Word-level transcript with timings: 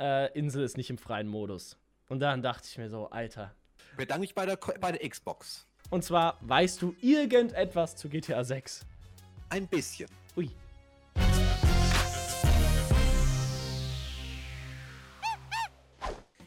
äh, 0.00 0.32
Insel 0.38 0.62
ist 0.62 0.76
nicht 0.76 0.90
im 0.90 0.98
freien 0.98 1.28
Modus. 1.28 1.76
Und 2.08 2.20
dann 2.20 2.42
dachte 2.42 2.68
ich 2.70 2.78
mir 2.78 2.88
so, 2.88 3.10
Alter. 3.10 3.54
Bedanke 3.96 4.20
mich 4.20 4.34
bei 4.34 4.46
der, 4.46 4.56
bei 4.56 4.92
der 4.92 5.08
Xbox. 5.08 5.66
Und 5.90 6.04
zwar, 6.04 6.38
weißt 6.42 6.80
du 6.82 6.94
irgendetwas 7.00 7.96
zu 7.96 8.08
GTA 8.08 8.44
6? 8.44 8.86
Ein 9.48 9.66
bisschen. 9.66 10.08
Ui. 10.36 10.50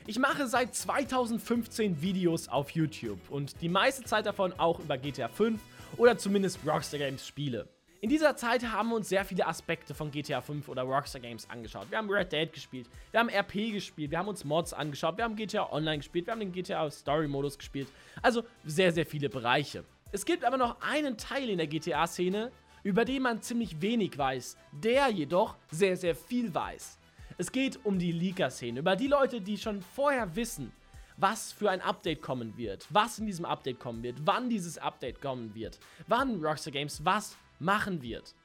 Ich 0.08 0.20
mache 0.20 0.48
seit 0.48 0.76
2015 0.76 2.02
Videos 2.02 2.48
auf 2.48 2.72
YouTube 2.72 3.20
und 3.30 3.62
die 3.62 3.70
meiste 3.70 4.04
Zeit 4.04 4.26
davon 4.26 4.52
auch 4.54 4.80
über 4.80 4.98
GTA 4.98 5.30
5 5.30 5.62
oder 5.98 6.18
zumindest 6.18 6.60
Rockstar 6.66 7.00
Games 7.00 7.26
Spiele. 7.26 7.68
In 8.04 8.10
dieser 8.10 8.36
Zeit 8.36 8.64
haben 8.64 8.90
wir 8.90 8.96
uns 8.96 9.10
sehr 9.10 9.24
viele 9.24 9.46
Aspekte 9.46 9.94
von 9.94 10.10
GTA 10.10 10.42
5 10.42 10.68
oder 10.70 10.82
Rockstar 10.82 11.22
Games 11.22 11.48
angeschaut. 11.48 11.86
Wir 11.92 12.00
haben 12.00 12.10
Red 12.10 12.32
Dead 12.32 12.52
gespielt, 12.52 12.90
wir 13.12 13.20
haben 13.20 13.30
RP 13.30 13.72
gespielt, 13.74 14.10
wir 14.10 14.18
haben 14.18 14.28
uns 14.28 14.44
Mods 14.44 14.74
angeschaut, 14.74 15.18
wir 15.18 15.24
haben 15.24 15.36
GTA 15.36 15.72
Online 15.72 16.00
gespielt, 16.00 16.26
wir 16.26 16.32
haben 16.32 16.40
den 16.40 16.52
GTA 16.52 16.90
Story 16.90 17.28
Modus 17.28 17.60
gespielt. 17.60 17.90
Also 18.24 18.42
sehr, 18.66 18.92
sehr 18.92 19.06
viele 19.06 19.30
Bereiche. 19.30 19.84
Es 20.12 20.26
gibt 20.26 20.44
aber 20.44 20.58
noch 20.58 20.82
einen 20.82 21.16
Teil 21.16 21.48
in 21.48 21.60
der 21.60 21.68
GTA-Szene, 21.68 22.52
über 22.82 23.06
den 23.06 23.22
man 23.22 23.44
ziemlich 23.44 23.80
wenig 23.80 24.18
weiß, 24.18 24.58
der 24.72 25.10
jedoch 25.10 25.56
sehr, 25.70 25.96
sehr 25.96 26.16
viel 26.16 26.52
weiß. 26.52 26.98
Es 27.38 27.52
geht 27.52 27.86
um 27.86 28.00
die 28.00 28.14
Leaker-Szene, 28.14 28.80
über 28.80 28.96
die 28.96 29.10
Leute, 29.10 29.42
die 29.42 29.60
schon 29.60 29.80
vorher 29.80 30.36
wissen, 30.36 30.72
was 31.18 31.52
für 31.52 31.70
ein 31.70 31.82
Update 31.82 32.24
kommen 32.24 32.58
wird, 32.58 32.88
was 32.90 33.20
in 33.20 33.28
diesem 33.28 33.46
Update 33.46 33.80
kommen 33.80 34.02
wird, 34.02 34.16
wann 34.26 34.50
dieses 34.50 34.80
Update 34.80 35.22
kommen 35.22 35.54
wird, 35.54 35.80
wann 36.08 36.44
Rockstar 36.44 36.74
Games 36.74 37.06
was 37.06 37.38
machen 37.62 38.02
wird. 38.02 38.36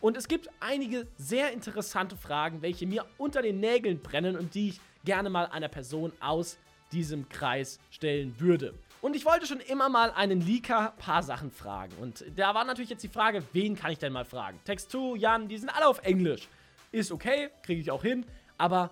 Und 0.00 0.16
es 0.16 0.28
gibt 0.28 0.48
einige 0.60 1.06
sehr 1.16 1.52
interessante 1.52 2.16
Fragen, 2.16 2.62
welche 2.62 2.86
mir 2.86 3.04
unter 3.18 3.42
den 3.42 3.60
Nägeln 3.60 4.00
brennen 4.00 4.36
und 4.36 4.54
die 4.54 4.70
ich 4.70 4.80
gerne 5.04 5.30
mal 5.30 5.46
einer 5.46 5.68
Person 5.68 6.12
aus 6.20 6.58
diesem 6.92 7.28
Kreis 7.28 7.80
stellen 7.90 8.34
würde. 8.38 8.74
Und 9.02 9.16
ich 9.16 9.24
wollte 9.24 9.46
schon 9.46 9.60
immer 9.60 9.88
mal 9.88 10.10
einen 10.10 10.40
Leaker 10.40 10.92
paar 10.98 11.22
Sachen 11.22 11.50
fragen. 11.50 11.92
Und 12.00 12.24
da 12.36 12.54
war 12.54 12.64
natürlich 12.64 12.90
jetzt 12.90 13.02
die 13.02 13.08
Frage, 13.08 13.42
wen 13.52 13.74
kann 13.74 13.92
ich 13.92 13.98
denn 13.98 14.12
mal 14.12 14.24
fragen? 14.24 14.60
Text2, 14.66 15.16
Jan, 15.16 15.48
die 15.48 15.56
sind 15.56 15.70
alle 15.70 15.86
auf 15.86 16.00
Englisch. 16.02 16.48
Ist 16.92 17.10
okay, 17.10 17.48
kriege 17.62 17.80
ich 17.80 17.90
auch 17.90 18.02
hin, 18.02 18.26
aber 18.58 18.90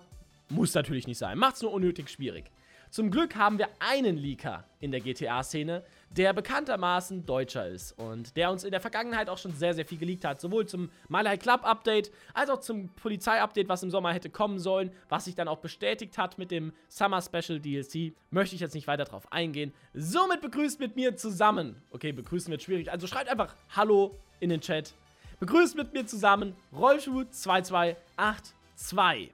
muss 0.49 0.73
natürlich 0.73 1.05
nicht 1.05 1.19
sein. 1.19 1.37
Macht's 1.37 1.61
nur 1.61 1.71
unnötig 1.71 2.09
schwierig. 2.09 2.45
Zum 2.89 3.11
Glück 3.11 3.35
haben 3.35 3.59
wir 3.59 3.69
einen 3.79 4.17
Leaker 4.17 4.63
in 4.79 4.89
der 4.91 4.99
GTA-Szene, 4.99 5.83
der 6.11 6.33
bekanntermaßen 6.33 7.25
Deutscher 7.25 7.67
ist 7.67 7.97
und 7.99 8.35
der 8.35 8.51
uns 8.51 8.63
in 8.63 8.71
der 8.71 8.81
Vergangenheit 8.81 9.29
auch 9.29 9.37
schon 9.37 9.53
sehr, 9.53 9.75
sehr 9.75 9.85
viel 9.85 9.99
geleakt 9.99 10.25
hat. 10.25 10.41
Sowohl 10.41 10.65
zum 10.65 10.89
Malai 11.07 11.37
Club 11.37 11.61
Update 11.63 12.11
als 12.33 12.49
auch 12.49 12.59
zum 12.59 12.89
Polizei-Update, 12.89 13.69
was 13.69 13.83
im 13.83 13.91
Sommer 13.91 14.13
hätte 14.13 14.29
kommen 14.29 14.59
sollen, 14.59 14.91
was 15.07 15.23
sich 15.25 15.35
dann 15.35 15.47
auch 15.47 15.59
bestätigt 15.59 16.17
hat 16.17 16.37
mit 16.37 16.51
dem 16.51 16.73
Summer 16.87 17.21
Special 17.21 17.59
DLC. 17.59 18.13
Möchte 18.31 18.55
ich 18.55 18.61
jetzt 18.61 18.73
nicht 18.73 18.87
weiter 18.87 19.05
drauf 19.05 19.31
eingehen. 19.31 19.71
Somit 19.93 20.41
begrüßt 20.41 20.79
mit 20.79 20.95
mir 20.95 21.15
zusammen. 21.15 21.79
Okay, 21.91 22.11
begrüßen 22.11 22.49
wird 22.49 22.63
schwierig, 22.63 22.91
also 22.91 23.05
schreibt 23.05 23.29
einfach 23.29 23.55
Hallo 23.75 24.17
in 24.39 24.49
den 24.49 24.61
Chat. 24.61 24.95
Begrüßt 25.39 25.77
mit 25.77 25.93
mir 25.93 26.07
zusammen 26.07 26.55
Rollschuh2282. 26.73 29.29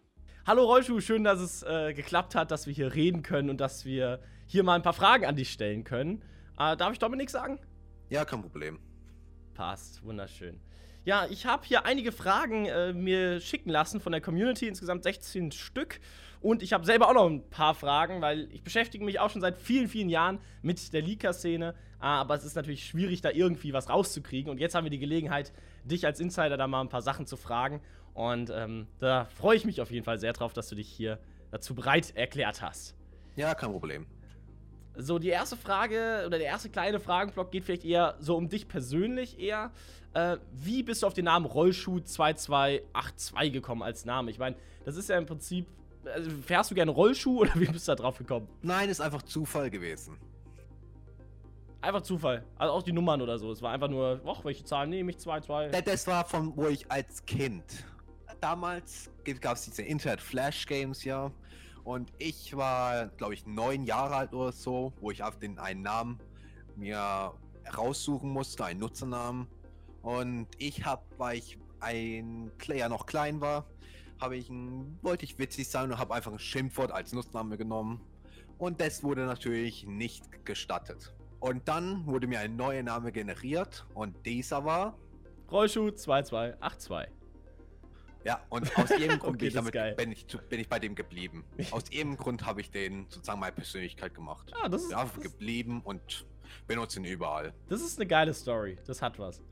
Hallo 0.46 0.66
Rollschuh, 0.66 1.00
schön, 1.00 1.24
dass 1.24 1.40
es 1.40 1.64
äh, 1.64 1.94
geklappt 1.94 2.36
hat, 2.36 2.52
dass 2.52 2.68
wir 2.68 2.74
hier 2.74 2.94
reden 2.94 3.24
können 3.24 3.50
und 3.50 3.60
dass 3.60 3.86
wir 3.86 4.20
hier 4.46 4.64
mal 4.64 4.76
ein 4.76 4.84
paar 4.84 4.94
Fragen 4.94 5.26
an 5.26 5.36
dich 5.36 5.52
stellen 5.52 5.84
können. 5.84 6.22
Äh, 6.58 6.78
darf 6.78 6.94
ich 6.94 7.00
Dominik 7.00 7.30
sagen? 7.30 7.60
Ja, 8.10 8.26
kein 8.26 8.42
Problem. 8.42 8.80
Passt, 9.54 10.04
wunderschön. 10.04 10.60
Ja, 11.06 11.28
ich 11.30 11.46
habe 11.46 11.64
hier 11.66 11.86
einige 11.86 12.12
Fragen 12.12 12.66
äh, 12.66 12.92
mir 12.92 13.40
schicken 13.40 13.70
lassen 13.70 14.00
von 14.00 14.12
der 14.12 14.22
Community, 14.22 14.68
insgesamt 14.68 15.04
16 15.04 15.52
Stück. 15.52 16.00
Und 16.42 16.64
ich 16.64 16.74
habe 16.74 16.86
selber 16.86 17.10
auch 17.10 17.14
noch 17.14 17.28
ein 17.28 17.48
paar 17.50 17.76
Fragen, 17.76 18.22
weil 18.22 18.52
ich 18.52 18.64
beschäftige 18.64 19.06
mich 19.06 19.20
auch 19.20 19.30
schon 19.30 19.42
seit 19.42 19.58
vielen, 19.58 19.88
vielen 19.88 20.10
Jahren 20.10 20.40
mit 20.64 20.94
der 20.94 21.02
Leaker-Szene. 21.02 21.76
Aber 22.00 22.36
es 22.36 22.44
ist 22.44 22.56
natürlich 22.56 22.86
schwierig, 22.86 23.22
da 23.22 23.30
irgendwie 23.30 23.72
was 23.72 23.90
rauszukriegen. 23.90 24.52
Und 24.52 24.60
jetzt 24.60 24.74
haben 24.76 24.84
wir 24.84 24.92
die 24.92 25.00
Gelegenheit, 25.00 25.54
dich 25.84 26.06
als 26.06 26.20
Insider 26.20 26.58
da 26.58 26.68
mal 26.68 26.82
ein 26.82 26.90
paar 26.90 27.02
Sachen 27.02 27.28
zu 27.28 27.38
fragen. 27.38 27.82
Und 28.14 28.50
ähm, 28.50 28.88
da 29.00 29.26
freue 29.26 29.58
ich 29.58 29.66
mich 29.66 29.82
auf 29.82 29.92
jeden 29.92 30.06
Fall 30.06 30.20
sehr 30.20 30.34
drauf, 30.34 30.54
dass 30.54 30.70
du 30.70 30.76
dich 30.76 30.88
hier 30.88 31.20
dazu 31.52 31.76
bereit 31.76 32.16
erklärt 32.16 32.62
hast. 32.62 32.96
Ja, 33.36 33.54
kein 33.54 33.72
Problem. 33.72 34.08
So, 34.98 35.20
die 35.20 35.30
erste 35.30 35.58
Frage 35.58 36.24
oder 36.26 36.38
der 36.38 36.48
erste 36.48 36.70
kleine 36.70 37.00
Fragenblock 37.00 37.52
geht 37.52 37.66
vielleicht 37.66 37.86
eher 37.86 38.16
so 38.20 38.36
um 38.38 38.50
dich 38.50 38.68
persönlich 38.68 39.40
eher. 39.40 39.72
Äh, 40.14 40.38
wie 40.54 40.84
bist 40.84 41.04
du 41.04 41.08
auf 41.08 41.14
den 41.14 41.26
Namen 41.26 41.46
Rollschuh 41.46 42.00
2282 42.00 43.52
gekommen 43.52 43.84
als 43.84 44.06
Name? 44.06 44.32
Ich 44.32 44.40
meine, 44.40 44.56
das 44.86 44.96
ist 44.96 45.10
ja 45.10 45.18
im 45.18 45.26
Prinzip. 45.26 45.68
Also, 46.06 46.30
fährst 46.46 46.72
du 46.72 46.76
gerne 46.76 46.92
Rollschuh 46.92 47.40
oder 47.42 47.52
wie 47.56 47.66
bist 47.66 47.88
du 47.88 47.92
da 47.92 47.96
drauf 47.96 48.18
gekommen? 48.18 48.48
Nein, 48.62 48.90
ist 48.90 49.02
einfach 49.02 49.24
Zufall 49.24 49.70
gewesen. 49.70 50.18
Einfach 51.82 52.02
Zufall. 52.02 52.44
Also 52.58 52.74
auch 52.74 52.82
die 52.82 52.94
Nummern 52.94 53.22
oder 53.22 53.38
so. 53.38 53.52
Es 53.52 53.62
war 53.62 53.72
einfach 53.72 53.90
nur, 53.90 54.20
ach, 54.26 54.44
welche 54.44 54.64
Zahlen 54.64 54.90
nehme 54.90 55.12
ich? 55.12 55.20
2, 55.20 55.42
2. 55.42 55.68
Das 55.82 56.08
war 56.08 56.26
von 56.26 56.56
wo 56.56 56.68
ich 56.68 56.90
als 56.92 57.24
Kind. 57.26 57.64
Damals 58.42 59.12
gab 59.40 59.56
es 59.56 59.66
diese 59.66 59.84
Internet-Flash-Games 59.84 61.04
ja. 61.04 61.32
Und 61.86 62.12
ich 62.18 62.58
war, 62.58 63.08
glaube 63.10 63.36
ich, 63.36 63.46
neun 63.46 63.84
Jahre 63.84 64.16
alt 64.16 64.34
oder 64.34 64.52
so, 64.52 64.92
wo 65.00 65.12
ich 65.12 65.24
auf 65.24 65.38
den 65.38 65.60
einen 65.60 65.84
Namen 65.84 66.20
mir 66.76 67.32
raussuchen 67.78 68.30
musste, 68.30 68.66
einen 68.66 68.80
Nutzernamen. 68.80 69.48
Und 70.02 70.48
ich 70.58 70.84
habe, 70.84 71.04
weil 71.18 71.38
ich 71.38 71.60
ein 71.80 72.52
ja 72.68 72.90
noch 72.90 73.06
klein 73.06 73.40
war, 73.40 73.66
habe 74.20 74.36
ich 74.36 74.50
wollte 75.04 75.26
ich 75.26 75.38
witzig 75.38 75.70
sein 75.70 75.92
und 75.92 76.00
habe 76.00 76.16
einfach 76.16 76.32
ein 76.32 76.40
Schimpfwort 76.40 76.92
als 76.92 77.14
Nutzname 77.14 77.56
genommen. 77.56 78.02
Und 78.58 78.82
das 78.82 79.04
wurde 79.04 79.26
natürlich 79.26 79.86
nicht 79.86 80.44
gestattet. 80.44 81.14
Und 81.40 81.68
dann 81.68 82.08
wurde 82.08 82.26
mir 82.26 82.40
ein 82.40 82.56
neuer 82.56 82.82
Name 82.82 83.12
generiert 83.12 83.86
und 83.94 84.26
dieser 84.26 84.66
war 84.66 84.98
Rollschuh 85.52 85.92
2282. 85.92 87.25
Ja, 88.26 88.42
und 88.50 88.76
aus 88.78 88.90
irgendeinem 88.90 89.20
Grund 89.20 89.36
okay, 89.36 89.38
bin, 89.38 89.48
ich 89.48 89.54
damit, 89.54 89.98
bin, 89.98 90.12
ich, 90.12 90.26
bin, 90.26 90.60
ich 90.60 90.68
bei 90.68 90.80
dem 90.80 90.96
geblieben. 90.96 91.46
Aus 91.72 91.84
irgendeinem 91.92 92.18
Grund 92.18 92.46
habe 92.46 92.60
ich 92.60 92.72
den 92.72 93.06
sozusagen 93.08 93.40
meine 93.40 93.52
Persönlichkeit 93.52 94.16
gemacht. 94.16 94.52
Ah, 94.62 94.68
das 94.68 94.82
ist. 94.82 94.90
Bin 94.90 94.98
einfach 94.98 95.22
geblieben 95.22 95.82
und 95.84 96.26
benutze 96.68 97.00
ihn 97.00 97.06
überall. 97.06 97.54
Das 97.70 97.82
ist 97.82 98.00
eine 98.00 98.08
geile 98.08 98.34
Story. 98.34 98.80
Das 98.88 99.04
hat 99.04 99.20
was. 99.20 99.44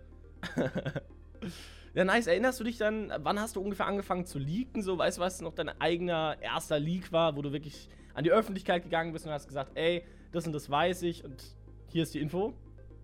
ja, 1.94 2.03
nice. 2.03 2.25
Erinnerst 2.25 2.59
du 2.59 2.63
dich 2.63 2.78
dann, 2.78 3.13
wann 3.19 3.39
hast 3.39 3.56
du 3.56 3.61
ungefähr 3.61 3.85
angefangen 3.85 4.25
zu 4.25 4.39
leaken? 4.39 4.81
So, 4.81 4.97
weißt 4.97 5.19
du, 5.19 5.22
was 5.22 5.40
noch 5.41 5.53
dein 5.53 5.69
eigener 5.79 6.38
erster 6.41 6.79
Leak 6.79 7.11
war, 7.11 7.35
wo 7.35 7.44
du 7.44 7.51
wirklich 7.51 7.90
an 8.16 8.23
die 8.23 8.31
Öffentlichkeit 8.31 8.84
gegangen 8.84 9.13
bist 9.13 9.28
und 9.28 9.31
hast 9.31 9.47
gesagt, 9.47 9.73
ey, 9.75 10.03
das 10.31 10.47
und 10.47 10.53
das 10.53 10.67
weiß 10.67 11.03
ich 11.03 11.23
und 11.23 11.44
hier 11.90 12.01
ist 12.01 12.16
die 12.16 12.19
Info. 12.19 12.55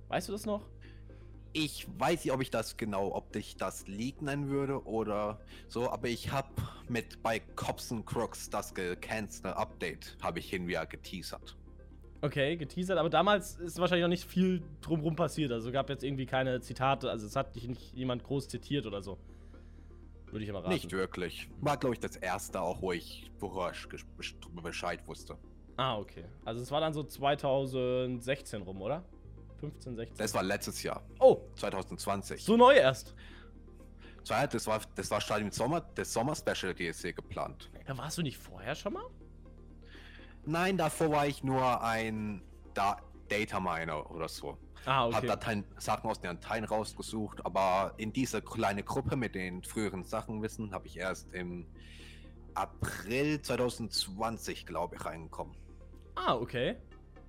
Weißt 0.08 0.30
du 0.30 0.32
das 0.32 0.48
noch? 0.48 0.68
Ich 1.62 1.86
weiß 2.00 2.24
nicht, 2.24 2.34
ob 2.34 2.42
ich 2.42 2.52
das 2.52 2.78
genau, 2.78 3.14
ob 3.14 3.36
ich 3.36 3.58
das 3.58 3.86
Leak 3.86 4.22
nennen 4.22 4.48
würde 4.48 4.82
oder 4.86 5.42
so, 5.68 5.90
aber 5.90 6.08
ich 6.08 6.32
habe 6.32 6.48
mit 6.88 7.22
bei 7.22 7.40
Cops 7.40 7.92
and 7.92 8.06
Crooks 8.06 8.50
das 8.50 8.74
gecancelt 8.74 9.58
Update 9.58 10.16
habe 10.22 10.40
ich 10.40 10.50
hin 10.50 10.70
wieder 10.70 10.86
geteasert. 10.86 11.58
Okay, 12.22 12.56
geteasert, 12.56 12.98
aber 12.98 13.10
damals 13.10 13.58
ist 13.58 13.78
wahrscheinlich 13.78 14.04
noch 14.04 14.10
nicht 14.10 14.24
viel 14.24 14.64
drumrum 14.80 15.18
passiert. 15.18 15.52
Also 15.52 15.74
gab 15.74 15.90
jetzt 15.90 16.06
irgendwie 16.06 16.26
keine 16.26 16.62
Zitate, 16.62 17.12
also 17.12 17.28
es 17.28 17.36
hat 17.36 17.54
dich 17.58 17.68
nicht 17.68 17.94
jemand 17.94 18.24
groß 18.24 18.48
zitiert 18.48 18.86
oder 18.86 19.02
so. 19.02 19.18
Würde 20.32 20.46
ich 20.46 20.50
aber 20.50 20.60
raten. 20.60 20.72
Nicht 20.72 20.94
wirklich. 20.94 21.50
War, 21.60 21.76
glaube 21.76 21.96
ich, 21.96 22.00
das 22.00 22.16
erste 22.16 22.62
auch, 22.62 22.82
wo 22.82 22.94
ich 22.94 23.30
Bescheid 24.64 25.06
wusste. 25.08 25.38
Ah, 25.76 25.98
okay. 25.98 26.24
Also 26.46 26.62
es 26.62 26.72
war 26.72 26.80
dann 26.80 26.94
so 26.94 27.04
2016 27.04 28.62
rum, 28.62 28.82
oder? 28.82 29.04
15, 29.60 29.96
16. 29.96 30.18
Das 30.18 30.34
war 30.34 30.44
letztes 30.44 30.84
Jahr. 30.84 31.04
Oh. 31.20 31.42
2020. 31.56 32.44
So 32.44 32.58
neu 32.58 32.74
erst. 32.74 33.16
Das 34.28 34.68
war, 34.68 34.82
das 34.96 35.10
war 35.10 35.22
statt 35.22 35.42
im 35.42 35.52
Sommer, 35.52 35.82
das 35.96 36.14
Sommer-Special 36.14 36.74
DLC 36.76 37.16
geplant. 37.16 37.72
Da 37.86 37.98
warst 37.98 38.18
du 38.18 38.22
nicht 38.22 38.38
vorher 38.38 38.76
schon 38.76 38.94
mal? 38.94 39.06
Nein, 40.46 40.78
davor 40.78 41.12
war 41.12 41.28
ich 41.28 41.44
nur 41.44 41.82
ein 41.84 42.44
da 42.74 42.98
Data 43.28 43.60
Miner 43.60 44.10
oder 44.12 44.28
so. 44.28 44.58
Ah, 44.86 45.06
okay. 45.06 45.16
Hab 45.16 45.26
Dateien, 45.28 45.66
Sachen 45.78 46.10
aus 46.10 46.22
den 46.22 46.40
Dateien 46.40 46.64
rausgesucht, 46.64 47.46
aber 47.46 47.94
in 47.98 48.14
diese 48.14 48.42
kleine 48.42 48.84
Gruppe 48.84 49.16
mit 49.16 49.36
den 49.36 49.64
früheren 49.64 50.04
Sachen 50.04 50.42
wissen, 50.42 50.74
habe 50.74 50.88
ich 50.88 50.98
erst 50.98 51.34
im 51.34 51.66
April 52.54 53.42
2020, 53.42 54.66
glaube 54.66 54.96
ich, 54.96 55.06
reingekommen. 55.06 55.56
Ah, 56.16 56.36
okay. 56.36 56.78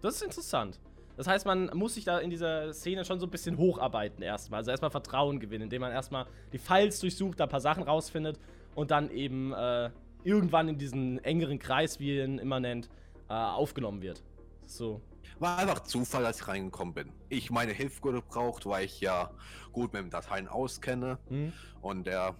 Das 0.01 0.17
ist 0.17 0.23
interessant. 0.23 0.81
Das 1.21 1.27
heißt, 1.27 1.45
man 1.45 1.71
muss 1.75 1.97
sich 1.97 2.05
da 2.07 2.19
in 2.19 2.31
dieser 2.31 2.73
Szene 2.73 3.05
schon 3.05 3.21
so 3.21 3.27
ein 3.27 3.31
bisschen 3.31 3.59
hocharbeiten 3.59 4.23
erstmal. 4.23 4.61
Also 4.61 4.71
erstmal 4.71 4.91
Vertrauen 4.91 5.39
gewinnen, 5.39 5.65
indem 5.65 5.83
man 5.83 5.93
erstmal 5.93 6.25
die 6.51 6.57
Files 6.57 6.99
durchsucht, 6.99 7.39
da 7.39 7.45
ein 7.45 7.51
paar 7.51 7.61
Sachen 7.61 7.83
rausfindet 7.83 8.41
und 8.75 8.91
dann 8.91 9.11
eben 9.11 9.53
äh, 9.53 9.91
irgendwann 10.25 10.69
in 10.69 10.79
diesen 10.79 11.23
engeren 11.23 11.59
Kreis, 11.59 12.01
wie 12.01 12.17
ihr 12.17 12.25
ihn 12.25 12.39
immer 12.39 12.59
nennt, 12.59 12.89
äh, 13.29 13.35
aufgenommen 13.35 14.01
wird. 14.01 14.23
So. 14.65 15.03
War 15.39 15.59
einfach 15.59 15.81
Zufall, 15.81 16.23
dass 16.23 16.41
ich 16.41 16.49
reingekommen 16.49 16.95
bin. 16.95 17.13
Ich 17.29 17.51
meine 17.51 17.73
Hilfe 17.73 18.01
gebraucht, 18.01 18.65
weil 18.65 18.87
ich 18.87 19.03
ja 19.03 19.31
gut 19.73 19.93
mit 19.93 20.03
den 20.03 20.09
Dateien 20.09 20.49
auskenne. 20.49 21.19
Hm. 21.29 21.53
Und, 21.83 22.07
der, 22.07 22.35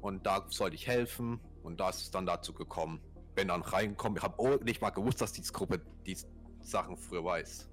und 0.00 0.26
da 0.26 0.44
sollte 0.48 0.74
ich 0.74 0.88
helfen. 0.88 1.38
Und 1.62 1.78
da 1.78 1.90
ist 1.90 2.02
es 2.02 2.10
dann 2.10 2.26
dazu 2.26 2.52
gekommen. 2.52 3.00
bin 3.36 3.46
dann 3.46 3.62
reingekommen. 3.62 4.18
Ich 4.18 4.24
habe 4.24 4.58
nicht 4.64 4.80
mal 4.82 4.90
gewusst, 4.90 5.20
dass 5.20 5.30
diese 5.30 5.52
Gruppe 5.52 5.80
die 6.04 6.16
Sachen 6.60 6.96
früher 6.96 7.24
weiß. 7.24 7.68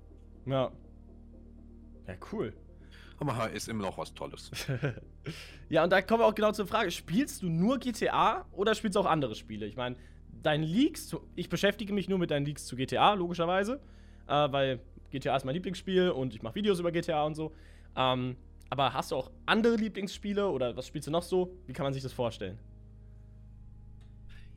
Ja. 0.45 0.71
Ja, 2.07 2.13
cool. 2.31 2.53
Aber 3.17 3.49
ist 3.51 3.69
immer 3.69 3.83
noch 3.83 3.97
was 3.97 4.13
Tolles. 4.13 4.51
ja, 5.69 5.83
und 5.83 5.89
da 5.89 6.01
kommen 6.01 6.21
wir 6.21 6.25
auch 6.25 6.35
genau 6.35 6.51
zur 6.51 6.67
Frage: 6.67 6.91
Spielst 6.91 7.41
du 7.41 7.49
nur 7.49 7.79
GTA 7.79 8.45
oder 8.51 8.75
spielst 8.75 8.95
du 8.95 8.99
auch 8.99 9.05
andere 9.05 9.35
Spiele? 9.35 9.65
Ich 9.65 9.77
meine, 9.77 9.95
deine 10.43 10.65
Leaks, 10.65 11.15
ich 11.35 11.49
beschäftige 11.49 11.93
mich 11.93 12.09
nur 12.09 12.19
mit 12.19 12.31
deinen 12.31 12.45
Leaks 12.45 12.65
zu 12.65 12.75
GTA, 12.75 13.13
logischerweise, 13.13 13.79
äh, 14.27 14.51
weil 14.51 14.79
GTA 15.11 15.35
ist 15.35 15.45
mein 15.45 15.55
Lieblingsspiel 15.55 16.09
und 16.09 16.33
ich 16.35 16.41
mache 16.41 16.55
Videos 16.55 16.79
über 16.79 16.91
GTA 16.91 17.23
und 17.23 17.35
so. 17.35 17.53
Ähm, 17.95 18.35
aber 18.69 18.93
hast 18.93 19.11
du 19.11 19.15
auch 19.15 19.31
andere 19.45 19.75
Lieblingsspiele 19.75 20.49
oder 20.49 20.75
was 20.75 20.87
spielst 20.87 21.07
du 21.07 21.11
noch 21.11 21.23
so? 21.23 21.55
Wie 21.67 21.73
kann 21.73 21.85
man 21.85 21.93
sich 21.93 22.03
das 22.03 22.13
vorstellen? 22.13 22.59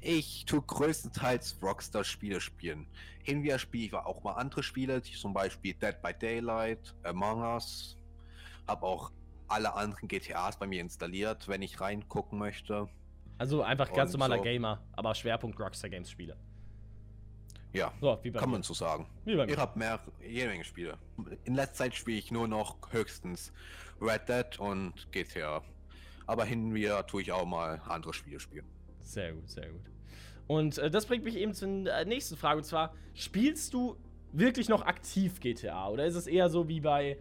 Ich 0.01 0.45
tue 0.45 0.63
größtenteils 0.63 1.59
Rockstar-Spiele 1.63 2.41
spielen. 2.41 2.87
Hin 3.23 3.43
wieder 3.43 3.59
spiele 3.59 3.87
ich 3.87 3.95
auch 3.95 4.23
mal 4.23 4.35
andere 4.35 4.63
Spiele, 4.63 5.03
zum 5.03 5.35
Beispiel 5.35 5.75
Dead 5.75 6.01
by 6.01 6.15
Daylight, 6.15 6.95
Among 7.03 7.43
Us. 7.43 7.97
Habe 8.67 8.87
auch 8.87 9.11
alle 9.49 9.75
anderen 9.75 10.09
GTAs 10.09 10.59
bei 10.59 10.67
mir 10.67 10.81
installiert, 10.81 11.49
wenn 11.49 11.63
ich 11.63 11.81
reingucken 11.81 12.39
möchte. 12.39 12.89
Also 13.39 13.63
einfach 13.63 13.93
ganz 13.93 14.15
und 14.15 14.21
normaler 14.21 14.39
so. 14.39 14.45
Gamer, 14.45 14.83
aber 14.93 15.15
Schwerpunkt 15.15 15.59
Rockstar 15.59 15.91
Games 15.91 16.11
Spiele. 16.11 16.37
Ja, 17.73 17.93
so, 18.01 18.17
kann 18.17 18.33
mir. 18.33 18.47
man 18.47 18.63
so 18.63 18.75
sagen. 18.75 19.07
Wie 19.25 19.37
bei 19.37 19.47
mir. 19.47 19.53
Ich 19.53 19.59
habe 19.59 19.79
mehr, 19.79 20.01
jede 20.27 20.49
Menge 20.49 20.65
Spiele. 20.65 20.97
In 21.45 21.55
letzter 21.55 21.85
Zeit 21.85 21.95
spiele 21.95 22.19
ich 22.19 22.31
nur 22.31 22.49
noch 22.49 22.77
höchstens 22.93 23.53
Red 24.01 24.29
Dead 24.29 24.59
und 24.59 25.11
GTA. 25.13 25.63
Aber 26.27 26.45
hin 26.45 26.67
und 26.67 26.75
wieder 26.75 27.07
tue 27.07 27.23
ich 27.23 27.33
auch 27.33 27.45
mal 27.45 27.81
andere 27.87 28.15
Spiele 28.15 28.41
spielen. 28.41 28.67
Sehr 29.09 29.33
gut, 29.33 29.49
sehr 29.49 29.71
gut. 29.71 29.81
Und 30.47 30.77
äh, 30.77 30.91
das 30.91 31.07
bringt 31.07 31.25
mich 31.25 31.37
eben 31.37 31.55
zur 31.55 31.69
äh, 31.87 32.05
nächsten 32.05 32.37
Frage. 32.37 32.59
Und 32.59 32.65
zwar, 32.65 32.95
spielst 33.15 33.73
du 33.73 33.97
wirklich 34.33 34.69
noch 34.69 34.83
aktiv 34.83 35.41
GTA? 35.41 35.89
Oder 35.89 36.05
ist 36.05 36.15
es 36.15 36.27
eher 36.27 36.51
so 36.51 36.69
wie 36.69 36.81
bei, 36.81 37.19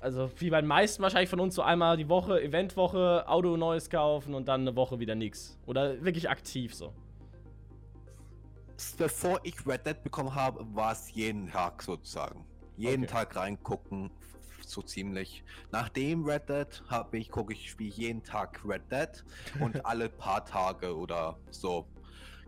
also 0.00 0.30
wie 0.38 0.50
bei 0.50 0.60
den 0.60 0.68
meisten 0.68 1.02
wahrscheinlich 1.02 1.28
von 1.28 1.40
uns, 1.40 1.56
so 1.56 1.62
einmal 1.62 1.96
die 1.96 2.08
Woche, 2.08 2.40
Eventwoche, 2.40 3.28
Auto 3.28 3.56
Neues 3.56 3.90
kaufen 3.90 4.32
und 4.32 4.46
dann 4.46 4.60
eine 4.60 4.76
Woche 4.76 5.00
wieder 5.00 5.16
nichts? 5.16 5.58
Oder 5.66 6.04
wirklich 6.04 6.30
aktiv 6.30 6.72
so? 6.72 6.92
Bevor 8.96 9.40
ich 9.42 9.66
Red 9.66 9.86
Dead 9.86 10.00
bekommen 10.04 10.36
habe, 10.36 10.64
war 10.72 10.92
es 10.92 11.12
jeden 11.12 11.50
Tag 11.50 11.82
sozusagen. 11.82 12.44
Jeden 12.76 13.02
okay. 13.04 13.12
Tag 13.12 13.34
reingucken, 13.34 14.12
so 14.70 14.82
ziemlich. 14.82 15.44
Nachdem 15.70 16.24
Red 16.24 16.48
Dead 16.48 16.82
habe 16.88 17.18
ich, 17.18 17.30
gucke 17.30 17.52
ich, 17.52 17.70
spiele 17.70 17.94
jeden 17.94 18.22
Tag 18.22 18.60
Red 18.64 18.90
Dead 18.90 19.24
und 19.60 19.84
alle 19.86 20.08
paar 20.08 20.44
Tage 20.44 20.96
oder 20.96 21.38
so 21.50 21.86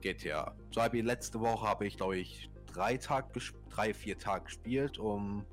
GTA. 0.00 0.54
So 0.70 0.82
habe 0.82 0.98
ich 0.98 1.04
letzte 1.04 1.40
Woche 1.40 1.66
habe 1.66 1.86
ich, 1.86 1.96
glaube 1.96 2.18
ich, 2.18 2.50
drei 2.72 2.96
Tage, 2.96 3.40
drei, 3.70 3.94
vier 3.94 4.18
Tage 4.18 4.44
gespielt, 4.44 4.98
um 4.98 5.44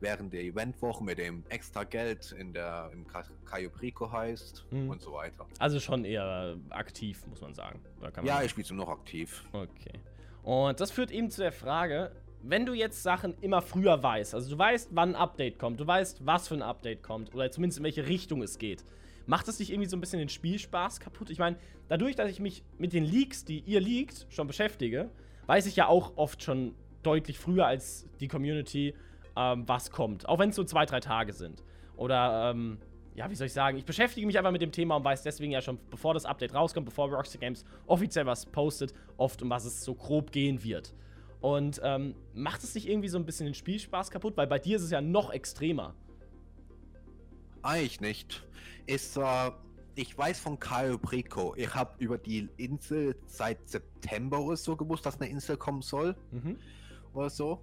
während 0.00 0.32
der 0.32 0.42
Eventwoche 0.42 1.02
mit 1.02 1.18
dem 1.18 1.44
extra 1.48 1.84
Geld 1.84 2.32
in 2.32 2.52
der 2.52 2.90
im 2.92 3.06
Cayo 3.44 3.70
Prico 3.70 4.10
heißt 4.10 4.66
mhm. 4.70 4.90
und 4.90 5.02
so 5.02 5.12
weiter. 5.12 5.46
Also 5.58 5.80
schon 5.80 6.04
eher 6.04 6.56
aktiv, 6.70 7.26
muss 7.26 7.40
man 7.40 7.54
sagen. 7.54 7.80
Man 8.00 8.24
ja, 8.24 8.42
ich 8.42 8.50
spiele 8.52 8.74
noch 8.74 8.88
aktiv. 8.88 9.44
Okay. 9.52 9.98
Und 10.42 10.80
das 10.80 10.90
führt 10.90 11.10
eben 11.10 11.30
zu 11.30 11.42
der 11.42 11.52
Frage, 11.52 12.12
wenn 12.42 12.66
du 12.66 12.72
jetzt 12.72 13.02
Sachen 13.02 13.34
immer 13.40 13.62
früher 13.62 14.02
weißt, 14.02 14.34
also 14.34 14.50
du 14.50 14.58
weißt, 14.58 14.90
wann 14.92 15.10
ein 15.10 15.16
Update 15.16 15.58
kommt, 15.58 15.80
du 15.80 15.86
weißt, 15.86 16.24
was 16.24 16.48
für 16.48 16.54
ein 16.54 16.62
Update 16.62 17.02
kommt 17.02 17.34
oder 17.34 17.50
zumindest 17.50 17.78
in 17.78 17.84
welche 17.84 18.06
Richtung 18.06 18.42
es 18.42 18.58
geht, 18.58 18.84
macht 19.26 19.48
es 19.48 19.58
nicht 19.58 19.70
irgendwie 19.70 19.88
so 19.88 19.96
ein 19.96 20.00
bisschen 20.00 20.20
den 20.20 20.28
Spielspaß 20.28 21.00
kaputt? 21.00 21.30
Ich 21.30 21.38
meine, 21.38 21.56
dadurch, 21.88 22.16
dass 22.16 22.30
ich 22.30 22.40
mich 22.40 22.62
mit 22.78 22.92
den 22.92 23.04
Leaks, 23.04 23.44
die 23.44 23.60
ihr 23.60 23.80
liegt, 23.80 24.26
schon 24.30 24.46
beschäftige, 24.46 25.10
weiß 25.46 25.66
ich 25.66 25.76
ja 25.76 25.88
auch 25.88 26.12
oft 26.16 26.42
schon 26.42 26.74
deutlich 27.02 27.38
früher 27.38 27.66
als 27.66 28.08
die 28.20 28.28
Community, 28.28 28.94
ähm, 29.36 29.64
was 29.66 29.90
kommt. 29.90 30.28
Auch 30.28 30.38
wenn 30.38 30.50
es 30.50 30.56
so 30.56 30.64
zwei, 30.64 30.86
drei 30.86 31.00
Tage 31.00 31.32
sind. 31.32 31.62
Oder, 31.96 32.50
ähm, 32.50 32.78
ja, 33.14 33.28
wie 33.28 33.34
soll 33.34 33.48
ich 33.48 33.52
sagen, 33.52 33.76
ich 33.76 33.84
beschäftige 33.84 34.26
mich 34.26 34.38
einfach 34.38 34.52
mit 34.52 34.62
dem 34.62 34.72
Thema 34.72 34.96
und 34.96 35.04
weiß 35.04 35.22
deswegen 35.22 35.52
ja 35.52 35.60
schon, 35.60 35.78
bevor 35.90 36.14
das 36.14 36.24
Update 36.24 36.54
rauskommt, 36.54 36.86
bevor 36.86 37.10
Rockstar 37.10 37.40
Games 37.40 37.64
offiziell 37.86 38.26
was 38.26 38.46
postet, 38.46 38.94
oft 39.16 39.42
um 39.42 39.50
was 39.50 39.64
es 39.64 39.84
so 39.84 39.94
grob 39.94 40.30
gehen 40.30 40.62
wird. 40.62 40.94
Und 41.40 41.80
ähm, 41.84 42.14
macht 42.34 42.64
es 42.64 42.74
nicht 42.74 42.88
irgendwie 42.88 43.08
so 43.08 43.18
ein 43.18 43.24
bisschen 43.24 43.46
den 43.46 43.54
Spielspaß 43.54 44.10
kaputt? 44.10 44.36
Weil 44.36 44.46
bei 44.46 44.58
dir 44.58 44.76
ist 44.76 44.82
es 44.82 44.90
ja 44.90 45.00
noch 45.00 45.30
extremer. 45.30 45.94
Eigentlich 47.62 48.00
nicht. 48.00 48.46
Ist, 48.86 49.16
äh, 49.16 49.50
ich 49.94 50.16
weiß 50.16 50.40
von 50.40 50.58
Cayo 50.58 50.98
Prico, 50.98 51.54
ich 51.56 51.74
habe 51.74 51.92
über 51.98 52.18
die 52.18 52.48
Insel 52.56 53.16
seit 53.26 53.68
September 53.68 54.40
oder 54.40 54.56
so 54.56 54.76
gewusst, 54.76 55.06
dass 55.06 55.20
eine 55.20 55.28
Insel 55.28 55.56
kommen 55.56 55.82
soll. 55.82 56.16
Mhm. 56.30 56.58
Oder 57.14 57.30
so. 57.30 57.62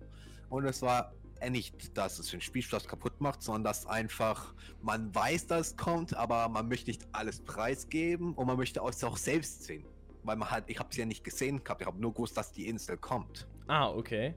Und 0.49 0.65
es 0.65 0.81
war 0.81 1.13
nicht, 1.49 1.97
dass 1.97 2.19
es 2.19 2.31
den 2.31 2.41
Spielspaß 2.41 2.87
kaputt 2.87 3.19
macht, 3.19 3.41
sondern 3.41 3.65
dass 3.65 3.85
einfach 3.85 4.53
man 4.81 5.13
weiß, 5.13 5.47
dass 5.47 5.67
es 5.67 5.77
kommt, 5.77 6.15
aber 6.15 6.47
man 6.49 6.67
möchte 6.67 6.89
nicht 6.89 7.05
alles 7.11 7.41
preisgeben 7.41 8.33
und 8.33 8.47
man 8.47 8.57
möchte 8.57 8.79
es 8.79 9.03
auch 9.03 9.17
selbst 9.17 9.63
sehen. 9.63 9.85
Weil 10.23 10.37
man 10.37 10.49
halt, 10.49 10.65
ich 10.67 10.79
habe 10.79 10.89
es 10.89 10.97
ja 10.97 11.05
nicht 11.05 11.23
gesehen 11.23 11.63
gehabt, 11.63 11.81
ich 11.81 11.87
habe 11.87 11.99
nur 11.99 12.13
gewusst, 12.13 12.37
dass 12.37 12.51
die 12.51 12.67
Insel 12.67 12.97
kommt. 12.97 13.47
Ah, 13.67 13.89
okay. 13.89 14.35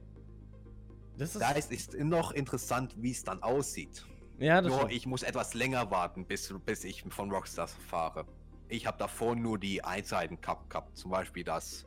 Das 1.17 1.35
ist 1.35 1.41
da 1.41 1.51
ist, 1.51 1.71
ist 1.71 1.93
noch 1.95 2.31
interessant, 2.31 2.95
wie 2.97 3.11
es 3.11 3.23
dann 3.23 3.43
aussieht. 3.43 4.05
Ja, 4.39 4.61
das 4.61 4.71
Nur 4.71 4.89
ich 4.89 5.05
muss 5.05 5.21
etwas 5.21 5.53
länger 5.53 5.91
warten, 5.91 6.25
bis, 6.25 6.53
bis 6.65 6.85
ich 6.85 7.03
von 7.03 7.29
Rockstar 7.29 7.67
fahre. 7.67 8.25
Ich 8.69 8.87
habe 8.87 8.97
davor 8.97 9.35
nur 9.35 9.59
die 9.59 9.83
Einseiten 9.83 10.39
gehabt, 10.39 10.69
gehabt. 10.69 10.97
Zum 10.97 11.11
Beispiel, 11.11 11.43
dass 11.43 11.85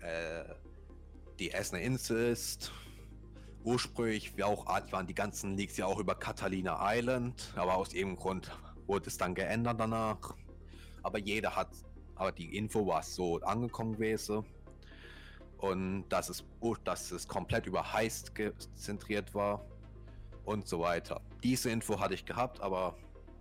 äh, 0.00 0.44
die 1.38 1.50
Essener 1.50 1.82
Insel 1.82 2.30
ist. 2.32 2.72
Ursprünglich 3.62 4.34
wie 4.38 4.42
auch, 4.42 4.66
waren 4.66 5.06
die 5.06 5.14
ganzen 5.14 5.54
Leaks 5.54 5.76
ja 5.76 5.84
auch 5.84 5.98
über 5.98 6.14
Catalina 6.14 6.78
Island, 6.80 7.52
aber 7.56 7.74
aus 7.74 7.92
irgendeinem 7.92 8.22
Grund 8.22 8.50
wurde 8.86 9.08
es 9.08 9.18
dann 9.18 9.34
geändert 9.34 9.78
danach. 9.78 10.34
Aber 11.02 11.18
jeder 11.18 11.54
hat, 11.54 11.68
aber 12.14 12.32
die 12.32 12.56
Info 12.56 12.86
war 12.86 13.02
so 13.02 13.38
angekommen 13.40 13.94
gewesen 13.94 14.46
und 15.60 16.08
dass 16.08 16.28
es, 16.28 16.44
dass 16.84 17.10
es 17.10 17.28
komplett 17.28 17.66
über 17.66 17.92
Heist 17.92 18.32
zentriert 18.74 19.34
war 19.34 19.64
und 20.44 20.66
so 20.66 20.80
weiter. 20.80 21.20
Diese 21.42 21.70
Info 21.70 22.00
hatte 22.00 22.14
ich 22.14 22.24
gehabt, 22.24 22.60
aber 22.60 22.96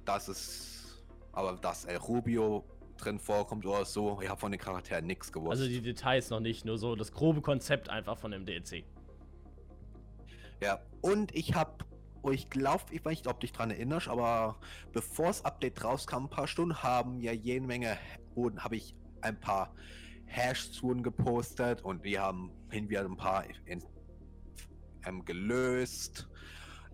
dass 0.05 0.27
es, 0.27 1.03
aber 1.31 1.53
dass 1.53 1.85
El 1.85 1.97
Rubio 1.97 2.65
drin 2.97 3.19
vorkommt 3.19 3.65
oder 3.65 3.85
so, 3.85 4.19
ich 4.21 4.29
habe 4.29 4.39
von 4.39 4.51
den 4.51 4.59
Charakteren 4.59 5.05
nichts 5.05 5.31
gewusst. 5.31 5.51
Also 5.51 5.67
die 5.67 5.81
Details 5.81 6.29
noch 6.29 6.41
nicht, 6.41 6.65
nur 6.65 6.77
so 6.77 6.95
das 6.95 7.11
grobe 7.13 7.41
Konzept 7.41 7.89
einfach 7.89 8.17
von 8.17 8.31
dem 8.31 8.45
DLC. 8.45 8.83
Ja, 10.61 10.81
und 11.01 11.33
ich 11.33 11.53
habe, 11.53 11.85
oh, 12.21 12.31
ich 12.31 12.49
glaube, 12.49 12.83
ich 12.91 13.05
weiß 13.05 13.11
nicht, 13.11 13.27
ob 13.27 13.39
du 13.39 13.47
dich 13.47 13.53
dran 13.53 13.71
erinnerst, 13.71 14.09
aber 14.09 14.57
bevor 14.91 15.27
das 15.27 15.45
Update 15.45 15.81
rauskam, 15.85 16.25
ein 16.25 16.29
paar 16.29 16.47
Stunden 16.47 16.83
haben 16.83 17.21
ja 17.21 17.31
jede 17.31 17.65
Menge, 17.65 17.97
habe 18.57 18.75
ich 18.75 18.93
ein 19.21 19.39
paar 19.39 19.73
Hash-Touren 20.29 21.03
gepostet 21.03 21.81
und 21.81 22.03
wir 22.03 22.21
haben 22.21 22.51
hin 22.71 22.89
wieder 22.89 23.03
ein 23.03 23.17
paar 23.17 23.43
in, 23.65 23.83
ähm, 25.05 25.25
gelöst. 25.25 26.29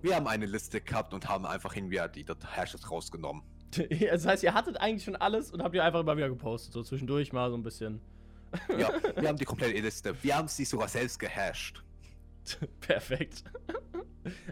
Wir 0.02 0.16
haben 0.16 0.28
eine 0.28 0.46
Liste 0.46 0.82
gehabt 0.82 1.14
und 1.14 1.28
haben 1.28 1.46
einfach 1.46 1.74
hin 1.74 1.90
wieder 1.90 2.08
die 2.08 2.26
Hashes 2.56 2.90
rausgenommen. 2.90 3.44
Das 4.00 4.26
heißt, 4.26 4.44
ihr 4.44 4.54
hattet 4.54 4.78
eigentlich 4.78 5.04
schon 5.04 5.18
alles 5.18 5.52
und 5.52 5.62
habt 5.62 5.76
ihr 5.76 5.84
einfach 5.84 6.00
immer 6.00 6.16
wieder 6.16 6.30
gepostet, 6.30 6.72
so 6.72 6.82
zwischendurch 6.82 7.34
mal 7.34 7.50
so 7.50 7.58
ein 7.58 7.64
bisschen. 7.64 8.00
Ja, 8.70 8.90
wir 9.18 9.28
haben 9.28 9.38
die 9.38 9.44
komplette 9.44 9.78
Liste. 9.82 10.16
Wir 10.24 10.38
haben 10.38 10.48
sie 10.48 10.64
sogar 10.64 10.88
selbst 10.88 11.20
gehasht. 11.20 11.84
Perfekt. 12.80 13.44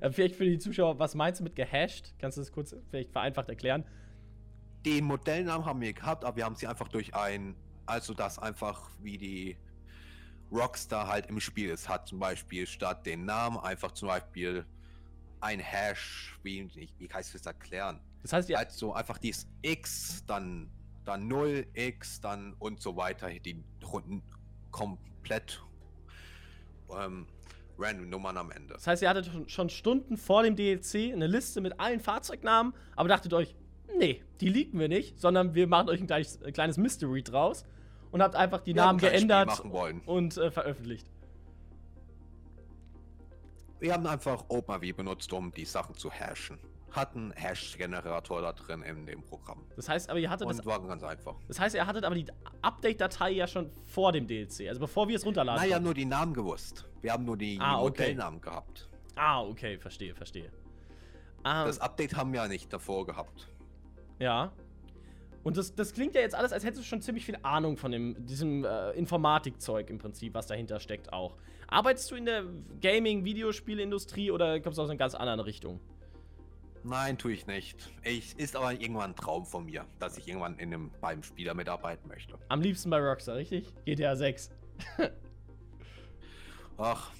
Äh, 0.02 0.12
vielleicht 0.12 0.36
für 0.36 0.44
die 0.44 0.58
Zuschauer, 0.58 1.00
was 1.00 1.16
meinst 1.16 1.40
du 1.40 1.46
mit 1.46 1.56
gehasht? 1.56 2.14
Kannst 2.20 2.38
du 2.38 2.42
das 2.42 2.52
kurz 2.52 2.76
vielleicht 2.90 3.12
vereinfacht 3.12 3.48
erklären? 3.48 3.86
Den 4.86 5.06
Modellnamen 5.06 5.66
haben 5.66 5.80
wir 5.80 5.94
gehabt, 5.94 6.26
aber 6.26 6.36
wir 6.36 6.44
haben 6.46 6.56
sie 6.56 6.68
einfach 6.68 6.90
durch 6.90 7.16
ein 7.16 7.56
also, 7.86 8.14
dass 8.14 8.40
einfach 8.40 8.90
wie 9.02 9.18
die 9.18 9.58
Rockstar 10.52 11.08
halt 11.08 11.28
im 11.28 11.40
Spiel 11.40 11.70
ist, 11.70 11.90
hat 11.90 12.08
zum 12.08 12.20
Beispiel 12.20 12.68
statt 12.68 13.06
den 13.06 13.26
Namen 13.26 13.58
einfach 13.58 13.92
zum 13.92 14.08
Beispiel 14.08 14.66
ein 15.42 15.60
Hash, 15.60 16.40
wie, 16.44 16.70
wie 16.98 17.08
kann 17.08 17.22
ich 17.22 17.32
das 17.32 17.46
erklären? 17.46 18.00
Das 18.22 18.34
heißt, 18.34 18.50
ja. 18.50 18.60
Also 18.60 18.94
einfach 18.94 19.18
dieses 19.18 19.48
X, 19.62 20.24
dann, 20.26 20.72
dann 21.04 21.28
0, 21.28 21.66
X, 21.74 22.22
dann 22.22 22.54
und 22.60 22.82
so 22.82 22.96
weiter, 22.96 23.30
die 23.30 23.62
Runden 23.84 24.24
komplett 24.72 25.62
ähm, 26.98 27.28
random 27.78 28.10
Nummern 28.10 28.38
am 28.38 28.52
Ende. 28.52 28.76
Das 28.76 28.88
heißt, 28.88 29.02
ihr 29.02 29.10
hattet 29.10 29.30
schon 29.52 29.70
Stunden 29.70 30.18
vor 30.18 30.44
dem 30.44 30.56
DLC 30.56 31.12
eine 31.12 31.28
Liste 31.28 31.60
mit 31.60 31.80
allen 31.80 32.00
Fahrzeugnamen, 32.00 32.74
aber 32.96 33.10
dachtet 33.10 33.34
euch, 33.34 33.56
nee, 33.98 34.24
die 34.40 34.50
leaken 34.50 34.80
wir 34.80 34.88
nicht, 34.88 35.20
sondern 35.20 35.56
wir 35.56 35.68
machen 35.68 35.90
euch 35.90 36.00
ein 36.00 36.54
kleines 36.54 36.78
Mystery 36.78 37.24
draus 37.24 37.66
und 38.14 38.22
habt 38.22 38.36
einfach 38.36 38.62
die 38.62 38.74
wir 38.74 38.82
Namen 38.84 39.00
geändert 39.00 39.60
und 40.06 40.38
äh, 40.38 40.50
veröffentlicht. 40.52 41.06
Wir 43.80 43.94
haben 43.94 44.08
einfach 44.08 44.46
OpenAV 44.48 44.96
benutzt, 44.96 45.34
um 45.34 45.52
die 45.52 45.66
Sachen 45.66 45.96
zu 45.96 46.10
hashen. 46.10 46.58
hat 46.92 47.16
einen 47.16 47.32
Hash-Generator 47.32 48.42
da 48.44 48.54
drin 48.54 48.84
in 48.84 49.06
dem 49.08 49.24
Programm. 49.24 49.66
Das 49.76 49.90
heißt, 49.90 50.10
aber 50.12 50.20
ihr 50.20 50.30
hattet 50.30 50.48
Und 50.48 50.58
das. 50.58 50.66
war 50.66 50.80
ganz 50.88 51.04
einfach. 51.04 51.36
Das 51.48 51.60
heißt, 51.60 51.74
ihr 51.76 51.86
hattet 51.88 52.06
aber 52.06 52.14
die 52.16 52.28
Update-Datei 52.62 53.32
ja 53.32 53.48
schon 53.48 53.72
vor 53.88 54.12
dem 54.12 54.28
DLC, 54.28 54.68
also 54.70 54.80
bevor 54.80 55.08
wir 55.08 55.16
es 55.16 55.26
runterladen. 55.26 55.60
Naja, 55.60 55.74
konnten. 55.78 55.86
nur 55.86 55.94
die 55.96 56.06
Namen 56.06 56.34
gewusst. 56.36 56.86
Wir 57.02 57.12
haben 57.14 57.26
nur 57.26 57.36
die 57.36 57.58
Ah, 57.60 57.82
okay. 57.82 58.04
Modellnamen 58.04 58.40
gehabt. 58.42 58.88
Ah, 59.16 59.42
okay, 59.42 59.78
verstehe, 59.80 60.14
verstehe. 60.14 60.52
Ah, 61.42 61.66
Das 61.66 61.80
Update 61.80 62.16
haben 62.16 62.32
wir 62.32 62.42
ja 62.44 62.48
nicht 62.48 62.72
davor 62.72 63.06
gehabt. 63.06 63.50
ja. 64.20 64.52
Und 65.44 65.58
das, 65.58 65.76
das 65.76 65.94
klingt 65.94 66.16
ja 66.16 66.22
jetzt 66.22 66.36
alles, 66.36 66.54
als 66.54 66.64
hättest 66.64 66.84
du 66.84 66.86
schon 66.86 67.02
ziemlich 67.02 67.26
viel 67.26 67.38
Ahnung 67.44 67.76
von 67.76 67.92
dem, 67.92 68.26
diesem 68.26 68.64
äh, 68.64 68.92
Informatikzeug 68.92 69.90
im 69.90 69.98
Prinzip, 69.98 70.34
was 70.34 70.48
dahinter 70.48 70.80
steckt 70.80 71.12
auch. 71.12 71.36
Arbeitest 71.68 72.12
du 72.12 72.16
in 72.16 72.26
der 72.26 72.46
Gaming-Videospielindustrie 72.82 74.32
oder 74.32 74.60
kommst 74.62 74.78
du 74.78 74.84
aus 74.84 74.90
einer 74.90 74.98
ganz 74.98 75.16
anderen 75.16 75.42
Richtung? 75.42 75.80
Nein, 76.86 77.18
tue 77.18 77.34
ich 77.34 77.48
nicht. 77.48 77.92
Ich, 78.04 78.38
ist 78.38 78.56
aber 78.56 78.74
irgendwann 78.74 79.12
ein 79.12 79.16
Traum 79.16 79.46
von 79.46 79.66
mir, 79.66 79.86
dass 80.00 80.18
ich 80.18 80.28
irgendwann 80.28 80.58
in 80.60 80.74
einem, 80.74 80.92
beim 81.02 81.24
Spieler 81.24 81.54
mitarbeiten 81.54 82.08
möchte. 82.08 82.38
Am 82.50 82.62
liebsten 82.62 82.90
bei 82.90 83.00
Rockstar, 83.00 83.36
richtig? 83.36 83.74
GTA 83.86 84.16
6. 84.16 84.52
Ach, 86.78 87.12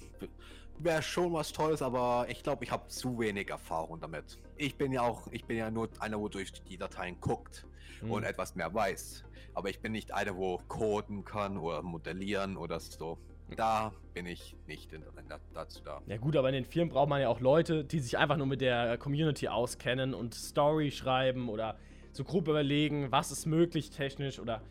wäre 0.78 1.02
schon 1.02 1.32
was 1.32 1.52
Tolles, 1.52 1.80
aber 1.80 2.26
ich 2.28 2.42
glaube, 2.42 2.64
ich 2.64 2.70
habe 2.70 2.88
zu 2.88 3.18
wenig 3.18 3.48
Erfahrung 3.48 4.00
damit. 4.00 4.38
Ich 4.56 4.76
bin 4.76 4.92
ja 4.92 5.02
auch, 5.02 5.28
ich 5.30 5.44
bin 5.44 5.56
ja 5.56 5.70
nur 5.70 5.88
einer, 5.98 6.20
wo 6.20 6.28
durch 6.28 6.52
die 6.52 6.76
Dateien 6.76 7.18
guckt 7.20 7.66
Hm. 8.04 8.10
und 8.10 8.24
etwas 8.24 8.54
mehr 8.54 8.72
weiß. 8.72 9.24
Aber 9.54 9.70
ich 9.70 9.80
bin 9.80 9.92
nicht 9.92 10.12
einer, 10.12 10.36
wo 10.36 10.58
coden 10.68 11.24
kann 11.24 11.58
oder 11.58 11.82
modellieren 11.82 12.56
oder 12.56 12.80
so. 12.80 13.18
Da 13.56 13.92
bin 14.14 14.26
ich 14.26 14.56
nicht 14.66 14.92
in, 14.92 15.02
in, 15.02 15.32
dazu 15.52 15.82
da. 15.84 16.00
Ja 16.06 16.16
gut, 16.16 16.36
aber 16.36 16.48
in 16.48 16.54
den 16.54 16.64
Firmen 16.64 16.92
braucht 16.92 17.08
man 17.08 17.20
ja 17.20 17.28
auch 17.28 17.40
Leute, 17.40 17.84
die 17.84 18.00
sich 18.00 18.18
einfach 18.18 18.36
nur 18.36 18.46
mit 18.46 18.60
der 18.60 18.98
Community 18.98 19.48
auskennen 19.48 20.14
und 20.14 20.34
Story 20.34 20.90
schreiben 20.90 21.48
oder 21.48 21.78
so 22.12 22.24
grob 22.24 22.48
überlegen, 22.48 23.12
was 23.12 23.30
ist 23.30 23.46
möglich 23.46 23.90
technisch 23.90 24.38
oder 24.38 24.62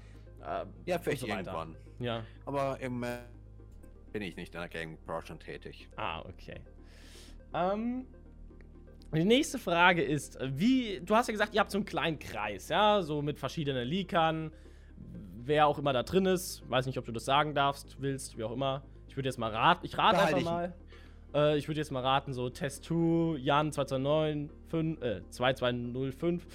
äh, 0.42 0.66
Ja, 0.86 0.98
vielleicht 1.00 1.22
so 1.22 1.28
irgendwann. 1.28 1.76
Ja. 2.00 2.26
Aber 2.46 2.80
im 2.80 3.04
äh, 3.04 3.20
bin 4.12 4.22
ich 4.22 4.36
nicht 4.36 4.54
in 4.54 4.62
der 4.62 4.70
Gaming-Branche 4.70 5.38
tätig. 5.40 5.90
Ah, 5.96 6.22
okay. 6.22 6.60
Ähm, 7.54 8.08
die 9.20 9.26
nächste 9.26 9.60
Frage 9.60 10.04
ist, 10.04 10.38
wie, 10.42 11.02
du 11.04 11.16
hast 11.16 11.28
ja 11.28 11.32
gesagt, 11.32 11.54
ihr 11.54 11.60
habt 11.60 11.72
so 11.72 11.78
einen 11.78 11.86
kleinen 11.86 12.20
Kreis, 12.20 12.70
ja, 12.70 13.02
so 13.02 13.22
mit 13.22 13.40
verschiedenen 13.40 13.88
Leakern, 13.88 14.52
wer 15.36 15.68
auch 15.68 15.78
immer 15.78 15.94
da 15.94 16.04
drin 16.04 16.26
ist. 16.26 16.68
Weiß 16.70 16.86
nicht, 16.86 16.98
ob 16.98 17.06
du 17.06 17.12
das 17.12 17.26
sagen 17.26 17.54
darfst, 17.54 18.02
willst, 18.02 18.38
wie 18.38 18.44
auch 18.44 18.52
immer. 18.52 18.84
Ich 19.08 19.16
würde 19.16 19.30
jetzt 19.30 19.38
mal 19.38 19.52
raten, 19.52 19.86
ich 19.86 19.98
rate 19.98 20.20
einfach 20.20 20.42
mal. 20.42 20.74
Äh, 21.34 21.58
ich 21.58 21.68
würde 21.68 21.80
jetzt 21.80 21.92
mal 21.92 22.02
raten, 22.02 22.34
so 22.34 22.46
Test2, 22.46 23.38
Jan 23.38 23.72
2295, 23.72 25.04
äh, 25.04 25.22
2205, 25.30 26.48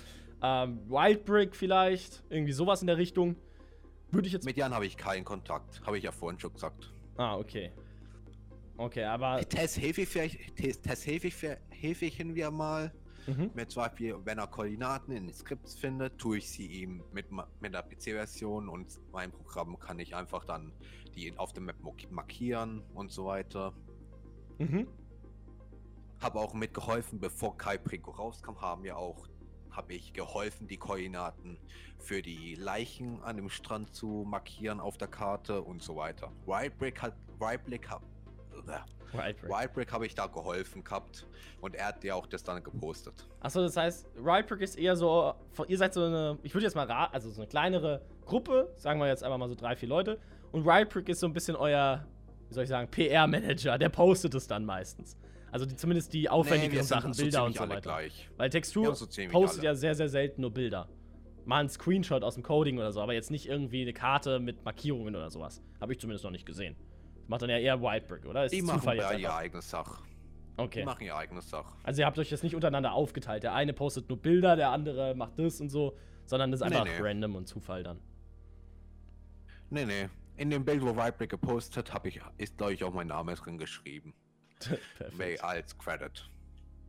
ähm, 0.43 0.81
Wildbrick 0.88 1.55
vielleicht, 1.55 2.23
irgendwie 2.31 2.53
sowas 2.53 2.81
in 2.81 2.87
der 2.87 2.97
Richtung. 2.97 3.37
Würde 4.11 4.27
ich 4.27 4.33
jetzt. 4.33 4.47
Mit 4.47 4.57
Jan 4.57 4.75
habe 4.75 4.87
ich 4.87 4.97
keinen 4.97 5.25
Kontakt, 5.25 5.83
habe 5.85 5.99
ich 5.99 6.05
ja 6.05 6.12
vorhin 6.12 6.41
schon 6.41 6.53
gesagt. 6.53 6.91
ah, 7.17 7.37
okay. 7.37 7.73
Okay, 8.78 9.04
aber. 9.04 9.40
Tess 9.49 9.76
helfe 9.78 10.02
ich 10.02 10.08
vielleicht, 10.08 10.56
Tess, 10.56 11.06
helfe 11.06 11.26
ich, 11.26 11.35
für- 11.35 11.58
helfe 11.70 12.06
ich 12.06 12.16
hin 12.16 12.35
wieder 12.35 12.50
mal. 12.50 12.92
Mhm. 13.26 13.50
Mit 13.52 13.70
zum 13.70 13.82
Beispiel, 13.82 14.16
wenn 14.25 14.38
er 14.38 14.47
Koordinaten 14.47 15.12
in 15.12 15.26
den 15.26 15.35
Skripts 15.35 15.75
findet, 15.75 16.16
tue 16.16 16.38
ich 16.38 16.49
sie 16.49 16.66
ihm 16.66 17.02
mit, 17.12 17.26
mit 17.61 17.75
der 17.75 17.82
PC-Version 17.82 18.68
und 18.70 18.99
mein 19.12 19.30
Programm 19.32 19.78
kann 19.78 19.99
ich 19.99 20.14
einfach 20.14 20.44
dann 20.44 20.73
die 21.14 21.37
auf 21.37 21.52
der 21.52 21.62
Map 21.62 21.76
mark- 21.82 22.11
markieren 22.11 22.82
und 22.94 23.12
so 23.12 23.26
weiter. 23.26 23.75
Mhm. 24.58 24.87
Habe 26.23 26.38
auch 26.40 26.54
mitgeholfen, 26.54 27.20
bevor 27.20 27.58
Kai 27.58 27.76
Prico 27.78 28.12
rauskam, 28.12 28.61
haben 28.61 28.82
wir 28.82 28.97
auch, 28.97 29.28
habe 29.73 29.92
ich 29.92 30.12
geholfen, 30.14 30.66
die 30.66 30.78
Koordinaten 30.78 31.58
für 31.99 32.23
die 32.23 32.54
Leichen 32.54 33.23
an 33.23 33.37
dem 33.37 33.50
Strand 33.50 33.94
zu 33.94 34.25
markieren 34.26 34.80
auf 34.80 34.97
der 34.97 35.08
Karte 35.08 35.61
und 35.62 35.82
so 35.82 35.97
weiter. 35.97 36.32
Wildbrick 36.47 37.02
hat, 37.02 37.14
Wildbrick 37.38 37.90
hat, 37.90 38.02
Wildbrick. 39.12 39.50
Wildbrick 39.50 39.92
habe 39.92 40.06
ich 40.06 40.14
da 40.14 40.26
geholfen 40.26 40.84
gehabt 40.84 41.26
und 41.60 41.75
er 41.75 41.88
hat 41.88 42.04
ja 42.04 42.14
auch 42.14 42.26
das 42.26 42.42
dann 42.42 42.62
gepostet. 42.62 43.14
Achso, 43.40 43.60
das 43.60 43.76
heißt, 43.76 44.06
Wildbrick 44.16 44.60
ist 44.60 44.78
eher 44.78 44.96
so, 44.96 45.34
ihr 45.66 45.78
seid 45.78 45.94
so 45.94 46.04
eine, 46.04 46.38
ich 46.42 46.54
würde 46.54 46.64
jetzt 46.64 46.75
mal 46.75 46.87
raten, 46.87 47.14
also 47.14 47.30
so 47.30 47.40
eine 47.40 47.48
kleinere 47.48 48.02
Gruppe, 48.25 48.72
sagen 48.76 49.00
wir 49.00 49.06
jetzt 49.06 49.25
einfach 49.25 49.38
mal 49.38 49.48
so 49.48 49.54
drei, 49.54 49.76
vier 49.76 49.88
Leute. 49.88 50.18
Und 50.52 50.64
Wildbrick 50.64 51.08
ist 51.08 51.20
so 51.20 51.26
ein 51.26 51.32
bisschen 51.32 51.56
euer, 51.56 52.06
wie 52.48 52.54
soll 52.54 52.64
ich 52.64 52.68
sagen, 52.68 52.90
PR-Manager, 52.90 53.78
der 53.78 53.88
postet 53.88 54.34
es 54.34 54.46
dann 54.46 54.64
meistens. 54.64 55.16
Also 55.50 55.64
die, 55.64 55.76
zumindest 55.76 56.12
die 56.12 56.28
aufwendigeren 56.28 56.84
sind 56.84 56.88
Sachen, 56.88 57.12
so 57.14 57.22
Bilder 57.22 57.44
und 57.44 57.56
so 57.56 57.68
weiter. 57.68 57.80
gleich. 57.80 58.28
Weil 58.37 58.50
Textur 58.50 58.94
so 58.94 59.06
postet 59.30 59.60
alle. 59.60 59.68
ja 59.68 59.75
sehr, 59.75 59.94
sehr 59.94 60.08
selten 60.08 60.42
nur 60.42 60.52
Bilder. 60.52 60.88
Mal 61.46 61.60
ein 61.60 61.70
Screenshot 61.70 62.22
aus 62.22 62.34
dem 62.34 62.42
Coding 62.42 62.78
oder 62.78 62.92
so, 62.92 63.00
aber 63.00 63.14
jetzt 63.14 63.30
nicht 63.30 63.48
irgendwie 63.48 63.80
eine 63.80 63.94
Karte 63.94 64.38
mit 64.38 64.62
Markierungen 64.66 65.16
oder 65.16 65.30
sowas. 65.30 65.62
Habe 65.80 65.92
ich 65.92 65.98
zumindest 65.98 66.25
noch 66.25 66.30
nicht 66.30 66.44
gesehen. 66.44 66.76
Macht 67.28 67.42
dann 67.42 67.50
ja 67.50 67.58
eher 67.58 67.80
Wildbrick, 67.80 68.25
oder? 68.25 68.47
Ist 68.47 68.52
Die 68.52 68.62
machen 68.62 68.80
Zufall 68.80 68.97
ja 68.97 69.12
ihre 69.12 69.37
eigene 69.37 69.62
Sache. 69.62 70.02
Okay. 70.56 70.80
Die 70.80 70.87
machen 70.87 71.04
ihre 71.04 71.16
eigene 71.16 71.40
Sache. 71.40 71.73
Also 71.85 72.00
ihr 72.00 72.06
habt 72.06 72.18
euch 72.18 72.30
das 72.30 72.42
nicht 72.42 72.54
untereinander 72.54 72.92
aufgeteilt. 72.92 73.44
Der 73.44 73.54
eine 73.54 73.73
postet 73.73 74.08
nur 74.08 74.20
Bilder, 74.20 74.56
der 74.56 74.70
andere 74.70 75.14
macht 75.14 75.38
das 75.38 75.61
und 75.61 75.68
so, 75.68 75.97
sondern 76.25 76.50
das 76.50 76.62
ist 76.62 76.68
Nee, 76.68 76.76
einfach 76.76 76.99
nee. 76.99 77.06
random 77.06 77.37
und 77.37 77.47
Zufall 77.47 77.85
dann. 77.85 78.00
Nee, 79.70 79.85
nee. 79.85 80.08
In 80.37 80.50
dem 80.50 80.64
Bild, 80.64 80.82
wo 80.82 80.97
Wildbrick 80.97 81.30
gepostet 81.30 81.92
hat, 81.92 82.06
ich, 82.06 82.20
ist 82.38 82.56
glaube 82.56 82.73
ich 82.73 82.82
auch 82.82 82.94
mein 82.94 83.08
Name 83.08 83.35
drin 83.35 83.58
geschrieben. 83.58 84.14
Perfekt. 84.97 85.44
Als 85.44 85.76
Credit. 85.78 86.30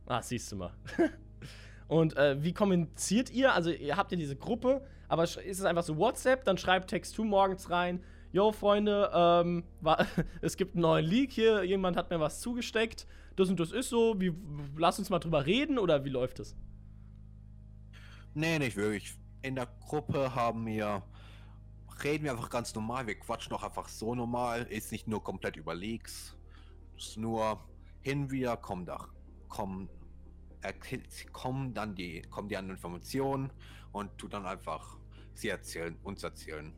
Ah, 0.06 0.22
siehst 0.22 0.50
du 0.50 0.56
mal. 0.56 0.72
und 1.88 2.16
äh, 2.16 2.42
wie 2.42 2.52
kommuniziert 2.54 3.30
ihr? 3.30 3.52
Also 3.54 3.70
ihr 3.70 3.96
habt 3.96 4.10
ja 4.10 4.16
diese 4.16 4.36
Gruppe, 4.36 4.84
aber 5.06 5.24
ist 5.24 5.36
es 5.36 5.64
einfach 5.64 5.84
so 5.84 5.98
WhatsApp, 5.98 6.44
dann 6.44 6.58
schreibt 6.58 6.92
Text2 6.92 7.24
morgens 7.24 7.70
rein, 7.70 8.02
Yo, 8.32 8.52
Freunde, 8.52 9.10
ähm, 9.12 9.64
wa- 9.80 10.06
es 10.40 10.56
gibt 10.56 10.74
einen 10.74 10.82
neuen 10.82 11.04
Leak 11.04 11.32
hier, 11.32 11.64
jemand 11.64 11.96
hat 11.96 12.10
mir 12.10 12.20
was 12.20 12.40
zugesteckt, 12.40 13.06
das 13.36 13.48
und 13.48 13.58
das 13.58 13.72
ist 13.72 13.88
so, 13.88 14.20
wie, 14.20 14.32
lass 14.76 14.98
uns 14.98 15.10
mal 15.10 15.18
drüber 15.18 15.46
reden 15.46 15.78
oder 15.78 16.04
wie 16.04 16.10
läuft 16.10 16.38
es? 16.40 16.56
Nee, 18.34 18.58
nicht 18.58 18.76
wirklich. 18.76 19.14
In 19.42 19.56
der 19.56 19.66
Gruppe 19.80 20.34
haben 20.34 20.66
wir. 20.66 21.02
Reden 22.04 22.24
wir 22.24 22.30
einfach 22.32 22.48
ganz 22.50 22.74
normal. 22.74 23.06
Wir 23.06 23.18
quatschen 23.18 23.52
auch 23.54 23.62
einfach 23.62 23.88
so 23.88 24.14
normal. 24.14 24.62
Ist 24.70 24.92
nicht 24.92 25.08
nur 25.08 25.22
komplett 25.22 25.56
über 25.56 25.74
Leaks. 25.74 26.36
Ist 26.96 27.16
nur 27.18 27.58
hin 28.02 28.30
wieder 28.30 28.56
kommen 28.56 28.86
da. 28.86 29.08
Kommen. 29.48 29.88
Kommen 31.32 31.74
dann 31.74 31.94
die. 31.94 32.22
Kommen 32.22 32.48
die 32.48 32.56
anderen 32.56 32.76
Informationen 32.76 33.50
und 33.92 34.16
tu 34.16 34.28
dann 34.28 34.46
einfach 34.46 34.96
sie 35.34 35.48
erzählen, 35.48 35.96
uns 36.04 36.22
erzählen. 36.22 36.72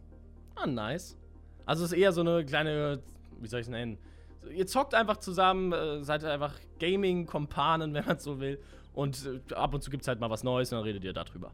Ah, 0.55 0.67
nice. 0.67 1.19
Also 1.67 1.85
es 1.85 1.93
ist 1.93 1.99
eher 1.99 2.13
so 2.13 2.21
eine 2.21 2.45
kleine, 2.45 3.01
wie 3.41 3.49
soll 3.49 3.61
ich 3.61 3.67
es 3.67 3.71
nennen? 3.71 3.99
Ihr 4.55 4.67
zockt 4.67 4.95
einfach 4.95 5.19
zusammen, 5.19 5.73
äh, 5.73 6.03
seid 6.03 6.25
einfach 6.25 6.55
Gaming-Kompanen, 6.81 7.95
wenn 7.95 8.05
man 8.05 8.19
so 8.19 8.41
will. 8.41 8.61
Und 8.95 9.27
äh, 9.51 9.55
ab 9.55 9.75
und 9.75 9.83
zu 9.83 9.91
gibt 9.91 10.03
es 10.03 10.09
halt 10.09 10.21
mal 10.21 10.31
was 10.31 10.43
Neues 10.43 10.73
und 10.73 10.79
dann 10.79 10.85
redet 10.85 11.05
ihr 11.05 11.13
darüber. 11.13 11.53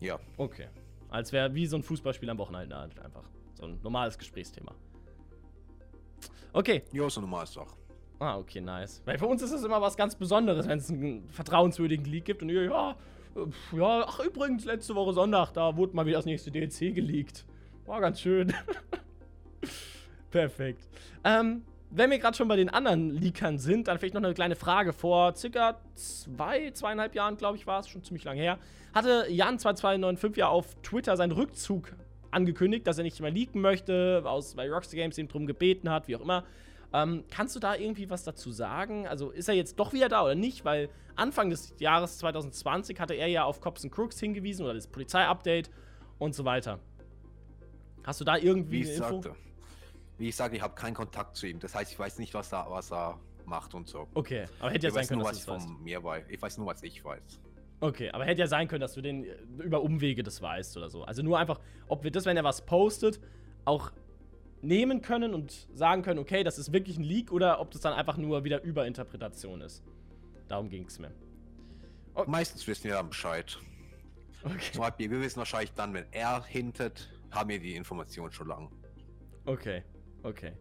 Ja. 0.00 0.18
Okay. 0.36 0.68
Als 1.08 1.32
wäre 1.32 1.54
wie 1.54 1.66
so 1.66 1.76
ein 1.76 1.82
Fußballspiel 1.82 2.28
am 2.28 2.38
Wochenende 2.38 2.76
halt 2.76 2.98
einfach. 3.00 3.24
So 3.54 3.64
ein 3.64 3.80
normales 3.82 4.16
Gesprächsthema. 4.18 4.74
Okay. 6.52 6.82
Jo, 6.92 7.08
so 7.08 7.20
normal 7.20 7.44
ist 7.44 7.56
doch. 7.56 7.76
Ah, 8.20 8.36
okay, 8.36 8.60
nice. 8.60 9.02
Weil 9.04 9.18
für 9.18 9.26
uns 9.26 9.42
ist 9.42 9.52
es 9.52 9.64
immer 9.64 9.80
was 9.80 9.96
ganz 9.96 10.14
Besonderes, 10.16 10.66
wenn 10.66 10.78
es 10.78 10.90
einen 10.90 11.28
vertrauenswürdigen 11.28 12.04
Leak 12.04 12.24
gibt 12.24 12.42
und 12.42 12.48
ihr, 12.48 12.64
ja, 12.64 12.96
ja, 13.72 14.04
ach 14.06 14.20
übrigens, 14.20 14.64
letzte 14.64 14.94
Woche 14.94 15.12
Sonntag, 15.12 15.52
da 15.52 15.76
wurde 15.76 15.94
mal 15.94 16.06
wieder 16.06 16.18
das 16.18 16.24
nächste 16.24 16.50
DLC 16.50 16.94
geleakt. 16.94 17.44
War 17.86 18.00
ganz 18.00 18.20
schön. 18.20 18.52
Perfekt. 20.30 20.86
Ähm, 21.24 21.62
wenn 21.90 22.10
wir 22.10 22.18
gerade 22.18 22.36
schon 22.36 22.48
bei 22.48 22.56
den 22.56 22.68
anderen 22.68 23.10
Leakern 23.10 23.58
sind, 23.58 23.88
dann 23.88 23.98
vielleicht 23.98 24.14
noch 24.14 24.22
eine 24.22 24.34
kleine 24.34 24.56
Frage. 24.56 24.92
Vor 24.92 25.34
circa 25.34 25.80
zwei, 25.94 26.70
zweieinhalb 26.70 27.14
Jahren, 27.14 27.36
glaube 27.36 27.56
ich, 27.56 27.66
war 27.66 27.80
es, 27.80 27.88
schon 27.88 28.02
ziemlich 28.04 28.24
lange 28.24 28.40
her, 28.40 28.58
hatte 28.94 29.26
Jan2295 29.30 30.36
ja 30.36 30.48
auf 30.48 30.74
Twitter 30.82 31.16
seinen 31.16 31.32
Rückzug 31.32 31.94
angekündigt, 32.30 32.86
dass 32.86 32.98
er 32.98 33.04
nicht 33.04 33.20
mehr 33.20 33.30
leaken 33.30 33.60
möchte, 33.60 34.22
aus, 34.24 34.56
weil 34.56 34.70
Rockstar 34.70 34.96
Games 34.96 35.16
ihn 35.16 35.28
drum 35.28 35.46
gebeten 35.46 35.90
hat, 35.90 36.08
wie 36.08 36.16
auch 36.16 36.20
immer. 36.20 36.44
Ähm, 36.92 37.24
kannst 37.30 37.54
du 37.54 37.60
da 37.60 37.74
irgendwie 37.74 38.08
was 38.08 38.24
dazu 38.24 38.50
sagen? 38.50 39.06
Also 39.06 39.30
ist 39.30 39.48
er 39.48 39.54
jetzt 39.54 39.78
doch 39.78 39.92
wieder 39.92 40.08
da 40.08 40.24
oder 40.24 40.34
nicht? 40.34 40.64
Weil 40.64 40.88
Anfang 41.16 41.50
des 41.50 41.74
Jahres 41.78 42.18
2020 42.18 42.98
hatte 42.98 43.14
er 43.14 43.26
ja 43.28 43.44
auf 43.44 43.60
Cops 43.60 43.84
and 43.84 43.92
Crooks 43.92 44.18
hingewiesen 44.20 44.64
oder 44.64 44.74
das 44.74 44.86
Polizei-Update 44.86 45.70
und 46.18 46.34
so 46.34 46.44
weiter. 46.44 46.78
Hast 48.04 48.20
du 48.20 48.24
da 48.24 48.36
irgendwie 48.36 48.84
Wie 48.84 48.88
eine 48.88 48.96
Info? 48.96 49.22
sagte. 49.22 49.47
Wie 50.18 50.28
ich 50.28 50.36
sage, 50.36 50.56
ich 50.56 50.62
habe 50.62 50.74
keinen 50.74 50.94
Kontakt 50.94 51.36
zu 51.36 51.46
ihm. 51.46 51.60
Das 51.60 51.74
heißt, 51.74 51.92
ich 51.92 51.98
weiß 51.98 52.18
nicht, 52.18 52.34
was 52.34 52.52
er, 52.52 52.66
was 52.70 52.92
er 52.92 53.18
macht 53.46 53.74
und 53.74 53.88
so. 53.88 54.08
Okay, 54.14 54.46
aber 54.58 54.70
hätte 54.70 54.86
ja 54.86 54.88
ich 54.88 54.94
sein 54.94 55.00
weiß 55.02 55.08
können, 55.08 55.20
nur, 55.20 55.28
dass 55.28 55.38
was 55.38 55.44
du 55.46 55.52
ich 55.52 55.56
weißt. 55.56 55.68
von 55.68 55.82
mir 55.84 56.04
weiß. 56.04 56.24
Ich 56.28 56.42
weiß 56.42 56.58
nur, 56.58 56.66
was 56.66 56.82
ich 56.82 57.04
weiß. 57.04 57.40
Okay, 57.80 58.10
aber 58.10 58.24
hätte 58.24 58.40
ja 58.40 58.46
sein 58.48 58.66
können, 58.66 58.80
dass 58.80 58.94
du 58.94 59.00
den 59.00 59.24
äh, 59.24 59.36
über 59.62 59.82
Umwege 59.82 60.22
das 60.22 60.42
weißt 60.42 60.76
oder 60.76 60.90
so. 60.90 61.04
Also 61.04 61.22
nur 61.22 61.38
einfach, 61.38 61.60
ob 61.86 62.02
wir 62.02 62.10
das, 62.10 62.24
wenn 62.26 62.36
er 62.36 62.44
was 62.44 62.66
postet, 62.66 63.20
auch 63.64 63.92
nehmen 64.60 65.02
können 65.02 65.34
und 65.34 65.68
sagen 65.72 66.02
können, 66.02 66.18
okay, 66.18 66.42
das 66.42 66.58
ist 66.58 66.72
wirklich 66.72 66.98
ein 66.98 67.04
Leak 67.04 67.30
oder 67.30 67.60
ob 67.60 67.70
das 67.70 67.80
dann 67.80 67.92
einfach 67.94 68.16
nur 68.16 68.42
wieder 68.42 68.62
Überinterpretation 68.62 69.60
ist. 69.60 69.84
Darum 70.48 70.68
ging 70.68 70.86
es 70.86 70.98
mir. 70.98 71.12
Okay. 72.14 72.28
Meistens 72.28 72.66
wissen 72.66 72.84
wir 72.84 72.94
dann 72.94 73.08
Bescheid. 73.08 73.56
Okay. 74.42 74.72
Zum 74.72 74.80
Beispiel, 74.80 75.10
wir 75.10 75.20
wissen 75.20 75.38
wahrscheinlich 75.38 75.72
dann, 75.74 75.94
wenn 75.94 76.06
er 76.10 76.44
hintet, 76.44 77.08
haben 77.30 77.50
wir 77.50 77.60
die 77.60 77.76
Information 77.76 78.32
schon 78.32 78.48
lang. 78.48 78.70
Okay, 79.44 79.82
okay. 80.22 80.52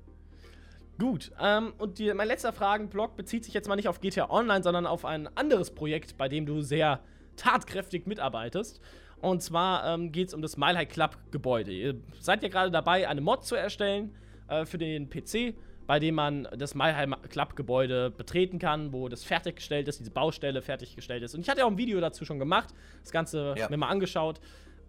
Gut, 0.99 1.31
ähm, 1.39 1.73
und 1.77 1.99
die, 1.99 2.11
mein 2.13 2.27
letzter 2.27 2.53
Fragenblock 2.53 3.15
bezieht 3.15 3.45
sich 3.45 3.53
jetzt 3.53 3.67
mal 3.67 3.75
nicht 3.75 3.87
auf 3.87 4.01
GTA 4.01 4.29
Online, 4.31 4.63
sondern 4.63 4.87
auf 4.87 5.05
ein 5.05 5.27
anderes 5.37 5.71
Projekt, 5.71 6.17
bei 6.17 6.27
dem 6.27 6.45
du 6.45 6.61
sehr 6.61 7.01
tatkräftig 7.35 8.07
mitarbeitest. 8.07 8.81
Und 9.21 9.43
zwar 9.43 9.85
ähm, 9.93 10.11
geht 10.11 10.29
es 10.29 10.33
um 10.33 10.41
das 10.41 10.57
Mile 10.57 10.77
High 10.77 10.89
Club 10.89 11.17
Gebäude. 11.31 11.71
Ihr 11.71 11.95
seid 12.19 12.41
ja 12.41 12.49
gerade 12.49 12.71
dabei, 12.71 13.07
eine 13.07 13.21
Mod 13.21 13.45
zu 13.45 13.55
erstellen 13.55 14.15
äh, 14.47 14.65
für 14.65 14.79
den 14.79 15.09
PC, 15.09 15.55
bei 15.85 15.99
dem 15.99 16.15
man 16.15 16.47
das 16.55 16.73
Mile 16.73 16.95
High 16.95 17.09
Club 17.29 17.55
Gebäude 17.55 18.09
betreten 18.09 18.57
kann, 18.57 18.91
wo 18.91 19.07
das 19.07 19.23
fertiggestellt 19.23 19.87
ist, 19.87 19.99
diese 19.99 20.11
Baustelle 20.11 20.61
fertiggestellt 20.63 21.23
ist. 21.23 21.35
Und 21.35 21.41
ich 21.41 21.49
hatte 21.49 21.59
ja 21.59 21.65
auch 21.65 21.71
ein 21.71 21.77
Video 21.77 21.99
dazu 21.99 22.25
schon 22.25 22.39
gemacht, 22.39 22.73
das 23.01 23.11
Ganze 23.11 23.53
ja. 23.57 23.69
mir 23.69 23.77
mal 23.77 23.89
angeschaut. 23.89 24.39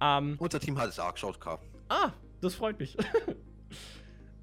Ähm, 0.00 0.36
Unser 0.38 0.60
Team 0.60 0.78
hat 0.78 0.88
es 0.88 0.98
auch 0.98 1.12
geschaut, 1.12 1.38
Karl. 1.40 1.58
Ah, 1.88 2.12
das 2.40 2.54
freut 2.54 2.78
mich. 2.78 2.96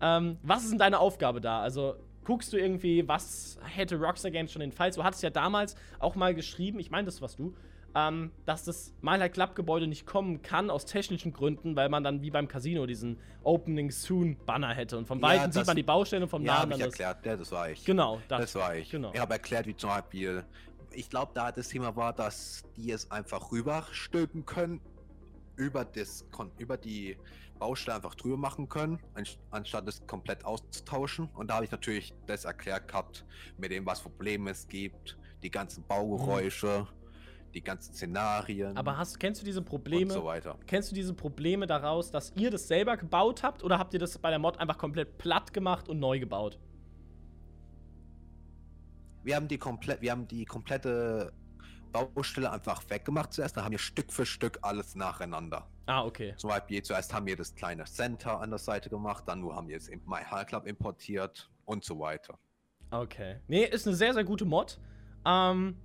ähm, 0.01 0.37
was 0.43 0.63
ist 0.63 0.71
denn 0.71 0.79
deine 0.79 0.99
Aufgabe 0.99 1.41
da? 1.41 1.61
Also 1.61 1.95
guckst 2.23 2.51
du 2.51 2.57
irgendwie, 2.57 3.07
was 3.07 3.57
hätte 3.63 3.97
Rockstar 3.97 4.31
Games 4.31 4.51
schon 4.51 4.61
in 4.61 4.71
den 4.71 4.75
Fall? 4.75 4.91
Du 4.91 5.03
hattest 5.03 5.23
ja 5.23 5.29
damals 5.29 5.75
auch 5.99 6.15
mal 6.15 6.33
geschrieben, 6.33 6.79
ich 6.79 6.91
meine, 6.91 7.05
das 7.05 7.21
warst 7.21 7.39
du, 7.39 7.53
ähm, 7.95 8.31
dass 8.45 8.65
das 8.65 8.93
Mile 9.01 9.29
Club 9.29 9.55
Gebäude 9.55 9.87
nicht 9.87 10.05
kommen 10.05 10.41
kann 10.41 10.69
aus 10.69 10.85
technischen 10.85 11.31
Gründen, 11.31 11.77
weil 11.77 11.87
man 11.87 12.03
dann 12.03 12.21
wie 12.21 12.29
beim 12.29 12.47
Casino 12.49 12.85
diesen 12.85 13.17
Opening 13.43 13.89
Soon 13.89 14.35
Banner 14.45 14.73
hätte 14.73 14.97
und 14.97 15.07
von 15.07 15.19
ja, 15.19 15.27
Weitem 15.27 15.51
sieht 15.53 15.65
man 15.65 15.77
die 15.77 15.83
Baustelle 15.83 16.23
und 16.23 16.29
vom 16.29 16.43
ja, 16.43 16.55
Namen 16.55 16.71
dann 16.71 16.79
ich 16.79 16.85
erklärt, 16.87 17.25
ja, 17.25 17.37
das 17.37 17.51
war 17.51 17.69
ich. 17.69 17.85
Genau, 17.85 18.19
das, 18.27 18.41
das 18.41 18.55
war 18.55 18.75
ich. 18.75 18.89
Genau. 18.89 19.11
Ich 19.13 19.19
habe 19.19 19.33
erklärt, 19.33 19.65
wie 19.65 19.77
zum 19.77 19.89
Beispiel, 19.91 20.43
ich 20.91 21.09
glaube, 21.09 21.31
da 21.33 21.51
das 21.53 21.69
Thema 21.69 21.95
war, 21.95 22.11
dass 22.11 22.63
die 22.75 22.91
es 22.91 23.09
einfach 23.11 23.51
rüberstülpen 23.51 24.45
können 24.45 24.81
über 25.55 25.85
das 25.85 26.25
über 26.57 26.75
die 26.75 27.15
Baustelle 27.59 27.95
einfach 27.95 28.15
drüber 28.15 28.38
machen 28.38 28.69
können, 28.69 29.00
anstatt 29.51 29.88
es 29.88 30.05
komplett 30.07 30.45
auszutauschen. 30.45 31.29
Und 31.33 31.50
da 31.50 31.55
habe 31.55 31.65
ich 31.65 31.71
natürlich 31.71 32.13
das 32.27 32.45
erklärt 32.45 32.88
gehabt, 32.88 33.25
mit 33.57 33.71
dem, 33.71 33.85
was 33.85 34.01
Probleme 34.01 34.51
es 34.51 34.67
gibt, 34.67 35.17
die 35.43 35.51
ganzen 35.51 35.83
Baugeräusche. 35.85 36.88
Mhm 36.89 37.05
die 37.55 37.63
ganzen 37.63 37.93
Szenarien. 37.93 38.77
Aber 38.77 38.97
hast, 38.97 39.19
kennst 39.19 39.41
du 39.41 39.45
diese 39.45 39.62
Probleme? 39.62 40.13
Und 40.13 40.19
so 40.19 40.25
weiter. 40.25 40.57
Kennst 40.67 40.91
du 40.91 40.95
diese 40.95 41.13
Probleme 41.13 41.65
daraus, 41.65 42.12
dass 42.12 42.33
ihr 42.35 42.51
das 42.51 42.67
selber 42.67 42.97
gebaut 42.97 43.41
habt 43.43 43.63
oder 43.63 43.79
habt 43.79 43.93
ihr 43.93 44.00
das 44.00 44.17
bei 44.17 44.29
der 44.29 44.39
Mod 44.39 44.59
einfach 44.59 44.77
komplett 44.77 45.17
platt 45.17 45.53
gemacht 45.53 45.88
und 45.89 46.00
neu 46.00 46.19
gebaut? 46.19 46.59
Wir 49.24 49.38
haben 49.38 49.47
die 49.47 49.57
komplett, 49.57 50.01
wir 50.01 50.12
haben 50.12 50.27
die 50.27 50.45
komplette 50.45 51.33
Baustelle 51.92 52.51
einfach 52.51 52.82
weggemacht 52.89 53.34
zuerst. 53.34 53.56
Dann 53.58 53.65
haben 53.65 53.72
wir 53.72 53.80
Stück 53.80 54.12
für 54.12 54.25
Stück 54.25 54.60
alles 54.62 54.96
nacheinander. 54.96 55.68
Ah, 55.86 56.04
okay. 56.04 56.34
Zum 56.38 56.50
Beispiel 56.50 56.82
zuerst 56.84 57.13
haben 57.13 57.25
wir 57.25 57.36
das 57.36 57.54
kleine 57.54 57.86
Center 57.86 58.39
an 58.39 58.50
der 58.50 58.60
Seite 58.60 58.89
gemacht, 58.89 59.24
dann 59.27 59.42
nur 59.42 59.56
haben 59.56 59.68
wir 59.68 59.77
es 59.77 59.88
in 59.88 60.01
My 60.06 60.24
High 60.24 60.48
Club 60.48 60.65
importiert 60.65 61.50
und 61.65 61.84
so 61.84 62.00
weiter. 62.00 62.38
Okay. 62.92 63.38
Nee, 63.48 63.65
ist 63.65 63.88
eine 63.88 63.96
sehr, 63.96 64.13
sehr 64.13 64.24
gute 64.24 64.46
Mod. 64.46 64.80
Ähm, 65.25 65.77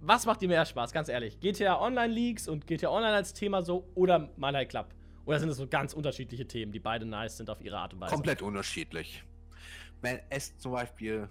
was 0.00 0.26
macht 0.26 0.42
dir 0.42 0.48
mehr 0.48 0.64
Spaß, 0.64 0.92
ganz 0.92 1.08
ehrlich? 1.08 1.40
GTA 1.40 1.80
Online 1.80 2.12
Leaks 2.12 2.48
und 2.48 2.66
GTA 2.66 2.90
Online 2.90 3.14
als 3.14 3.32
Thema 3.32 3.62
so 3.62 3.90
oder 3.94 4.30
Malai 4.36 4.66
Club? 4.66 4.94
Oder 5.24 5.40
sind 5.40 5.48
es 5.48 5.56
so 5.56 5.66
ganz 5.66 5.92
unterschiedliche 5.92 6.46
Themen, 6.46 6.70
die 6.70 6.78
beide 6.78 7.04
nice 7.04 7.36
sind 7.36 7.50
auf 7.50 7.60
ihre 7.60 7.78
Art 7.78 7.94
und 7.94 8.00
Weise? 8.00 8.14
Komplett 8.14 8.42
unterschiedlich. 8.42 9.24
Wenn 10.00 10.20
es 10.30 10.56
zum 10.58 10.72
Beispiel 10.72 11.28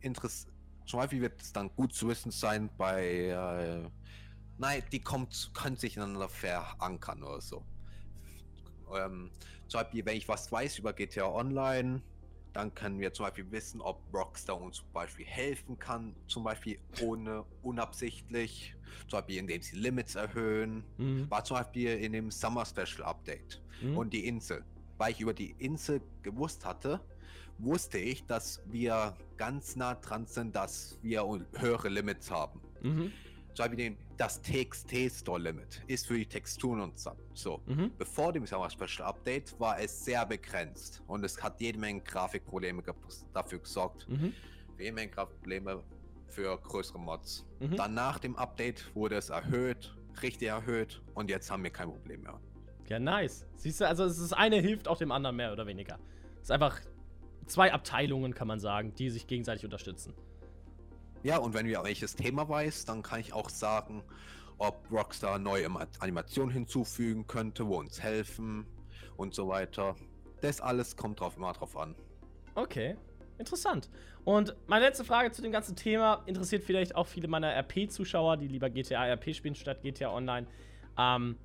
interessiert, 0.00 0.52
zum 0.90 0.98
Beispiel 0.98 1.20
wird 1.20 1.40
es 1.40 1.52
dann 1.52 1.70
gut 1.76 1.94
zu 1.94 2.08
wissen 2.08 2.32
sein 2.32 2.68
bei, 2.76 3.28
äh, 3.28 3.88
nein, 4.58 4.82
die 4.90 5.00
kommt, 5.00 5.52
können 5.54 5.76
sich 5.76 5.96
ineinander 5.96 6.28
verankern 6.28 7.22
oder 7.22 7.40
so. 7.40 7.64
Ähm, 8.92 9.30
zum 9.68 9.80
Beispiel, 9.80 10.04
wenn 10.04 10.16
ich 10.16 10.26
was 10.26 10.50
weiß 10.50 10.80
über 10.80 10.92
GTA 10.92 11.26
Online, 11.26 12.02
dann 12.52 12.74
können 12.74 12.98
wir 12.98 13.12
zum 13.12 13.26
Beispiel 13.26 13.48
wissen, 13.52 13.80
ob 13.80 14.02
Rockstar 14.12 14.60
uns 14.60 14.78
zum 14.78 14.90
Beispiel 14.92 15.26
helfen 15.26 15.78
kann, 15.78 16.16
zum 16.26 16.42
Beispiel 16.42 16.80
ohne 17.00 17.44
unabsichtlich, 17.62 18.74
zum 19.06 19.20
Beispiel 19.20 19.36
indem 19.36 19.62
sie 19.62 19.76
Limits 19.76 20.16
erhöhen. 20.16 20.82
Mhm. 20.98 21.30
War 21.30 21.44
zum 21.44 21.58
Beispiel 21.58 21.98
in 21.98 22.12
dem 22.12 22.32
Summer 22.32 22.66
Special 22.66 23.04
Update 23.04 23.62
mhm. 23.80 23.96
und 23.96 24.12
die 24.12 24.26
Insel. 24.26 24.64
Weil 24.98 25.12
ich 25.12 25.20
über 25.20 25.34
die 25.34 25.52
Insel 25.58 26.02
gewusst 26.22 26.64
hatte, 26.64 27.00
wusste 27.62 27.98
ich, 27.98 28.24
dass 28.26 28.60
wir 28.66 29.14
ganz 29.36 29.76
nah 29.76 29.94
dran 29.94 30.26
sind, 30.26 30.54
dass 30.56 30.98
wir 31.02 31.24
höhere 31.56 31.88
Limits 31.88 32.30
haben. 32.30 32.60
Mhm 32.82 33.12
ich 33.68 33.76
den, 33.76 33.96
das 34.16 34.40
TXT 34.42 35.10
Store 35.10 35.40
Limit 35.40 35.82
ist 35.86 36.06
für 36.06 36.16
die 36.16 36.26
Texturen 36.26 36.80
und 36.80 36.98
so. 37.34 37.60
Mhm. 37.66 37.90
Bevor 37.98 38.32
dem 38.32 38.46
Summer 38.46 38.70
Special 38.70 39.08
Update 39.08 39.58
war 39.58 39.78
es 39.78 40.04
sehr 40.04 40.24
begrenzt 40.26 41.02
und 41.06 41.24
es 41.24 41.42
hat 41.42 41.60
jede 41.60 41.78
Menge 41.78 42.00
Grafikprobleme 42.00 42.82
dafür 43.32 43.58
gesorgt. 43.58 44.08
Mhm. 44.08 44.32
Für 44.76 44.82
jede 44.82 44.94
Menge 44.94 45.10
Grafikprobleme 45.10 45.82
für 46.28 46.56
größere 46.58 46.98
Mods. 46.98 47.44
Mhm. 47.58 47.76
Dann 47.76 47.94
nach 47.94 48.18
dem 48.18 48.36
Update 48.36 48.94
wurde 48.94 49.16
es 49.16 49.30
erhöht, 49.30 49.94
richtig 50.22 50.48
erhöht 50.48 51.02
und 51.14 51.28
jetzt 51.28 51.50
haben 51.50 51.62
wir 51.62 51.70
kein 51.70 51.88
Problem 51.88 52.22
mehr. 52.22 52.40
Ja, 52.88 52.98
nice. 52.98 53.46
Siehst 53.56 53.80
du, 53.80 53.86
also 53.86 54.04
es 54.04 54.18
ist 54.18 54.32
eine 54.32 54.56
hilft 54.56 54.88
auch 54.88 54.98
dem 54.98 55.12
anderen 55.12 55.36
mehr 55.36 55.52
oder 55.52 55.66
weniger. 55.66 55.98
Es 56.36 56.44
ist 56.44 56.50
einfach 56.50 56.80
zwei 57.50 57.72
Abteilungen, 57.72 58.34
kann 58.34 58.48
man 58.48 58.60
sagen, 58.60 58.94
die 58.94 59.10
sich 59.10 59.26
gegenseitig 59.26 59.64
unterstützen. 59.64 60.14
Ja, 61.22 61.38
und 61.38 61.52
wenn 61.52 61.66
wir 61.66 61.82
welches 61.84 62.16
Thema 62.16 62.48
weiß, 62.48 62.86
dann 62.86 63.02
kann 63.02 63.20
ich 63.20 63.32
auch 63.32 63.50
sagen, 63.50 64.02
ob 64.58 64.90
Rockstar 64.90 65.38
neue 65.38 65.68
Animationen 65.98 66.52
hinzufügen 66.52 67.26
könnte, 67.26 67.66
wo 67.66 67.78
uns 67.78 68.02
helfen 68.02 68.66
und 69.16 69.34
so 69.34 69.48
weiter. 69.48 69.96
Das 70.40 70.60
alles 70.60 70.96
kommt 70.96 71.20
drauf 71.20 71.36
immer 71.36 71.52
drauf 71.52 71.76
an. 71.76 71.94
Okay, 72.54 72.96
interessant. 73.38 73.90
Und 74.24 74.54
meine 74.66 74.86
letzte 74.86 75.04
Frage 75.04 75.30
zu 75.30 75.42
dem 75.42 75.52
ganzen 75.52 75.76
Thema 75.76 76.22
interessiert 76.26 76.64
vielleicht 76.64 76.94
auch 76.94 77.06
viele 77.06 77.28
meiner 77.28 77.54
RP-Zuschauer, 77.54 78.36
die 78.36 78.48
lieber 78.48 78.70
GTA 78.70 79.06
RP 79.12 79.34
spielen 79.34 79.54
statt 79.54 79.82
GTA 79.82 80.12
Online. 80.12 80.46
Ähm, 80.98 81.36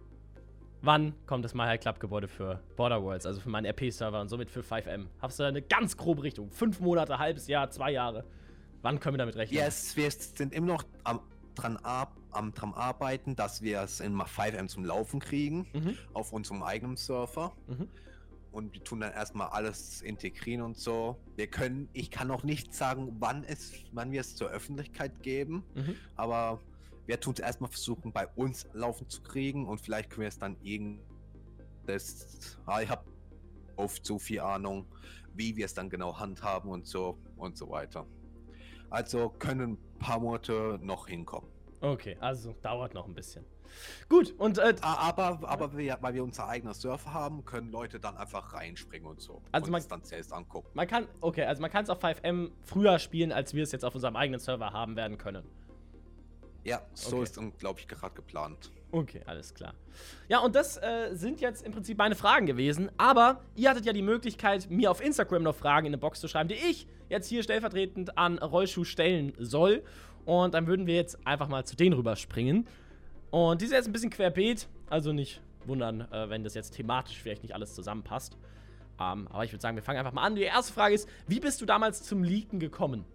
wann 0.86 1.14
kommt 1.26 1.44
das 1.44 1.54
High 1.56 1.80
Club 1.80 2.00
Gebäude 2.00 2.28
für 2.28 2.62
Border 2.76 3.04
Worlds, 3.04 3.26
also 3.26 3.42
für 3.42 3.50
meinen 3.50 3.66
RP-Server 3.66 4.22
und 4.22 4.30
somit 4.30 4.50
für 4.50 4.62
5M? 4.62 5.08
Hast 5.20 5.40
du 5.40 5.44
da 5.44 5.50
eine 5.50 5.62
ganz 5.62 5.98
grobe 5.98 6.24
Richtung? 6.24 6.52
Fünf 6.52 6.80
Monate, 6.80 7.18
halbes 7.18 7.48
Jahr, 7.48 7.70
zwei 7.72 7.92
Jahre? 7.92 8.24
Wann 8.82 9.00
können 9.00 9.16
wir 9.16 9.20
damit 9.20 9.36
rechnen? 9.36 9.58
Yes, 9.58 9.98
wir 9.98 10.12
sind 10.12 10.54
immer 10.54 10.68
noch 10.68 10.84
am, 11.04 11.20
dran, 11.56 11.78
ab, 11.78 12.16
am 12.32 12.54
dran 12.54 12.74
arbeiten, 12.74 13.36
dass 13.36 13.62
wir 13.62 13.82
es 13.82 14.00
in 14.00 14.16
5M 14.16 14.68
zum 14.68 14.86
Laufen 14.86 15.20
kriegen, 15.20 15.68
mhm. 15.74 15.98
auf 16.14 16.32
unserem 16.32 16.62
eigenen 16.62 16.98
Server. 16.98 17.54
Mhm. 17.68 17.88
Und 18.52 18.74
wir 18.74 18.84
tun 18.84 19.02
dann 19.02 19.12
erstmal 19.12 19.50
alles 19.50 20.02
integrieren 20.02 20.62
und 20.62 20.78
so. 20.78 21.18
Wir 21.36 21.48
können, 21.48 21.90
ich 21.92 22.10
kann 22.10 22.28
noch 22.28 22.44
nicht 22.44 22.74
sagen, 22.74 23.18
wann 23.20 23.44
es, 23.44 23.74
wann 23.92 24.12
wir 24.12 24.22
es 24.22 24.36
zur 24.36 24.50
Öffentlichkeit 24.50 25.24
geben, 25.24 25.64
mhm. 25.74 25.96
aber 26.16 26.62
wir 27.06 27.20
tun 27.20 27.34
es 27.34 27.40
erstmal 27.40 27.70
versuchen, 27.70 28.12
bei 28.12 28.28
uns 28.36 28.68
laufen 28.74 29.10
zu 29.10 29.22
kriegen 29.22 29.68
und 29.68 29.80
vielleicht 29.80 30.10
können 30.10 30.22
wir 30.22 30.30
es 30.30 30.40
dann 30.40 30.58
irgend 30.62 31.02
das, 31.86 32.58
ah, 32.66 32.82
ich 32.82 32.90
habe 32.90 33.06
oft 33.76 34.06
so 34.06 34.18
viel 34.18 34.40
Ahnung, 34.40 34.88
wie 35.34 35.56
wir 35.56 35.66
es 35.66 35.74
dann 35.74 35.90
genau 35.90 36.18
handhaben 36.18 36.72
und 36.72 36.88
so 36.88 37.18
und 37.38 37.58
so 37.58 37.70
weiter. 37.70 38.06
Also 38.90 39.30
können 39.30 39.74
ein 39.74 40.00
paar 40.00 40.20
Monate 40.20 40.80
noch 40.82 41.08
hinkommen. 41.08 41.50
Okay, 41.82 42.18
also 42.20 42.54
dauert 42.62 42.94
noch 42.94 43.06
ein 43.08 43.14
bisschen. 43.14 43.46
Gut, 44.10 44.34
und. 44.38 44.58
Äh, 44.58 44.76
aber 44.82 45.40
aber 45.44 45.76
wir, 45.76 45.98
weil 46.02 46.14
wir 46.14 46.24
unser 46.24 46.48
eigenes 46.48 46.82
Surfer 46.82 47.14
haben, 47.14 47.44
können 47.46 47.72
Leute 47.72 48.00
dann 48.00 48.16
einfach 48.16 48.54
reinspringen 48.54 49.08
und 49.08 49.20
so. 49.20 49.42
Also 49.52 49.66
und 49.66 49.72
man 49.72 49.84
dann 49.90 50.04
selbst 50.04 50.32
angucken. 50.32 50.70
Man 50.74 50.88
kann, 50.88 51.08
okay, 51.22 51.44
also 51.44 51.62
man 51.62 51.72
kann 51.72 51.84
es 51.84 51.90
auf 51.90 52.04
5M 52.04 52.52
früher 52.64 53.00
spielen, 53.00 53.32
als 53.32 53.54
wir 53.54 53.64
es 53.64 53.72
jetzt 53.72 53.84
auf 53.84 53.94
unserem 53.96 54.16
eigenen 54.16 54.40
Server 54.40 54.72
haben 54.72 54.96
werden 54.96 55.18
können. 55.18 55.44
Ja, 56.66 56.82
so 56.94 57.18
okay. 57.18 57.24
ist, 57.24 57.40
glaube 57.60 57.80
ich, 57.80 57.88
gerade 57.88 58.16
geplant. 58.16 58.72
Okay, 58.92 59.22
alles 59.26 59.54
klar. 59.54 59.74
Ja, 60.30 60.40
und 60.40 60.56
das 60.56 60.78
äh, 60.78 61.10
sind 61.14 61.40
jetzt 61.40 61.64
im 61.64 61.72
Prinzip 61.72 61.98
meine 61.98 62.16
Fragen 62.16 62.48
gewesen. 62.48 62.90
Aber 62.98 63.42
ihr 63.56 63.70
hattet 63.70 63.86
ja 63.86 63.94
die 63.94 64.02
Möglichkeit, 64.02 64.70
mir 64.70 64.90
auf 64.90 65.00
Instagram 65.00 65.44
noch 65.44 65.56
Fragen 65.56 65.86
in 65.86 65.92
eine 65.92 66.00
Box 66.00 66.20
zu 66.20 66.28
schreiben, 66.28 66.50
die 66.50 66.56
ich 66.56 66.88
jetzt 67.08 67.28
hier 67.28 67.44
stellvertretend 67.44 68.18
an 68.18 68.40
Rollschuh 68.40 68.84
stellen 68.84 69.34
soll. 69.38 69.84
Und 70.26 70.56
dann 70.56 70.66
würden 70.66 70.88
wir 70.88 70.96
jetzt 70.96 71.26
einfach 71.28 71.48
mal 71.48 71.66
zu 71.66 71.76
denen 71.76 71.94
rüberspringen. 71.94 72.68
Und 73.30 73.62
die 73.62 73.68
sind 73.68 73.76
jetzt 73.76 73.88
ein 73.88 73.94
bisschen 73.94 74.10
querbeet, 74.10 74.68
also 74.90 75.14
nicht 75.14 75.42
wundern, 75.66 76.02
äh, 76.12 76.30
wenn 76.30 76.44
das 76.44 76.56
jetzt 76.56 76.72
thematisch 76.72 77.22
vielleicht 77.22 77.44
nicht 77.44 77.54
alles 77.54 77.76
zusammenpasst. 77.76 78.38
Ähm, 79.00 79.28
aber 79.30 79.44
ich 79.44 79.52
würde 79.52 79.62
sagen, 79.62 79.76
wir 79.76 79.84
fangen 79.84 80.00
einfach 80.00 80.14
mal 80.14 80.24
an. 80.24 80.36
Die 80.36 80.44
erste 80.44 80.74
Frage 80.74 80.96
ist: 80.96 81.08
Wie 81.28 81.40
bist 81.40 81.62
du 81.62 81.66
damals 81.66 82.02
zum 82.02 82.24
Leaken 82.24 82.60
gekommen? 82.60 83.06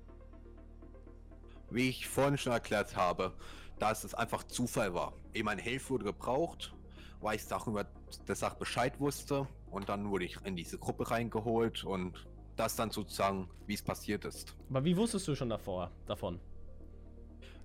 Wie 1.70 1.88
ich 1.88 2.08
vorhin 2.08 2.36
schon 2.36 2.52
erklärt 2.52 2.96
habe, 2.96 3.32
dass 3.78 4.04
es 4.04 4.14
einfach 4.14 4.44
Zufall 4.44 4.94
war. 4.94 5.12
Ehe 5.34 5.44
mein 5.44 5.58
Hilfe 5.58 5.90
wurde 5.90 6.04
gebraucht, 6.04 6.74
weil 7.20 7.36
ich 7.36 7.46
darüber 7.46 7.86
der 8.26 8.36
Sache 8.36 8.56
Bescheid 8.58 8.98
wusste 9.00 9.46
und 9.70 9.88
dann 9.88 10.10
wurde 10.10 10.24
ich 10.24 10.36
in 10.44 10.56
diese 10.56 10.78
Gruppe 10.78 11.10
reingeholt 11.10 11.84
und 11.84 12.26
das 12.56 12.76
dann 12.76 12.90
sozusagen, 12.90 13.48
wie 13.66 13.74
es 13.74 13.82
passiert 13.82 14.24
ist. 14.24 14.54
Aber 14.68 14.84
wie 14.84 14.96
wusstest 14.96 15.26
du 15.28 15.34
schon 15.34 15.48
davor, 15.48 15.90
davon? 16.06 16.40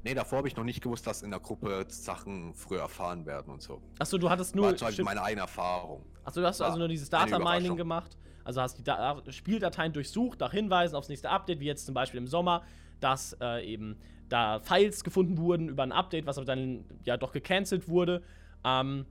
Nee, 0.04 0.14
davor 0.14 0.38
habe 0.38 0.48
ich 0.48 0.56
noch 0.56 0.64
nicht 0.64 0.82
gewusst, 0.82 1.08
dass 1.08 1.24
in 1.24 1.32
der 1.32 1.40
Gruppe 1.40 1.84
Sachen 1.90 2.54
früher 2.54 2.82
erfahren 2.82 3.26
werden 3.26 3.52
und 3.52 3.64
so. 3.64 3.82
Achso, 3.98 4.20
du 4.20 4.30
hattest 4.30 4.56
nur. 4.56 4.68
War 4.68 4.76
zum 4.76 4.88
Beispiel 4.88 5.04
meine 5.04 5.24
eigene 5.24 5.42
Erfahrung. 5.42 6.06
Achso, 6.24 6.42
du 6.42 6.48
hast 6.48 6.60
War 6.60 6.68
also 6.68 6.78
nur 6.78 6.88
dieses 6.88 7.10
Data 7.10 7.40
Mining 7.40 7.76
gemacht. 7.76 8.16
Also 8.44 8.62
hast 8.62 8.78
die 8.78 8.84
da 8.84 9.20
Spieldateien 9.30 9.92
durchsucht 9.92 10.40
nach 10.40 10.52
Hinweisen 10.52 10.96
aufs 10.96 11.10
nächste 11.10 11.32
Update, 11.32 11.60
wie 11.60 11.66
jetzt 11.66 11.88
zum 11.88 11.96
Beispiel 11.96 12.20
im 12.20 12.28
Sommer, 12.28 12.62
dass 13.00 13.38
äh, 13.42 13.66
eben 13.66 13.98
da 14.30 14.60
Files 14.60 15.04
gefunden 15.04 15.38
wurden 15.38 15.70
über 15.70 15.84
ein 15.84 15.92
Update, 15.92 16.26
was 16.26 16.38
aber 16.38 16.46
dann 16.46 16.86
ja 17.04 17.18
doch 17.18 17.32
gecancelt 17.32 17.88
wurde. 17.88 18.24
Ähm, 18.64 19.06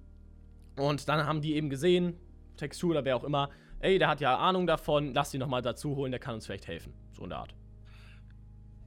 und 0.77 1.09
dann 1.09 1.27
haben 1.27 1.41
die 1.41 1.55
eben 1.55 1.71
gesehen, 1.71 2.19
Textur 2.57 2.91
oder 2.91 3.05
wer 3.05 3.17
auch 3.17 3.25
immer, 3.25 3.51
ey, 3.81 3.99
der 3.99 4.09
hat 4.09 4.21
ja 4.21 4.37
Ahnung 4.37 4.67
davon, 4.67 5.15
lass 5.15 5.31
die 5.31 5.39
nochmal 5.39 5.63
dazu 5.63 5.95
holen, 5.97 6.11
der 6.11 6.21
kann 6.21 6.35
uns 6.35 6.47
vielleicht 6.47 6.67
helfen. 6.67 6.93
So 7.13 7.23
in 7.23 7.31
der 7.31 7.39
Art. 7.39 7.55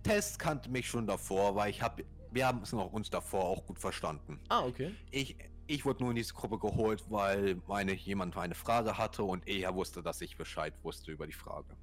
Test 0.03 0.39
kannte 0.39 0.69
mich 0.69 0.87
schon 0.87 1.05
davor, 1.07 1.55
weil 1.55 1.69
ich 1.69 1.81
habe, 1.81 2.03
wir 2.31 2.47
haben 2.47 2.61
es 2.61 2.71
noch 2.71 2.91
uns 2.93 3.09
davor 3.09 3.45
auch 3.45 3.65
gut 3.65 3.79
verstanden. 3.79 4.39
Ah, 4.49 4.65
okay. 4.65 4.91
Ich, 5.11 5.37
ich 5.67 5.85
wurde 5.85 6.03
nur 6.03 6.11
in 6.11 6.15
diese 6.15 6.33
Gruppe 6.33 6.57
geholt, 6.57 7.03
weil 7.09 7.61
meine, 7.67 7.93
jemand 7.93 8.35
eine 8.37 8.55
Frage 8.55 8.97
hatte 8.97 9.23
und 9.23 9.47
er 9.47 9.75
wusste, 9.75 10.01
dass 10.01 10.21
ich 10.21 10.37
Bescheid 10.37 10.73
wusste 10.83 11.11
über 11.11 11.27
die 11.27 11.33
Frage. 11.33 11.75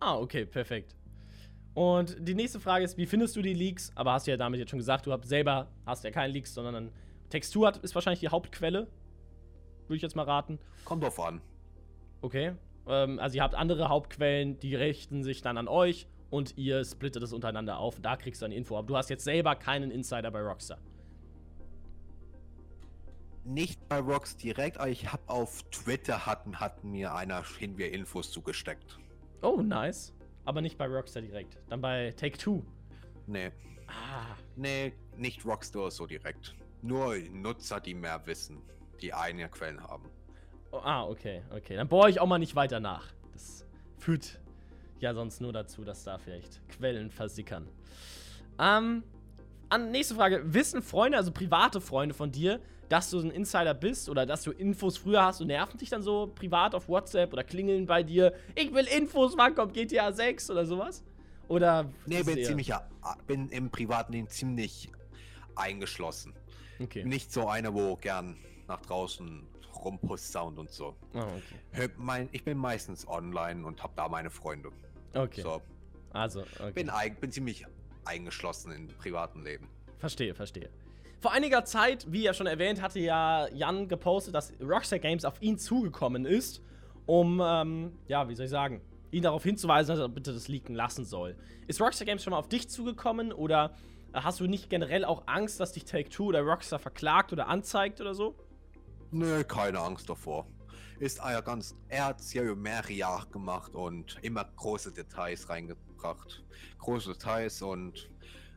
Ah, 0.00 0.16
okay, 0.16 0.44
perfekt. 0.44 0.96
Und 1.76 2.16
die 2.18 2.34
nächste 2.34 2.58
Frage 2.58 2.86
ist, 2.86 2.96
wie 2.96 3.04
findest 3.04 3.36
du 3.36 3.42
die 3.42 3.52
Leaks? 3.52 3.92
Aber 3.96 4.12
hast 4.12 4.26
du 4.26 4.30
ja 4.30 4.38
damit 4.38 4.58
jetzt 4.58 4.70
schon 4.70 4.78
gesagt, 4.78 5.04
du 5.04 5.12
hast 5.12 5.28
selber 5.28 5.68
hast 5.84 6.04
ja 6.04 6.10
keine 6.10 6.32
Leaks, 6.32 6.54
sondern 6.54 6.72
dann 6.72 6.92
Textur 7.28 7.66
hat, 7.66 7.76
ist 7.76 7.94
wahrscheinlich 7.94 8.20
die 8.20 8.30
Hauptquelle. 8.30 8.86
Würde 9.82 9.96
ich 9.96 10.00
jetzt 10.00 10.16
mal 10.16 10.22
raten. 10.22 10.58
Kommt 10.86 11.02
drauf 11.02 11.20
an. 11.20 11.42
Okay. 12.22 12.54
Ähm, 12.88 13.18
also 13.18 13.36
ihr 13.36 13.42
habt 13.42 13.54
andere 13.54 13.90
Hauptquellen, 13.90 14.58
die 14.58 14.74
richten 14.74 15.22
sich 15.22 15.42
dann 15.42 15.58
an 15.58 15.68
euch 15.68 16.08
und 16.30 16.56
ihr 16.56 16.82
splittet 16.82 17.22
es 17.22 17.34
untereinander 17.34 17.76
auf. 17.76 18.00
Da 18.00 18.16
kriegst 18.16 18.40
du 18.40 18.44
dann 18.44 18.52
die 18.52 18.56
Info. 18.56 18.78
Aber 18.78 18.86
du 18.86 18.96
hast 18.96 19.10
jetzt 19.10 19.24
selber 19.24 19.54
keinen 19.54 19.90
Insider 19.90 20.30
bei 20.30 20.40
Rockstar. 20.40 20.78
Nicht 23.44 23.86
bei 23.90 23.98
Rocks 23.98 24.34
direkt, 24.38 24.78
aber 24.78 24.88
ich 24.88 25.12
habe 25.12 25.22
auf 25.26 25.62
Twitter 25.64 26.24
hatten, 26.24 26.58
hatten 26.58 26.90
mir 26.90 27.14
einer 27.14 27.44
hin 27.44 27.76
wir 27.76 27.92
Infos 27.92 28.30
zugesteckt. 28.30 28.98
Oh, 29.42 29.60
nice. 29.60 30.15
Aber 30.46 30.62
nicht 30.62 30.78
bei 30.78 30.86
Rockstar 30.86 31.22
direkt. 31.22 31.58
Dann 31.68 31.80
bei 31.80 32.12
Take 32.16 32.38
Two. 32.38 32.62
Nee, 33.26 33.50
Ah, 33.88 34.36
nee, 34.56 34.92
nicht 35.16 35.44
Rockstar 35.44 35.90
so 35.90 36.06
direkt. 36.06 36.54
Nur 36.82 37.16
Nutzer, 37.32 37.80
die 37.80 37.94
mehr 37.94 38.24
wissen, 38.26 38.62
die 39.00 39.12
eigene 39.14 39.48
Quellen 39.48 39.80
haben. 39.82 40.10
Oh, 40.72 40.78
ah, 40.82 41.04
okay, 41.04 41.42
okay. 41.54 41.76
Dann 41.76 41.88
bohre 41.88 42.10
ich 42.10 42.20
auch 42.20 42.26
mal 42.26 42.38
nicht 42.38 42.54
weiter 42.56 42.80
nach. 42.80 43.12
Das 43.32 43.64
führt 43.98 44.40
ja 44.98 45.14
sonst 45.14 45.40
nur 45.40 45.52
dazu, 45.52 45.84
dass 45.84 46.04
da 46.04 46.18
vielleicht 46.18 46.60
Quellen 46.68 47.10
versickern. 47.10 47.68
Ähm, 48.58 49.02
an, 49.68 49.90
nächste 49.90 50.14
Frage. 50.14 50.42
Wissen 50.52 50.82
Freunde, 50.82 51.18
also 51.18 51.30
private 51.32 51.80
Freunde 51.80 52.14
von 52.14 52.32
dir, 52.32 52.60
dass 52.88 53.10
du 53.10 53.20
ein 53.20 53.30
Insider 53.30 53.74
bist 53.74 54.08
oder 54.08 54.26
dass 54.26 54.42
du 54.42 54.52
Infos 54.52 54.96
früher 54.96 55.24
hast 55.24 55.40
und 55.40 55.48
nerven 55.48 55.78
dich 55.78 55.90
dann 55.90 56.02
so 56.02 56.32
privat 56.34 56.74
auf 56.74 56.88
WhatsApp 56.88 57.32
oder 57.32 57.44
klingeln 57.44 57.86
bei 57.86 58.02
dir? 58.02 58.32
Ich 58.54 58.72
will 58.72 58.86
Infos, 58.86 59.36
wann 59.36 59.54
kommt 59.54 59.74
GTA 59.74 60.12
6 60.12 60.50
oder 60.50 60.64
sowas? 60.64 61.02
Oder. 61.48 61.90
Nee, 62.06 62.22
bin 62.22 62.44
ziemlich, 62.44 62.72
bin 63.26 63.48
im 63.50 63.70
privaten 63.70 64.12
Leben 64.12 64.28
ziemlich 64.28 64.90
eingeschlossen. 65.54 66.34
Okay. 66.80 67.04
Nicht 67.04 67.32
so 67.32 67.48
einer, 67.48 67.72
wo 67.72 67.96
gern 67.96 68.36
nach 68.68 68.80
draußen 68.82 69.46
rumpusst 69.84 70.32
Sound 70.32 70.58
und 70.58 70.70
so. 70.70 70.96
Oh, 71.14 71.20
okay. 71.72 71.88
Mein, 71.96 72.28
ich 72.32 72.44
bin 72.44 72.58
meistens 72.58 73.06
online 73.06 73.64
und 73.64 73.82
habe 73.82 73.92
da 73.96 74.08
meine 74.08 74.30
Freunde. 74.30 74.70
Okay. 75.14 75.42
So, 75.42 75.62
Also, 76.10 76.42
okay. 76.58 76.72
bin, 76.72 76.90
bin 77.20 77.30
ziemlich 77.30 77.64
eingeschlossen 78.04 78.72
im 78.72 78.88
privaten 78.88 79.42
Leben. 79.42 79.68
Verstehe, 79.98 80.34
verstehe. 80.34 80.70
Vor 81.26 81.32
einiger 81.32 81.64
Zeit, 81.64 82.06
wie 82.08 82.22
ja 82.22 82.32
schon 82.32 82.46
erwähnt, 82.46 82.80
hatte 82.80 83.00
ja 83.00 83.48
Jan 83.48 83.88
gepostet, 83.88 84.32
dass 84.32 84.52
Rockstar 84.60 85.00
Games 85.00 85.24
auf 85.24 85.42
ihn 85.42 85.58
zugekommen 85.58 86.24
ist, 86.24 86.62
um, 87.04 87.42
ähm, 87.44 87.98
ja, 88.06 88.28
wie 88.28 88.36
soll 88.36 88.44
ich 88.44 88.50
sagen, 88.52 88.80
ihn 89.10 89.24
darauf 89.24 89.42
hinzuweisen, 89.42 89.92
dass 89.92 89.98
er 89.98 90.08
bitte 90.08 90.32
das 90.32 90.46
leaken 90.46 90.76
lassen 90.76 91.04
soll. 91.04 91.34
Ist 91.66 91.80
Rockstar 91.80 92.06
Games 92.06 92.22
schon 92.22 92.30
mal 92.30 92.38
auf 92.38 92.48
dich 92.48 92.68
zugekommen 92.68 93.32
oder 93.32 93.74
äh, 94.12 94.20
hast 94.20 94.38
du 94.38 94.46
nicht 94.46 94.70
generell 94.70 95.04
auch 95.04 95.24
Angst, 95.26 95.58
dass 95.58 95.72
dich 95.72 95.84
Take-Two 95.84 96.26
oder 96.26 96.42
Rockstar 96.42 96.78
verklagt 96.78 97.32
oder 97.32 97.48
anzeigt 97.48 98.00
oder 98.00 98.14
so? 98.14 98.36
Nö, 99.10 99.42
keine 99.42 99.80
Angst 99.80 100.08
davor. 100.08 100.46
Ist 101.00 101.18
er 101.18 101.42
ganz. 101.42 101.74
Er 101.88 102.04
hat 102.04 102.22
ja 102.34 102.42
über 102.44 102.54
mehrere 102.54 102.92
Jahre 102.92 103.26
gemacht 103.30 103.74
und 103.74 104.16
immer 104.22 104.44
große 104.44 104.92
Details 104.92 105.48
reingebracht. 105.48 106.44
Große 106.78 107.14
Details 107.14 107.62
und 107.62 108.08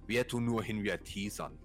wir 0.05 0.27
tun 0.27 0.45
nur 0.45 0.61
hin 0.61 0.83
wie 0.83 0.95
teasern. 0.99 1.57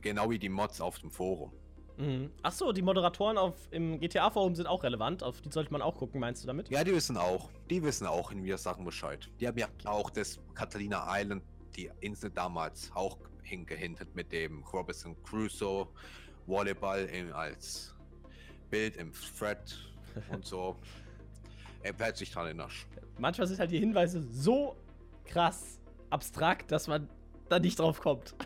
Genau 0.00 0.30
wie 0.30 0.38
die 0.38 0.48
Mods 0.48 0.80
auf 0.80 0.98
dem 0.98 1.10
Forum. 1.10 1.52
Mhm. 2.00 2.30
Achso, 2.42 2.72
die 2.72 2.82
Moderatoren 2.82 3.36
auf, 3.36 3.54
im 3.70 4.00
GTA-Forum 4.00 4.54
sind 4.54 4.66
auch 4.66 4.82
relevant, 4.82 5.22
auf 5.22 5.40
die 5.42 5.50
sollte 5.50 5.70
man 5.70 5.82
auch 5.82 5.96
gucken, 5.96 6.18
meinst 6.18 6.42
du 6.42 6.46
damit? 6.46 6.70
Ja, 6.70 6.82
die 6.82 6.94
wissen 6.94 7.16
auch. 7.16 7.50
Die 7.68 7.82
wissen 7.82 8.06
auch 8.06 8.30
in 8.30 8.42
wir 8.42 8.56
Sachen 8.56 8.84
Bescheid. 8.84 9.28
Die 9.38 9.46
haben 9.46 9.58
ja 9.58 9.68
auch 9.84 10.08
das 10.08 10.40
Catalina 10.54 11.06
Island, 11.08 11.42
die 11.76 11.90
Insel 12.00 12.30
damals 12.30 12.90
auch 12.94 13.18
hingehintet 13.42 14.14
mit 14.14 14.32
dem 14.32 14.62
Robinson 14.64 15.14
Crusoe 15.22 15.88
Volleyball 16.46 17.04
in, 17.04 17.32
als 17.32 17.94
Bild 18.70 18.96
im 18.96 19.12
Thread 19.12 19.76
und 20.32 20.46
so. 20.46 20.76
Er 21.82 21.94
hält 21.98 22.16
sich 22.16 22.30
dran 22.30 22.46
erinnert. 22.46 22.72
Manchmal 23.18 23.46
sind 23.46 23.60
halt 23.60 23.70
die 23.70 23.78
Hinweise 23.78 24.22
so 24.22 24.76
krass 25.24 25.80
abstrakt, 26.08 26.72
dass 26.72 26.88
man 26.88 27.08
da 27.48 27.58
nicht 27.58 27.78
drauf 27.78 28.00
kommt. 28.00 28.34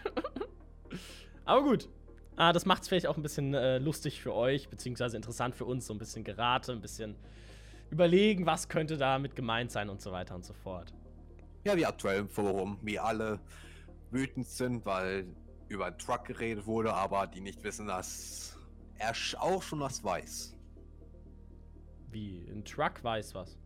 Aber 1.45 1.63
gut. 1.63 1.89
Ah, 2.37 2.53
das 2.53 2.67
macht 2.67 2.83
es 2.83 2.89
vielleicht 2.89 3.07
auch 3.07 3.17
ein 3.17 3.23
bisschen 3.23 3.55
äh, 3.55 3.79
lustig 3.79 4.21
für 4.21 4.35
euch, 4.35 4.69
beziehungsweise 4.69 5.17
interessant 5.17 5.55
für 5.55 5.67
uns, 5.67 5.87
so 5.87 5.95
ein 5.95 5.99
bisschen 5.99 6.25
Gerate, 6.25 6.73
ein 6.73 6.81
bisschen 6.81 7.15
überlegen, 7.91 8.45
was 8.45 8.69
könnte 8.69 8.97
damit 8.97 9.37
gemeint 9.37 9.71
sein 9.71 9.89
und 9.89 10.01
so 10.01 10.11
weiter 10.11 10.35
und 10.35 10.45
so 10.45 10.53
fort. 10.53 10.93
Ja, 11.65 11.77
wie 11.77 11.87
aktuell 11.87 12.21
im 12.21 12.29
Forum, 12.29 12.79
wie 12.83 12.99
alle 12.99 13.39
wütend 14.11 14.47
sind, 14.49 14.85
weil 14.85 15.27
über 15.69 15.87
einen 15.87 15.99
Truck 15.99 16.25
geredet 16.25 16.67
wurde, 16.67 16.93
aber 16.93 17.27
die 17.27 17.41
nicht 17.41 17.63
wissen, 17.63 17.87
dass 17.87 18.59
er 18.99 19.13
auch 19.41 19.63
schon 19.63 19.81
was 19.81 20.03
weiß. 20.03 20.57
Wie, 22.11 22.47
ein 22.51 22.65
Truck 22.65 23.03
weiß 23.03 23.35
was. 23.35 23.59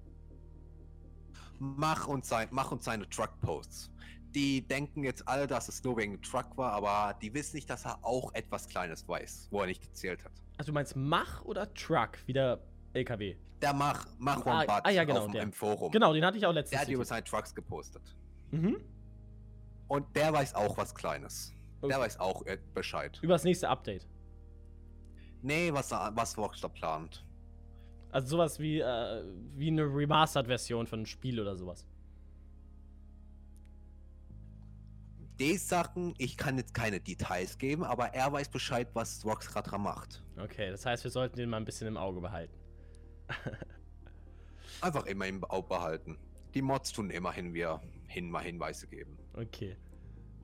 Mach 1.59 2.07
und, 2.07 2.25
sein, 2.25 2.49
mach 2.51 2.71
und 2.71 2.83
seine 2.83 3.09
Truck-Posts. 3.09 3.91
Die 4.35 4.67
denken 4.67 5.05
jetzt 5.05 5.27
alle, 5.27 5.47
dass 5.47 5.69
es 5.69 5.83
nur 5.83 5.97
wegen 5.97 6.21
Truck 6.23 6.57
war, 6.57 6.73
aber 6.73 7.19
die 7.21 7.33
wissen 7.33 7.57
nicht, 7.57 7.69
dass 7.71 7.87
er 7.87 7.99
auch 8.05 8.33
etwas 8.35 8.69
Kleines 8.69 9.09
weiß, 9.09 9.49
wo 9.51 9.61
er 9.61 9.67
nicht 9.67 9.85
erzählt 9.85 10.25
hat. 10.25 10.33
Also 10.59 10.71
du 10.71 10.75
meinst 10.75 10.95
Mach 10.97 11.45
oder 11.45 11.73
Truck? 11.75 12.19
Wieder 12.27 12.61
LKW. 12.93 13.37
Der 13.63 13.73
Mach, 13.73 14.07
Mach 14.19 14.45
Ah, 14.47 14.65
Bud 14.65 14.81
ah, 14.85 14.91
ja, 14.91 15.05
genau, 15.05 15.25
auf 15.25 15.31
der. 15.33 15.43
im 15.43 15.53
Forum. 15.53 15.91
Genau, 15.91 16.13
den 16.13 16.25
hatte 16.25 16.37
ich 16.39 16.45
auch 16.47 16.53
letztens. 16.53 16.71
Der 16.71 16.81
hat 16.81 16.89
über 16.89 17.05
seine 17.05 17.25
Trucks 17.25 17.55
gepostet. 17.55 18.03
mhm. 18.51 18.77
Und 19.89 20.15
der 20.15 20.31
weiß 20.35 20.55
auch 20.55 20.77
was 20.77 20.95
Kleines. 20.95 21.55
Okay. 21.81 21.89
Der 21.89 21.99
weiß 22.01 22.21
auch 22.21 22.45
äh, 22.45 22.59
Bescheid. 22.75 23.19
Über 23.23 23.33
das 23.35 23.45
nächste 23.45 23.69
Update. 23.71 24.07
Nee, 25.41 25.73
was, 25.73 25.91
was 25.93 26.37
Rockstar 26.37 26.71
plant. 26.71 27.25
Also 28.11 28.29
sowas 28.29 28.59
wie, 28.59 28.81
äh, 28.81 29.25
wie 29.55 29.69
eine 29.69 29.85
Remastered-Version 29.85 30.87
von 30.87 30.99
einem 31.01 31.07
Spiel 31.07 31.41
oder 31.41 31.57
sowas. 31.57 31.87
Die 35.39 35.57
Sachen, 35.57 36.15
ich 36.19 36.37
kann 36.37 36.57
jetzt 36.57 36.75
keine 36.75 37.01
Details 37.01 37.59
geben, 37.59 37.85
aber 37.85 38.13
er 38.13 38.33
weiß 38.33 38.49
Bescheid, 38.49 38.89
was 38.95 39.25
Rockstar 39.25 39.63
dran 39.63 39.83
macht. 39.83 40.25
Okay, 40.37 40.71
das 40.71 40.85
heißt, 40.85 41.05
wir 41.05 41.13
sollten 41.13 41.37
den 41.37 41.49
mal 41.49 41.59
ein 41.59 41.65
bisschen 41.65 41.87
im 41.87 41.97
Auge 41.97 42.21
behalten. 42.21 42.57
Einfach 44.81 45.07
immer 45.07 45.27
im 45.27 45.45
Auge 45.45 45.69
behalten. 45.69 46.19
Die 46.55 46.63
Mods 46.63 46.93
tun 46.93 47.11
immerhin 47.11 47.55
wir 47.55 47.81
hin 48.09 48.31
mal 48.31 48.43
Hinweise 48.43 48.89
geben. 48.89 49.17
Okay. 49.35 49.77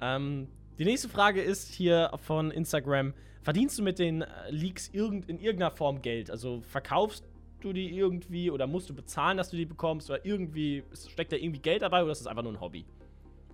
Ähm, 0.00 0.48
die 0.78 0.84
nächste 0.84 1.08
Frage 1.08 1.42
ist 1.42 1.72
hier 1.72 2.12
von 2.22 2.52
Instagram. 2.52 3.14
Verdienst 3.42 3.78
du 3.78 3.82
mit 3.82 3.98
den 3.98 4.22
äh, 4.22 4.50
Leaks 4.50 4.88
irgend, 4.88 5.28
in 5.28 5.38
irgendeiner 5.38 5.72
Form 5.72 6.02
Geld? 6.02 6.30
Also 6.30 6.60
verkaufst 6.60 7.24
du 7.60 7.72
die 7.72 7.96
irgendwie 7.96 8.50
oder 8.50 8.66
musst 8.66 8.90
du 8.90 8.94
bezahlen, 8.94 9.38
dass 9.38 9.50
du 9.50 9.56
die 9.56 9.66
bekommst? 9.66 10.08
Oder 10.08 10.24
irgendwie 10.24 10.84
steckt 10.92 11.32
da 11.32 11.36
irgendwie 11.36 11.60
Geld 11.60 11.82
dabei 11.82 12.02
oder 12.02 12.12
ist 12.12 12.20
das 12.20 12.26
einfach 12.26 12.42
nur 12.44 12.52
ein 12.52 12.60
Hobby? 12.60 12.84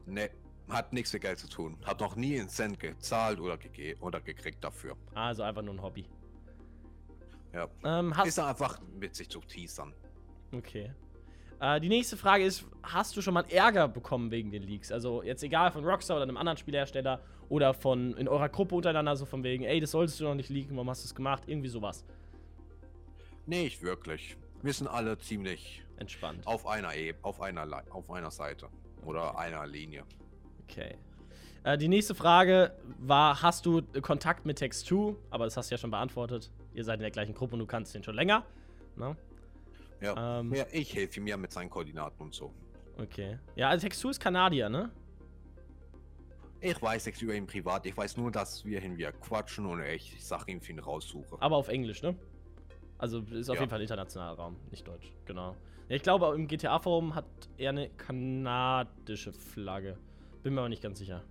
Ne, 0.07 0.31
hat 0.72 0.92
nichts 0.92 1.12
mit 1.12 1.22
Geld 1.22 1.38
zu 1.38 1.48
tun. 1.48 1.76
Hat 1.85 2.00
noch 2.00 2.16
nie 2.16 2.38
einen 2.38 2.48
Cent 2.48 2.78
gezahlt 2.78 3.40
oder, 3.40 3.56
gege 3.56 3.96
oder 4.00 4.20
gekriegt 4.20 4.62
dafür. 4.62 4.96
Also 5.14 5.42
einfach 5.42 5.62
nur 5.62 5.74
ein 5.74 5.83
Hobby. 5.83 6.04
Ja. 7.52 7.68
Ähm, 7.85 8.14
Ist 8.24 8.38
einfach 8.38 8.80
witzig 8.98 9.28
zu 9.28 9.40
teasern. 9.40 9.92
Okay. 10.52 10.92
Äh, 11.61 11.80
die 11.80 11.88
nächste 11.88 12.16
Frage 12.16 12.44
ist: 12.44 12.64
Hast 12.83 13.16
du 13.16 13.22
schon 13.22 13.35
mal 13.35 13.44
Ärger 13.50 13.88
bekommen 13.88 14.30
wegen 14.30 14.50
den 14.50 14.62
Leaks? 14.62 14.92
Also, 14.92 15.22
jetzt 15.22 15.42
egal 15.42 15.70
von 15.72 15.85
Rockstar 15.85 16.16
oder 16.16 16.24
einem 16.24 16.37
anderen 16.37 16.56
Spielhersteller 16.59 17.20
oder 17.48 17.74
von 17.74 18.14
in 18.16 18.28
eurer 18.28 18.48
Gruppe 18.48 18.76
untereinander, 18.76 19.16
so 19.16 19.26
von 19.26 19.42
wegen, 19.42 19.64
ey, 19.64 19.80
das 19.80 19.90
solltest 19.90 20.20
du 20.20 20.24
noch 20.24 20.35
nicht 20.35 20.48
leaken, 20.48 20.76
warum 20.76 20.88
hast 20.90 21.02
du 21.02 21.06
es 21.06 21.14
gemacht? 21.14 21.42
Irgendwie 21.46 21.68
sowas. 21.68 22.04
Nicht 23.46 23.83
wirklich. 23.83 24.37
Wir 24.62 24.72
sind 24.72 24.87
alle 24.87 25.18
ziemlich 25.18 25.85
Entspannt. 25.96 26.46
auf 26.46 26.66
einer 26.66 26.94
Ebene, 26.94 27.24
auf 27.24 27.40
einer, 27.40 27.66
auf 27.90 28.11
einer 28.11 28.30
Seite. 28.30 28.68
Oder 29.02 29.38
einer 29.38 29.66
Linie. 29.66 30.04
Okay. 30.70 30.96
Äh, 31.64 31.76
die 31.78 31.88
nächste 31.88 32.14
Frage 32.14 32.72
war: 32.98 33.42
Hast 33.42 33.66
du 33.66 33.83
Kontakt 34.00 34.46
mit 34.46 34.61
Text2? 34.61 35.16
Aber 35.30 35.44
das 35.44 35.56
hast 35.56 35.70
du 35.70 35.74
ja 35.74 35.78
schon 35.78 35.90
beantwortet. 35.90 36.50
Ihr 36.74 36.85
seid 36.85 36.96
in 36.96 37.02
der 37.02 37.11
gleichen 37.11 37.35
Gruppe 37.35 37.54
und 37.54 37.61
du 37.61 37.66
kannst 37.66 37.94
den 37.94 38.02
schon 38.02 38.14
länger. 38.14 38.44
Ne? 38.96 39.16
Ja. 40.00 40.40
Ähm, 40.40 40.54
ja 40.54 40.64
ich 40.72 40.94
helfe 40.94 41.20
ihm 41.20 41.26
ja 41.26 41.37
mit 41.37 41.52
seinen 41.52 41.70
Koordinaten 41.70 42.22
und 42.22 42.35
so. 42.35 42.52
Okay. 42.98 43.38
Ja, 43.56 43.68
also 43.68 43.87
Text2 43.87 44.11
ist 44.11 44.20
Kanadier, 44.20 44.68
ne? 44.68 44.90
Ich 46.61 46.80
weiß 46.80 47.06
nichts 47.06 47.22
über 47.22 47.35
ihn 47.35 47.46
privat. 47.46 47.87
Ich 47.87 47.96
weiß 47.96 48.18
nur, 48.18 48.30
dass 48.30 48.64
wir 48.64 48.80
hin 48.80 48.98
wir 48.98 49.12
quatschen 49.12 49.64
und 49.64 49.83
ich 49.83 50.22
Sachen 50.22 50.61
für 50.61 50.72
ihn 50.72 50.78
raussuche. 50.78 51.37
Aber 51.40 51.56
auf 51.56 51.68
Englisch, 51.68 52.02
ne? 52.02 52.14
Also 52.98 53.20
ist 53.20 53.48
auf 53.48 53.56
ja. 53.56 53.62
jeden 53.62 53.70
Fall 53.70 53.80
internationaler 53.80 54.37
Raum, 54.37 54.56
nicht 54.70 54.87
Deutsch. 54.87 55.11
Genau. 55.24 55.56
Ja, 55.88 55.96
ich 55.96 56.02
glaube, 56.02 56.35
im 56.35 56.46
GTA-Forum 56.46 57.14
hat 57.14 57.24
er 57.56 57.70
eine 57.70 57.88
kanadische 57.88 59.33
Flagge. 59.33 59.96
Bin 60.42 60.55
mir 60.55 60.61
aber 60.61 60.68
nicht 60.68 60.83
ganz 60.83 60.98
sicher. 60.98 61.22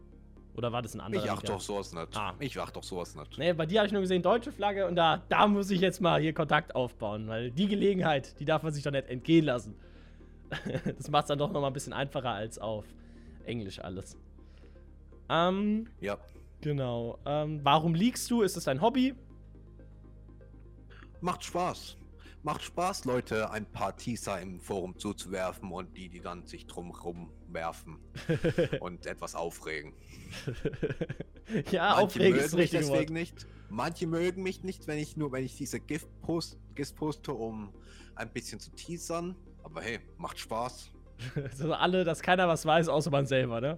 Oder 0.55 0.71
war 0.71 0.81
das 0.81 0.93
ein 0.93 0.99
anderer? 0.99 1.23
Ich 1.23 1.31
achte 1.31 1.47
doch 1.47 1.61
sowas 1.61 1.93
nicht. 1.93 2.17
Ah. 2.17 2.33
Ich 2.39 2.59
achte 2.59 2.73
doch 2.73 2.83
sowas 2.83 3.15
nicht. 3.15 3.37
Nee, 3.37 3.53
bei 3.53 3.65
dir 3.65 3.79
habe 3.79 3.87
ich 3.87 3.93
nur 3.93 4.01
gesehen, 4.01 4.21
deutsche 4.21 4.51
Flagge 4.51 4.87
und 4.87 4.95
da, 4.95 5.23
da 5.29 5.47
muss 5.47 5.71
ich 5.71 5.79
jetzt 5.79 6.01
mal 6.01 6.19
hier 6.19 6.33
Kontakt 6.33 6.75
aufbauen, 6.75 7.27
weil 7.27 7.51
die 7.51 7.67
Gelegenheit, 7.67 8.37
die 8.39 8.45
darf 8.45 8.63
man 8.63 8.73
sich 8.73 8.83
doch 8.83 8.91
nicht 8.91 9.07
entgehen 9.07 9.45
lassen. 9.45 9.75
das 10.97 11.09
macht 11.09 11.23
es 11.23 11.27
dann 11.29 11.39
doch 11.39 11.51
nochmal 11.51 11.69
ein 11.69 11.73
bisschen 11.73 11.93
einfacher 11.93 12.31
als 12.31 12.59
auf 12.59 12.85
Englisch 13.45 13.79
alles. 13.79 14.17
Ähm, 15.29 15.87
ja. 16.01 16.17
Genau. 16.61 17.19
Ähm, 17.25 17.61
warum 17.63 17.95
liegst 17.95 18.29
du? 18.29 18.41
Ist 18.41 18.57
es 18.57 18.65
dein 18.65 18.81
Hobby? 18.81 19.15
Macht 21.21 21.43
Spaß. 21.43 21.95
Macht 22.41 22.63
Spaß, 22.63 23.03
Leute 23.03 23.51
ein 23.51 23.65
paar 23.65 23.97
Teaser 23.97 24.39
im 24.39 24.61
Forum 24.61 24.97
zuzuwerfen 24.97 25.71
und 25.71 25.97
die, 25.97 26.07
die 26.07 26.21
dann 26.21 26.45
sich 26.47 26.67
drumherum 26.67 27.33
werfen 27.47 27.99
und 28.79 29.05
etwas 29.05 29.35
aufregen. 29.35 29.93
ja, 31.71 31.89
Manche 31.89 32.03
aufregen 32.03 32.39
ist 32.39 32.55
richtig 32.55 32.79
deswegen 32.79 32.97
Wort. 32.97 33.09
nicht. 33.09 33.47
Manche 33.69 34.07
mögen 34.07 34.41
mich 34.41 34.63
nicht, 34.63 34.87
wenn 34.87 34.99
ich 34.99 35.17
nur, 35.17 35.33
wenn 35.33 35.43
ich 35.43 35.57
diese 35.57 35.81
GIF, 35.81 36.07
post, 36.21 36.57
GIF 36.75 36.95
poste, 36.95 37.33
um 37.33 37.73
ein 38.15 38.31
bisschen 38.31 38.59
zu 38.59 38.71
teasern. 38.71 39.35
Aber 39.63 39.81
hey, 39.81 39.99
macht 40.17 40.39
Spaß. 40.39 40.91
so 41.55 41.73
alle, 41.73 42.05
dass 42.05 42.21
keiner 42.21 42.47
was 42.47 42.65
weiß, 42.65 42.87
außer 42.87 43.11
man 43.11 43.25
selber, 43.25 43.59
ne? 43.59 43.77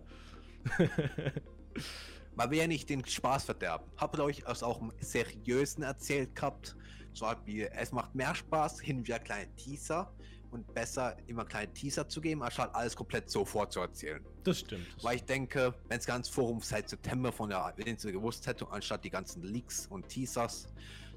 Man 2.36 2.50
will 2.52 2.60
ja 2.60 2.68
nicht 2.68 2.90
den 2.90 3.06
Spaß 3.06 3.44
verderben. 3.46 3.86
Habt 3.98 4.18
ihr 4.18 4.24
euch 4.24 4.46
aus 4.46 4.64
auch 4.64 4.82
im 4.82 4.92
Seriösen 5.00 5.84
erzählt 5.84 6.36
gehabt? 6.36 6.76
So 7.14 7.28
wie, 7.46 7.64
es 7.64 7.92
macht 7.92 8.16
mehr 8.16 8.34
Spaß, 8.34 8.82
hin 8.82 9.00
und 9.00 9.08
wieder 9.08 9.20
kleine 9.20 9.54
Teaser 9.56 10.12
und 10.52 10.74
besser 10.74 11.16
immer 11.28 11.46
kleine 11.46 11.72
Teaser 11.74 12.08
zu 12.08 12.22
geben, 12.22 12.44
anstatt 12.44 12.74
alles 12.76 12.96
komplett 12.96 13.30
sofort 13.30 13.72
zu 13.72 13.80
erzählen. 13.80 14.24
Das 14.44 14.60
stimmt. 14.60 14.88
Das 14.96 15.04
Weil 15.04 15.16
ich 15.18 15.24
denke, 15.24 15.74
wenn 15.88 15.98
es 15.98 16.06
ganz 16.06 16.30
Forum 16.30 16.60
seit 16.62 16.90
September 16.90 17.32
von 17.32 17.50
der 17.50 17.74
Insel 17.86 18.12
gewusst 18.12 18.48
hätte, 18.48 18.68
anstatt 18.70 19.04
die 19.04 19.10
ganzen 19.10 19.44
Leaks 19.44 19.88
und 19.88 20.08
Teasers 20.08 20.68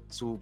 zu, 0.07 0.41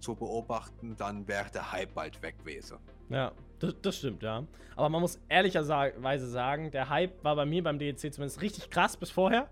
zu 0.00 0.14
beobachten, 0.14 0.96
dann 0.96 1.26
wäre 1.26 1.50
der 1.50 1.72
Hype 1.72 1.94
bald 1.94 2.20
weg 2.22 2.38
gewesen. 2.38 2.78
Ja, 3.08 3.32
das, 3.58 3.74
das, 3.82 3.96
stimmt, 3.98 4.22
ja. 4.22 4.44
Aber 4.76 4.88
man 4.88 5.00
muss 5.00 5.20
ehrlicherweise 5.28 6.28
sagen, 6.28 6.70
der 6.70 6.88
Hype 6.88 7.22
war 7.22 7.36
bei 7.36 7.44
mir 7.44 7.62
beim 7.62 7.78
DLC 7.78 8.12
zumindest 8.12 8.40
richtig 8.40 8.70
krass 8.70 8.96
bis 8.96 9.10
vorher. 9.10 9.48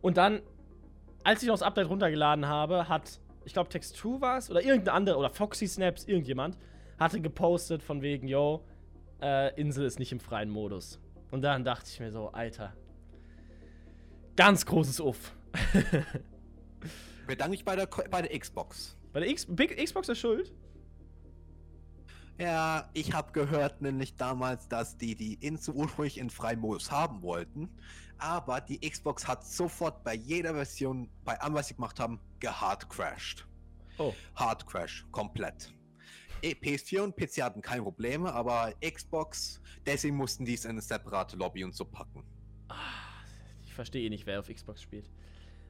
Und 0.00 0.16
dann, 0.16 0.42
als 1.24 1.42
ich 1.42 1.48
noch 1.48 1.54
das 1.54 1.62
Update 1.62 1.88
runtergeladen 1.88 2.46
habe, 2.46 2.88
hat, 2.88 3.20
ich 3.44 3.52
glaube, 3.52 3.70
Text2 3.70 4.20
war 4.20 4.38
es, 4.38 4.50
oder 4.50 4.62
irgendein 4.62 4.94
anderer, 4.94 5.18
oder 5.18 5.30
Foxy 5.30 5.66
Snaps, 5.66 6.04
irgendjemand, 6.04 6.58
hatte 6.98 7.20
gepostet 7.20 7.82
von 7.82 8.02
wegen, 8.02 8.28
yo, 8.28 8.64
äh, 9.20 9.58
Insel 9.60 9.84
ist 9.84 9.98
nicht 9.98 10.12
im 10.12 10.20
freien 10.20 10.50
Modus. 10.50 11.00
Und 11.30 11.42
dann 11.42 11.64
dachte 11.64 11.88
ich 11.90 12.00
mir 12.00 12.10
so, 12.10 12.28
Alter, 12.28 12.74
ganz 14.36 14.64
großes 14.64 15.00
Uff. 15.00 15.34
Bedanke 17.26 17.54
ich 17.54 17.64
bei 17.64 17.76
der, 17.76 17.86
bei 17.86 18.22
der 18.22 18.38
Xbox. 18.38 18.96
Bei 19.12 19.20
der 19.20 19.28
X 19.28 19.46
Big 19.48 19.76
Xbox 19.76 20.08
ist 20.08 20.18
schuld? 20.18 20.52
Ja, 22.38 22.88
ich 22.92 23.12
habe 23.12 23.32
gehört 23.32 23.82
nämlich 23.82 24.14
damals, 24.14 24.68
dass 24.68 24.96
die 24.96 25.16
die 25.16 25.34
Insel 25.34 25.74
ursprünglich 25.74 26.18
in 26.18 26.30
freien 26.30 26.60
Modus 26.60 26.92
haben 26.92 27.20
wollten, 27.22 27.68
aber 28.18 28.60
die 28.60 28.78
Xbox 28.88 29.26
hat 29.26 29.44
sofort 29.44 30.04
bei 30.04 30.14
jeder 30.14 30.54
Version, 30.54 31.08
bei 31.24 31.40
allem, 31.40 31.54
was 31.54 31.68
sie 31.68 31.74
gemacht 31.74 31.98
haben, 31.98 32.20
gehardcrashed. 32.38 33.44
Oh. 33.98 34.14
Hardcrash, 34.36 35.04
komplett. 35.10 35.74
E, 36.40 36.52
PS4 36.52 37.00
und 37.00 37.16
PC 37.16 37.42
hatten 37.42 37.60
keine 37.60 37.82
Probleme, 37.82 38.32
aber 38.32 38.72
Xbox, 38.80 39.60
deswegen 39.84 40.16
mussten 40.16 40.44
die 40.44 40.54
es 40.54 40.64
in 40.64 40.70
eine 40.70 40.80
separate 40.80 41.36
Lobby 41.36 41.64
und 41.64 41.74
so 41.74 41.84
packen. 41.84 42.22
Ah, 42.68 42.76
ich 43.64 43.74
verstehe 43.74 44.06
eh 44.06 44.10
nicht, 44.10 44.26
wer 44.26 44.38
auf 44.38 44.48
Xbox 44.48 44.80
spielt. 44.80 45.10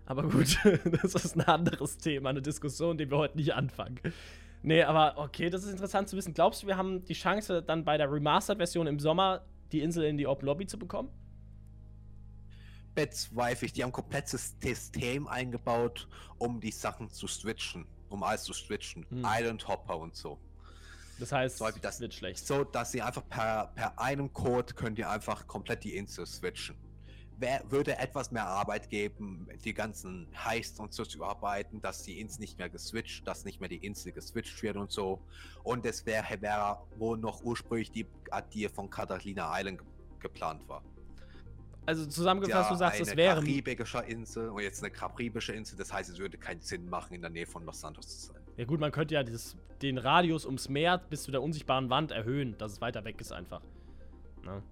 Aber 0.05 0.25
gut, 0.25 0.59
das 1.03 1.15
ist 1.15 1.37
ein 1.37 1.43
anderes 1.43 1.97
Thema, 1.97 2.29
eine 2.29 2.43
Diskussion, 2.43 2.99
die 2.99 3.11
wir 3.11 3.17
heute 3.17 3.39
nicht 3.39 3.55
anfangen. 3.55 3.99
Nee, 4.63 4.83
aber 4.83 5.17
okay, 5.17 5.51
das 5.51 5.65
ist 5.65 5.71
interessant 5.71 6.09
zu 6.09 6.17
wissen. 6.17 6.35
Glaubst 6.35 6.63
du, 6.63 6.67
wir 6.67 6.77
haben 6.77 7.05
die 7.05 7.15
Chance, 7.15 7.63
dann 7.63 7.85
bei 7.85 7.97
der 7.97 8.11
Remastered-Version 8.11 8.87
im 8.87 8.99
Sommer 8.99 9.45
die 9.73 9.81
Insel 9.81 10.05
in 10.05 10.17
die 10.17 10.27
Open 10.27 10.47
Lobby 10.47 10.67
zu 10.67 10.79
bekommen? 10.79 11.11
Bezweifle 12.95 13.67
ich. 13.67 13.73
Die 13.73 13.83
haben 13.83 13.91
ein 13.91 13.93
komplettes 13.93 14.57
System 14.61 15.29
eingebaut, 15.29 16.09
um 16.39 16.61
die 16.61 16.73
Sachen 16.73 17.11
zu 17.11 17.29
switchen. 17.29 17.87
Um 18.09 18.23
alles 18.23 18.45
zu 18.45 18.53
switchen. 18.53 19.07
Hm. 19.11 19.25
Island 19.25 19.69
Hopper 19.69 19.99
und 19.99 20.17
so. 20.17 20.39
Das 21.21 21.33
heißt, 21.33 21.59
so, 21.59 21.69
das 21.83 22.01
wird 22.01 22.15
schlecht. 22.15 22.47
So, 22.47 22.65
dass 22.65 22.93
sie 22.93 23.03
einfach 23.03 23.29
per, 23.29 23.73
per 23.75 23.99
einem 23.99 24.33
Code 24.33 24.75
könnt 24.75 24.99
ihr 24.99 25.11
einfach 25.11 25.47
komplett 25.47 25.85
die 25.85 25.97
Insel 25.97 26.27
switchen 26.27 26.77
wär, 27.39 27.63
würde 27.69 27.99
etwas 27.99 28.31
mehr 28.31 28.47
Arbeit 28.47 28.91
geben, 28.91 29.49
die 29.65 29.75
ganzen 29.75 30.29
Heists 30.45 30.79
und 30.79 30.93
so 30.93 31.05
zu 31.05 31.19
überarbeiten, 31.19 31.81
dass 31.81 32.03
die 32.03 32.21
Ins 32.21 32.39
nicht 32.39 32.59
mehr 32.59 32.69
geswitcht, 32.69 33.27
dass 33.27 33.45
nicht 33.45 33.61
mehr 33.61 33.69
die 33.69 33.85
Insel 33.85 34.13
geswitcht 34.13 34.63
wird 34.63 34.77
und 34.77 34.91
so. 34.91 35.21
Und 35.63 35.87
es 35.87 36.05
wäre, 36.07 36.41
wäre 36.41 36.79
wo 36.97 37.17
noch 37.17 37.43
ursprünglich 37.43 37.91
die, 37.91 38.07
die 38.53 38.69
von 38.69 38.91
Catalina 38.91 39.59
Island 39.59 39.81
geplant 40.21 40.69
war. 40.69 40.83
Also 41.87 42.05
zusammengefasst, 42.05 42.69
ja, 42.69 42.75
du 42.75 42.79
sagst, 42.79 43.01
es 43.01 43.17
wäre. 43.17 43.39
Eine 43.39 43.47
karibische 43.47 44.01
Insel 44.01 44.51
und 44.51 44.61
jetzt 44.61 44.83
eine 44.83 44.93
karibische 44.93 45.55
Insel, 45.55 45.79
das 45.79 45.91
heißt, 45.91 46.11
es 46.11 46.19
würde 46.19 46.37
keinen 46.37 46.61
Sinn 46.61 46.87
machen, 46.91 47.15
in 47.15 47.23
der 47.23 47.31
Nähe 47.31 47.47
von 47.47 47.65
Los 47.65 47.81
Santos 47.81 48.07
zu 48.09 48.27
sein. 48.33 48.43
Ja, 48.59 48.67
gut, 48.67 48.79
man 48.79 48.93
könnte 48.93 49.15
ja 49.15 49.23
dieses, 49.23 49.57
den 49.81 49.97
Radius 49.97 50.45
ums 50.45 50.69
Meer 50.69 50.99
bis 50.99 51.23
zu 51.23 51.31
der 51.31 51.43
unsichtbaren 51.43 51.89
Wand 51.89 52.11
erhöhen, 52.11 52.59
dass 52.59 52.73
es 52.73 52.81
weiter 52.83 53.05
weg 53.05 53.19
ist, 53.23 53.33
einfach. 53.33 53.63
Na? 54.43 54.63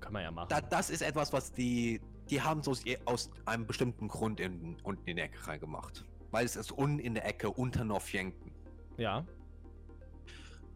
Kann 0.00 0.12
man 0.12 0.22
ja 0.22 0.30
machen. 0.30 0.48
Da, 0.48 0.60
das 0.60 0.90
ist 0.90 1.02
etwas, 1.02 1.32
was 1.32 1.52
die. 1.52 2.00
Die 2.30 2.42
haben 2.42 2.62
so 2.62 2.76
aus 3.06 3.30
einem 3.46 3.66
bestimmten 3.66 4.08
Grund 4.08 4.38
in, 4.38 4.76
unten 4.82 5.08
in 5.08 5.16
die 5.16 5.22
Ecke 5.22 5.46
reingemacht. 5.46 6.04
Weil 6.30 6.44
es 6.44 6.56
ist 6.56 6.72
unten 6.72 6.98
in 6.98 7.14
der 7.14 7.24
Ecke 7.24 7.50
unter 7.50 7.84
Norfjenken. 7.84 8.52
Ja. 8.98 9.24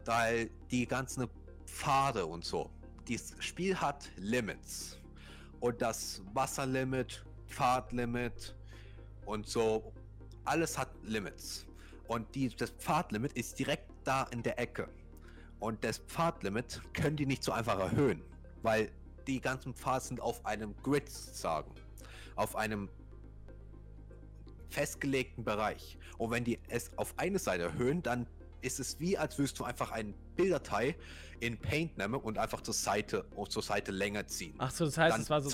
Weil 0.05 0.49
die 0.71 0.87
ganzen 0.87 1.27
Pfade 1.65 2.25
und 2.25 2.43
so. 2.43 2.71
Dieses 3.07 3.35
Spiel 3.43 3.79
hat 3.79 4.09
Limits. 4.17 4.99
Und 5.59 5.81
das 5.81 6.23
Wasserlimit, 6.33 7.23
Pfadlimit 7.47 8.55
und 9.25 9.47
so. 9.47 9.93
Alles 10.45 10.77
hat 10.77 10.89
Limits. 11.03 11.67
Und 12.07 12.33
die, 12.35 12.49
das 12.49 12.71
Pfadlimit 12.71 13.33
ist 13.33 13.59
direkt 13.59 13.91
da 14.03 14.23
in 14.31 14.41
der 14.41 14.59
Ecke. 14.59 14.89
Und 15.59 15.83
das 15.83 15.99
Pfadlimit 15.99 16.81
können 16.93 17.15
die 17.15 17.25
nicht 17.25 17.43
so 17.43 17.51
einfach 17.51 17.79
erhöhen. 17.79 18.21
Weil 18.61 18.91
die 19.27 19.41
ganzen 19.41 19.73
Pfade 19.73 20.03
sind 20.03 20.21
auf 20.21 20.45
einem 20.45 20.75
Grid 20.83 21.09
sozusagen. 21.09 21.71
Auf 22.35 22.55
einem 22.55 22.89
festgelegten 24.69 25.43
Bereich. 25.43 25.97
Und 26.17 26.31
wenn 26.31 26.43
die 26.43 26.59
es 26.67 26.97
auf 26.97 27.13
eine 27.17 27.39
Seite 27.39 27.63
erhöhen, 27.63 28.01
dann 28.01 28.27
ist 28.61 28.79
es 28.79 28.99
wie, 28.99 29.17
als 29.17 29.37
würdest 29.37 29.59
du 29.59 29.63
einfach 29.63 29.91
eine 29.91 30.13
Bilddatei 30.35 30.95
in 31.39 31.57
Paint 31.57 31.97
nehmen 31.97 32.15
und 32.15 32.37
einfach 32.37 32.61
zur 32.61 32.73
Seite 32.73 33.25
zur 33.49 33.61
Seite 33.61 33.91
länger 33.91 34.25
ziehen. 34.27 34.55
Ach 34.57 34.71
so, 34.71 34.85
das 34.85 34.97
heißt, 34.97 35.19
es 35.19 35.29
war 35.29 35.41
so, 35.41 35.49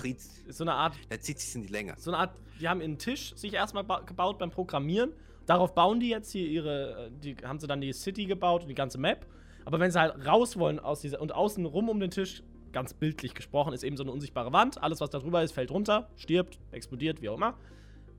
so 0.48 0.64
eine 0.64 0.72
Art. 0.72 0.94
Dann 1.08 1.20
zieht 1.20 1.40
sich 1.40 1.54
in 1.54 1.62
die 1.62 1.68
Länge. 1.68 1.94
So 1.98 2.10
eine 2.10 2.18
Art, 2.18 2.36
die 2.60 2.68
haben 2.68 2.80
einen 2.80 2.98
Tisch 2.98 3.34
sich 3.36 3.52
erstmal 3.52 3.84
gebaut 4.06 4.38
beim 4.38 4.50
Programmieren. 4.50 5.12
Darauf 5.46 5.74
bauen 5.74 5.98
die 5.98 6.08
jetzt 6.08 6.30
hier 6.30 6.46
ihre, 6.46 7.10
die 7.10 7.36
haben 7.42 7.58
sie 7.58 7.66
dann 7.66 7.80
die 7.80 7.92
City 7.92 8.26
gebaut 8.26 8.62
und 8.62 8.68
die 8.68 8.74
ganze 8.74 8.98
Map. 8.98 9.26
Aber 9.64 9.80
wenn 9.80 9.90
sie 9.90 10.00
halt 10.00 10.24
raus 10.24 10.56
wollen 10.56 10.78
aus 10.78 11.00
dieser 11.00 11.20
und 11.20 11.32
außen 11.32 11.66
rum 11.66 11.88
um 11.88 11.98
den 11.98 12.10
Tisch 12.10 12.42
ganz 12.72 12.94
bildlich 12.94 13.34
gesprochen, 13.34 13.72
ist 13.72 13.82
eben 13.82 13.96
so 13.96 14.02
eine 14.02 14.12
unsichtbare 14.12 14.52
Wand. 14.52 14.82
Alles, 14.82 15.00
was 15.00 15.10
da 15.10 15.18
drüber 15.18 15.42
ist, 15.42 15.52
fällt 15.52 15.70
runter, 15.70 16.10
stirbt, 16.16 16.58
explodiert, 16.72 17.22
wie 17.22 17.28
auch 17.28 17.36
immer. 17.36 17.56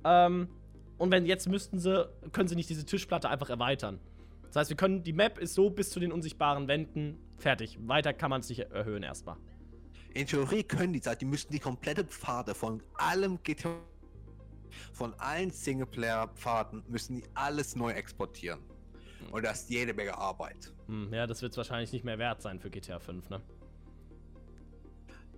Ähm, 0.04 0.50
und 0.98 1.12
wenn 1.12 1.26
jetzt 1.26 1.48
müssten 1.48 1.80
sie, 1.80 2.08
können 2.32 2.48
sie 2.48 2.56
nicht 2.56 2.70
diese 2.70 2.86
Tischplatte 2.86 3.30
einfach 3.30 3.50
erweitern. 3.50 4.00
Das 4.48 4.56
heißt, 4.58 4.70
wir 4.70 4.78
können, 4.78 5.02
die 5.04 5.14
Map 5.14 5.38
ist 5.38 5.54
so 5.54 5.70
bis 5.70 5.90
zu 5.90 6.00
den 6.00 6.12
unsichtbaren 6.12 6.68
Wänden 6.68 7.18
fertig. 7.38 7.80
Weiter 7.88 8.14
kann 8.14 8.30
man 8.30 8.42
es 8.42 8.50
nicht 8.50 8.60
erhöhen 8.60 9.02
erstmal. 9.02 9.38
In 10.14 10.28
Theorie 10.28 10.64
können 10.64 10.92
die, 10.92 11.02
die 11.20 11.26
müssten 11.26 11.54
die 11.54 11.60
komplette 11.60 12.04
Pfade 12.04 12.54
von 12.54 12.84
allem 12.96 13.42
GTA, 13.44 13.70
von 14.92 15.14
allen 15.20 15.52
Singleplayer-Pfaden, 15.52 16.84
müssen 16.88 17.16
die 17.16 17.24
alles 17.34 17.76
neu 17.76 17.92
exportieren. 17.92 18.60
Hm. 19.20 19.34
Und 19.34 19.46
das 19.46 19.62
ist 19.62 19.70
jede 19.70 19.94
Menge 19.94 20.18
Arbeit. 20.18 20.74
Hm, 20.88 21.14
ja, 21.14 21.26
das 21.26 21.42
wird 21.42 21.56
wahrscheinlich 21.56 21.94
nicht 21.94 22.04
mehr 22.04 22.20
wert 22.20 22.42
sein 22.42 22.60
für 22.60 22.70
GTA 22.70 23.00
5, 23.00 23.30
ne? 23.30 23.42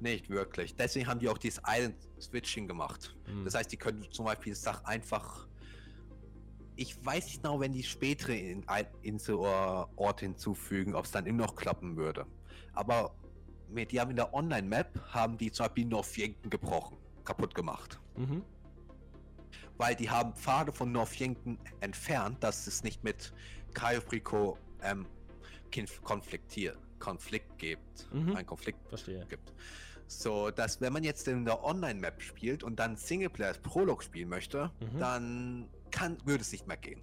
Nicht 0.04 0.30
wirklich. 0.30 0.76
Deswegen 0.76 1.08
haben 1.08 1.22
die 1.22 1.30
auch 1.30 1.38
dieses 1.38 1.62
Island 1.66 1.96
Switching 2.20 2.68
gemacht. 2.68 3.16
Hm. 3.24 3.46
Das 3.46 3.56
heißt, 3.56 3.72
die 3.72 3.78
können 3.78 4.06
zum 4.12 4.26
Beispiel 4.26 4.54
Sachen 4.54 4.86
einfach. 4.86 5.48
Ich 6.76 7.04
weiß 7.06 7.26
nicht 7.26 7.42
genau, 7.42 7.60
wenn 7.62 7.72
die 7.72 7.84
spätere 7.84 8.36
in, 8.36 8.66
Insel 9.02 9.36
oder 9.36 9.90
Ort 9.96 10.20
hinzufügen, 10.20 10.94
ob 10.94 11.06
es 11.06 11.12
dann 11.12 11.26
immer 11.26 11.46
noch 11.46 11.56
klappen 11.56 11.96
würde. 11.96 12.26
Aber 12.74 13.16
mit, 13.70 13.94
die 13.94 14.02
haben 14.02 14.10
in 14.10 14.18
der 14.18 14.34
Online-Map 14.34 15.00
haben 15.12 15.38
die 15.38 15.52
zum 15.52 15.68
Beispiel 15.68 15.86
Northampton 15.86 16.50
gebrochen, 16.50 16.98
kaputt 17.24 17.56
gemacht. 17.56 18.00
Mhm. 18.18 18.44
Weil 19.78 19.96
die 19.96 20.10
haben 20.10 20.34
Pfade 20.36 20.74
von 20.74 20.92
Northampton 20.92 21.58
entfernt, 21.80 22.44
dass 22.44 22.68
es 22.68 22.84
nicht 22.84 23.04
mit 23.06 23.34
Cayo 23.74 24.58
ähm, 24.82 25.06
konfliktiert, 26.04 26.78
Konflikt 27.00 27.58
gibt. 27.58 28.14
Mhm. 28.14 28.36
Ein 28.36 28.46
Konflikt 28.46 28.86
Verstehe. 28.90 29.26
gibt. 29.28 29.54
So, 30.22 30.52
dass 30.52 30.80
wenn 30.82 30.94
man 30.94 31.04
jetzt 31.04 31.28
in 31.28 31.46
der 31.46 31.64
Online-Map 31.64 32.22
spielt 32.22 32.64
und 32.64 32.78
dann 32.80 32.96
Singleplayer 32.96 33.50
als 33.50 33.60
Prolog 33.60 34.04
spielen 34.04 34.30
möchte, 34.30 34.72
Mhm. 34.80 35.00
dann 35.00 35.70
kann, 35.92 36.18
würde 36.26 36.42
es 36.42 36.52
nicht 36.52 36.68
mehr 36.68 36.78
gehen. 36.78 37.02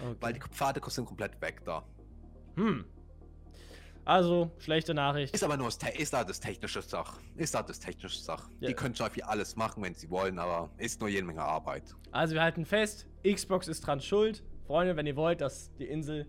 Okay. 0.00 0.16
Weil 0.20 0.32
die 0.34 0.40
Pfade 0.40 0.80
sind 0.88 1.04
komplett 1.06 1.40
weg 1.40 1.62
da. 1.64 1.84
Hm. 2.56 2.84
Also, 4.04 4.50
schlechte 4.58 4.94
Nachricht. 4.94 5.32
Ist 5.32 5.44
aber 5.44 5.56
nur 5.56 5.68
ist 5.68 6.12
da 6.12 6.24
das 6.24 6.40
technische 6.40 6.82
Sach. 6.82 7.20
Ist 7.36 7.54
da 7.54 7.62
das 7.62 7.78
technische 7.78 8.18
Sach. 8.18 8.50
Ja. 8.58 8.68
Die 8.68 8.74
können 8.74 8.96
schon 8.96 9.08
viel 9.10 9.22
alles 9.22 9.54
machen, 9.54 9.82
wenn 9.82 9.94
sie 9.94 10.10
wollen, 10.10 10.40
aber 10.40 10.70
ist 10.76 11.00
nur 11.00 11.08
jede 11.08 11.24
Menge 11.24 11.42
Arbeit. 11.42 11.94
Also, 12.10 12.34
wir 12.34 12.42
halten 12.42 12.66
fest, 12.66 13.06
Xbox 13.24 13.68
ist 13.68 13.86
dran 13.86 14.00
schuld. 14.00 14.42
Freunde, 14.66 14.96
wenn 14.96 15.06
ihr 15.06 15.14
wollt, 15.16 15.40
dass 15.40 15.72
die 15.76 15.84
Insel 15.86 16.26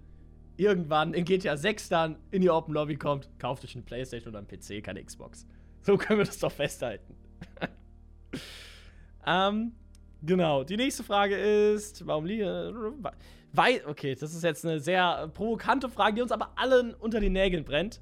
irgendwann 0.55 1.15
in 1.15 1.25
GTA 1.25 1.57
6 1.57 1.89
dann 1.89 2.17
in 2.29 2.41
die 2.43 2.49
Open 2.51 2.73
Lobby 2.75 2.95
kommt, 2.95 3.27
kauft 3.39 3.63
euch 3.63 3.73
eine 3.75 3.83
Playstation 3.83 4.29
oder 4.35 4.39
einen 4.39 4.47
PC, 4.47 4.83
keine 4.83 5.03
Xbox. 5.03 5.47
So 5.83 5.97
können 5.97 6.19
wir 6.19 6.25
das 6.25 6.39
doch 6.39 6.51
festhalten. 6.51 7.15
ähm, 9.27 9.73
genau. 10.21 10.63
Die 10.63 10.77
nächste 10.77 11.03
Frage 11.03 11.35
ist, 11.35 12.07
warum 12.07 12.25
liege. 12.25 12.73
Weil, 13.51 13.85
okay, 13.85 14.15
das 14.15 14.33
ist 14.33 14.43
jetzt 14.43 14.65
eine 14.65 14.79
sehr 14.79 15.27
provokante 15.27 15.89
Frage, 15.89 16.15
die 16.15 16.21
uns 16.21 16.31
aber 16.31 16.57
allen 16.57 16.93
unter 16.95 17.19
den 17.19 17.33
Nägeln 17.33 17.65
brennt. 17.65 18.01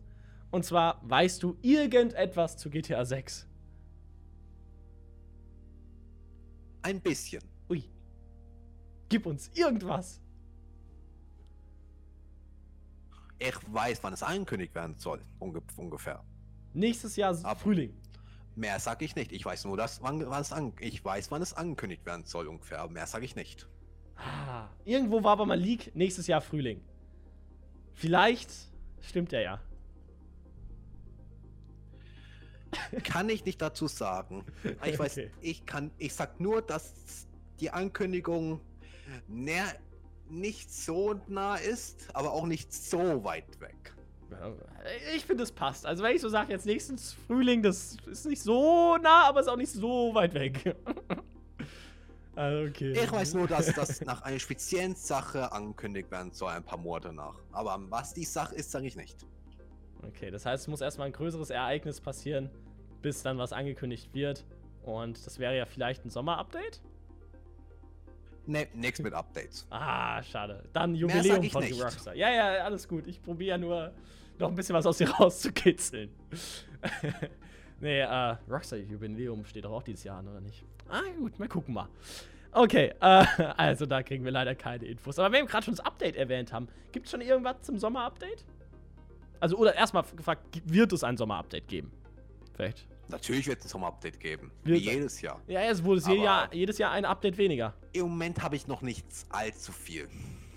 Und 0.51 0.63
zwar, 0.63 1.01
weißt 1.03 1.41
du 1.41 1.57
irgendetwas 1.61 2.55
zu 2.57 2.69
GTA 2.69 3.03
6? 3.03 3.47
Ein 6.83 7.01
bisschen. 7.01 7.43
Ui. 7.69 7.83
Gib 9.09 9.25
uns 9.25 9.49
irgendwas. 9.55 10.21
Ich 13.39 13.55
weiß, 13.67 14.03
wann 14.03 14.13
es 14.13 14.21
angekündigt 14.21 14.75
werden 14.75 14.95
soll. 14.99 15.25
Unge 15.39 15.63
ungefähr. 15.77 16.23
Nächstes 16.73 17.15
Jahr 17.15 17.37
Ab- 17.43 17.61
Frühling. 17.61 17.93
Mehr 18.55 18.79
sage 18.79 19.05
ich 19.05 19.15
nicht. 19.15 19.31
Ich 19.31 19.45
weiß 19.45 19.65
nur, 19.65 19.77
dass 19.77 20.01
wann, 20.01 20.25
wann 20.29 20.41
es 20.41 20.51
an, 20.51 20.73
ich 20.79 21.03
weiß, 21.03 21.31
wann 21.31 21.41
es 21.41 21.53
angekündigt 21.53 22.05
werden 22.05 22.25
soll 22.25 22.47
ungefähr. 22.47 22.79
aber 22.79 22.91
Mehr 22.91 23.07
sage 23.07 23.25
ich 23.25 23.35
nicht. 23.35 23.67
Ah, 24.17 24.67
irgendwo 24.85 25.23
war 25.23 25.31
aber 25.33 25.45
mal 25.45 25.57
Leak 25.59 25.95
nächstes 25.95 26.27
Jahr 26.27 26.41
Frühling. 26.41 26.81
Vielleicht 27.93 28.49
stimmt 29.01 29.31
er 29.33 29.41
ja. 29.41 29.61
Kann 33.03 33.29
ich 33.29 33.45
nicht 33.45 33.61
dazu 33.61 33.87
sagen. 33.87 34.45
Ich 34.85 34.97
weiß, 34.99 35.13
Okay. 35.17 35.31
ich 35.41 35.65
kann, 35.65 35.91
ich 35.97 36.13
sag 36.13 36.39
nur, 36.39 36.61
dass 36.61 37.27
die 37.59 37.69
Ankündigung 37.71 38.61
näher, 39.27 39.65
nicht 40.29 40.71
so 40.73 41.15
nah 41.27 41.55
ist, 41.57 42.07
aber 42.15 42.31
auch 42.31 42.45
nicht 42.45 42.71
so 42.73 43.23
weit 43.25 43.59
weg. 43.59 43.93
Ich 45.15 45.25
finde, 45.25 45.43
es 45.43 45.51
passt. 45.51 45.85
Also, 45.85 46.03
wenn 46.03 46.15
ich 46.15 46.21
so 46.21 46.29
sage, 46.29 46.51
jetzt 46.51 46.65
nächstes 46.65 47.13
Frühling, 47.13 47.61
das 47.61 47.97
ist 48.09 48.25
nicht 48.25 48.41
so 48.41 48.97
nah, 48.97 49.25
aber 49.25 49.39
ist 49.41 49.47
auch 49.47 49.57
nicht 49.57 49.71
so 49.71 50.13
weit 50.13 50.33
weg. 50.33 50.75
also, 52.35 52.63
okay. 52.69 52.91
Ich 52.91 53.11
weiß 53.11 53.33
nur, 53.35 53.47
dass 53.47 53.73
das 53.73 54.01
nach 54.01 54.21
einer 54.23 54.39
speziellen 54.39 54.95
Sache 54.95 55.51
angekündigt 55.51 56.09
werden 56.11 56.31
soll, 56.31 56.51
ein 56.51 56.63
paar 56.63 56.79
Monate 56.79 57.13
nach. 57.13 57.35
Aber 57.51 57.79
was 57.89 58.13
die 58.13 58.25
Sache 58.25 58.55
ist, 58.55 58.71
sage 58.71 58.87
ich 58.87 58.95
nicht. 58.95 59.25
Okay, 60.07 60.31
das 60.31 60.45
heißt, 60.45 60.63
es 60.63 60.67
muss 60.67 60.81
erstmal 60.81 61.07
ein 61.07 61.13
größeres 61.13 61.51
Ereignis 61.51 62.01
passieren, 62.01 62.49
bis 63.01 63.21
dann 63.21 63.37
was 63.37 63.53
angekündigt 63.53 64.13
wird. 64.13 64.45
Und 64.83 65.25
das 65.25 65.37
wäre 65.37 65.55
ja 65.55 65.65
vielleicht 65.65 66.05
ein 66.05 66.09
Sommer-Update? 66.09 66.81
Ne, 68.45 68.67
nichts 68.73 68.99
mit 69.01 69.13
Updates. 69.13 69.67
Ah, 69.71 70.21
schade. 70.23 70.63
Dann 70.73 70.95
Jubiläum 70.95 71.43
von 71.49 71.63
nicht. 71.63 71.81
Rockstar. 71.81 72.15
Ja, 72.15 72.29
ja, 72.31 72.63
alles 72.63 72.87
gut. 72.87 73.07
Ich 73.07 73.21
probiere 73.21 73.51
ja 73.51 73.57
nur 73.57 73.91
noch 74.39 74.49
ein 74.49 74.55
bisschen 74.55 74.75
was 74.75 74.85
aus 74.85 74.97
dir 74.97 75.09
rauszukitzeln. 75.19 76.09
nee, 77.79 77.99
äh, 77.99 78.35
Rockstar 78.49 78.79
Jubiläum 78.79 79.45
steht 79.45 79.65
doch 79.65 79.71
auch 79.71 79.83
dieses 79.83 80.03
Jahr 80.03 80.19
an, 80.19 80.27
oder 80.27 80.41
nicht? 80.41 80.63
Ah, 80.89 81.01
gut, 81.17 81.37
mal 81.39 81.47
gucken 81.47 81.73
mal. 81.73 81.87
Okay, 82.53 82.93
äh, 82.99 83.25
also 83.55 83.85
da 83.85 84.03
kriegen 84.03 84.25
wir 84.25 84.31
leider 84.31 84.55
keine 84.55 84.85
Infos. 84.85 85.17
Aber 85.19 85.31
wenn 85.31 85.45
wir 85.45 85.49
gerade 85.49 85.63
schon 85.65 85.75
das 85.75 85.85
Update 85.85 86.17
erwähnt 86.17 86.51
haben, 86.51 86.67
gibt 86.91 87.05
es 87.05 87.11
schon 87.11 87.21
irgendwas 87.21 87.61
zum 87.61 87.77
Sommer-Update? 87.77 88.43
Also, 89.39 89.57
oder 89.57 89.73
erstmal 89.73 90.03
gefragt, 90.15 90.61
wird 90.65 90.91
es 90.91 91.03
ein 91.03 91.15
Sommer-Update 91.15 91.67
geben? 91.67 91.91
Vielleicht. 92.53 92.87
Natürlich 93.11 93.47
wird 93.47 93.59
es 93.59 93.65
ein 93.65 93.69
Sommer-Update 93.69 94.19
geben. 94.19 94.51
Wie 94.63 94.75
jedes 94.75 95.21
Jahr. 95.21 95.41
Ja, 95.47 95.61
es 95.61 95.83
wurde 95.83 96.01
jedes 96.01 96.23
Jahr, 96.23 96.53
jedes 96.53 96.77
Jahr 96.77 96.91
ein 96.91 97.05
Update 97.05 97.37
weniger. 97.37 97.73
Im 97.93 98.03
Moment 98.03 98.41
habe 98.41 98.55
ich 98.55 98.67
noch 98.67 98.81
nichts 98.81 99.25
allzu 99.29 99.71
viel. 99.71 100.07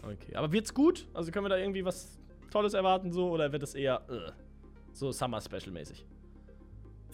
Okay, 0.02 0.34
aber 0.34 0.52
wird's 0.52 0.72
gut? 0.72 1.08
Also 1.14 1.30
können 1.30 1.44
wir 1.44 1.50
da 1.50 1.56
irgendwie 1.56 1.84
was 1.84 2.18
Tolles 2.50 2.74
erwarten 2.74 3.12
so 3.12 3.30
oder 3.30 3.50
wird 3.52 3.62
es 3.62 3.74
eher 3.74 4.02
äh, 4.08 4.30
so 4.92 5.10
Summer 5.12 5.40
Special 5.40 5.70
mäßig? 5.70 6.06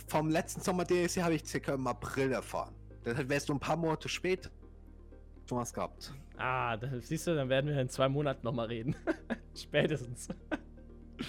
Vom 0.09 0.29
letzten 0.29 0.61
Sommer 0.61 0.85
DLC 0.85 1.23
habe 1.23 1.35
ich 1.35 1.45
circa 1.45 1.75
im 1.75 1.87
April 1.87 2.33
erfahren. 2.33 2.75
Deshalb 3.05 3.29
wärst 3.29 3.49
du 3.49 3.55
ein 3.55 3.61
paar 3.61 3.77
Monate 3.77 4.09
später 4.09 4.51
schon 5.51 5.59
was 5.59 5.73
gehabt. 5.73 6.13
Ah, 6.37 6.77
da, 6.77 6.89
siehst 7.01 7.27
du, 7.27 7.35
dann 7.35 7.49
werden 7.49 7.67
wir 7.67 7.81
in 7.81 7.89
zwei 7.89 8.09
Monaten 8.09 8.45
nochmal 8.45 8.67
reden. 8.69 8.95
Spätestens. 9.55 10.29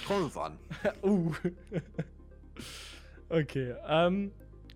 Kommt 0.07 0.37
an. 0.37 0.59
uh. 1.03 1.33
Okay, 3.31 3.75
ähm, 3.87 4.31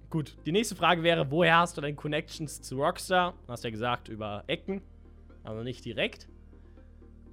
gut. 0.10 0.36
Die 0.46 0.52
nächste 0.52 0.76
Frage 0.76 1.04
wäre, 1.04 1.30
woher 1.30 1.58
hast 1.58 1.78
du 1.78 1.82
deine 1.82 1.96
Connections 1.96 2.62
zu 2.62 2.78
Rockstar? 2.78 3.34
Du 3.46 3.52
hast 3.52 3.64
ja 3.64 3.70
gesagt, 3.70 4.10
über 4.10 4.44
Ecken, 4.48 4.82
also 5.44 5.64
nicht 5.64 5.84
direkt. 5.86 6.28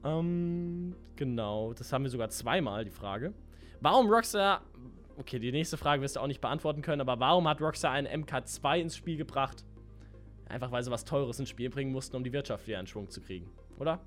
Ähm, 0.05 0.95
genau, 1.17 1.73
das 1.75 1.93
haben 1.93 2.03
wir 2.03 2.11
sogar 2.11 2.29
zweimal, 2.31 2.85
die 2.85 2.91
Frage. 2.91 3.33
Warum 3.81 4.11
Rockstar, 4.11 4.63
okay, 5.17 5.39
die 5.39 5.53
nächste 5.53 5.77
Frage 5.77 6.03
wirst 6.03 6.17
du 6.17 6.21
auch 6.21 6.27
nicht 6.27 6.41
beantworten 6.41 6.83
können, 6.83 7.01
aber 7.01 7.19
warum 7.21 7.49
hat 7.49 7.61
Rockstar 7.61 7.93
einen 7.93 8.25
MK2 8.25 8.81
ins 8.81 8.97
Spiel 8.97 9.17
gebracht? 9.17 9.65
Einfach 10.49 10.71
weil 10.71 10.83
sie 10.83 10.91
was 10.91 11.05
Teures 11.05 11.39
ins 11.41 11.49
Spiel 11.49 11.71
bringen 11.71 11.93
mussten, 11.93 12.17
um 12.17 12.25
die 12.25 12.33
Wirtschaft 12.33 12.67
wieder 12.67 12.79
in 12.79 12.87
Schwung 12.87 13.09
zu 13.09 13.21
kriegen, 13.21 13.51
oder? 13.79 14.01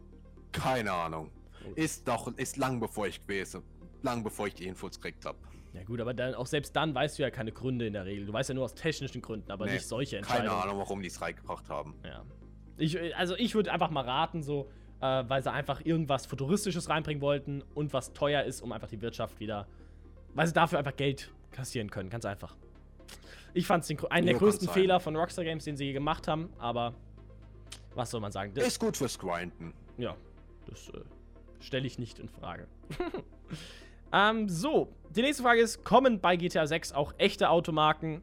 Keine 0.52 0.92
Ahnung. 0.92 1.32
Ist 1.76 2.08
doch, 2.08 2.28
ist 2.38 2.58
lang 2.58 2.80
bevor 2.80 3.08
ich 3.08 3.22
gewesen. 3.22 3.64
Lang 4.04 4.24
bevor 4.24 4.48
ich 4.48 4.54
die 4.54 4.66
Infos 4.66 5.00
gekriegt 5.00 5.26
habe. 5.26 5.38
Ja 5.76 5.84
gut, 5.84 6.00
aber 6.00 6.14
dann, 6.14 6.34
auch 6.36 6.46
selbst 6.48 6.76
dann 6.76 6.96
weißt 6.96 7.18
du 7.20 7.24
ja 7.24 7.30
keine 7.30 7.52
Gründe 7.52 7.86
in 7.88 7.94
der 7.94 8.06
Regel. 8.06 8.26
Du 8.26 8.34
weißt 8.34 8.50
ja 8.50 8.56
nur 8.56 8.64
aus 8.66 8.74
technischen 8.74 9.22
Gründen, 9.22 9.52
aber 9.52 9.66
Nee, 9.66 9.74
nicht 9.74 9.88
solche 9.88 10.22
Keine 10.22 10.40
Entscheidungen. 10.40 10.64
Ahnung, 10.64 10.78
warum 10.80 11.02
die 11.02 11.08
es 11.08 11.22
reingebracht 11.22 11.70
haben. 11.70 11.96
Ja. 12.04 12.24
Ich, 12.78 13.16
also 13.16 13.36
ich 13.36 13.56
würde 13.56 13.72
einfach 13.72 13.90
mal 13.90 14.04
raten, 14.04 14.42
so, 14.44 14.70
äh, 15.02 15.24
weil 15.28 15.44
sie 15.44 15.52
einfach 15.52 15.84
irgendwas 15.86 16.26
Futuristisches 16.26 16.90
reinbringen 16.90 17.22
wollten 17.22 17.62
und 17.74 17.94
was 17.94 18.14
teuer 18.14 18.44
ist, 18.44 18.62
um 18.62 18.72
einfach 18.72 18.88
die 18.88 19.02
Wirtschaft 19.02 19.40
wieder. 19.40 19.68
Weil 20.34 20.48
sie 20.48 20.54
dafür 20.54 20.80
einfach 20.80 20.96
Geld 20.96 21.32
kassieren 21.52 21.90
können, 21.90 22.10
ganz 22.10 22.26
einfach. 22.26 22.56
Ich 23.54 23.66
fand 23.68 23.84
es 23.90 23.90
einen 24.10 24.26
der 24.26 24.36
größten. 24.36 24.68
Fehler 24.68 25.00
von 25.00 25.16
Rockstar 25.16 25.46
Games, 25.46 25.64
den 25.64 25.78
sie 25.78 25.86
je 25.86 25.94
gemacht 25.94 26.28
haben, 26.28 26.50
aber 26.58 26.94
was 27.94 28.12
soll 28.12 28.20
man 28.20 28.32
sagen? 28.34 28.54
Das, 28.54 28.68
Ist 28.68 28.80
gut 28.80 28.98
fürs 28.98 29.18
Grinden. 29.18 29.74
ja, 29.98 30.16
das 30.68 30.90
äh, 30.90 31.00
stelle 31.62 31.88
ich 31.88 31.98
nicht 31.98 32.20
in 32.20 32.28
Frage. 32.28 32.68
ähm, 34.16 34.50
so, 34.50 34.96
die 35.16 35.22
nächste 35.22 35.44
Frage 35.44 35.62
ist: 35.62 35.84
Kommen 35.84 36.20
bei 36.22 36.36
GTA 36.38 36.66
6 36.66 36.94
auch 36.94 37.14
echte 37.18 37.50
Automarken? 37.50 38.22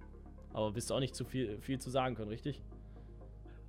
Aber 0.53 0.75
wirst 0.75 0.91
du 0.91 0.95
auch 0.95 1.01
nicht 1.01 1.15
zu 1.15 1.25
viel, 1.25 1.61
viel 1.61 1.79
zu 1.79 1.91
sagen 1.91 2.15
können, 2.15 2.29
richtig? 2.31 2.63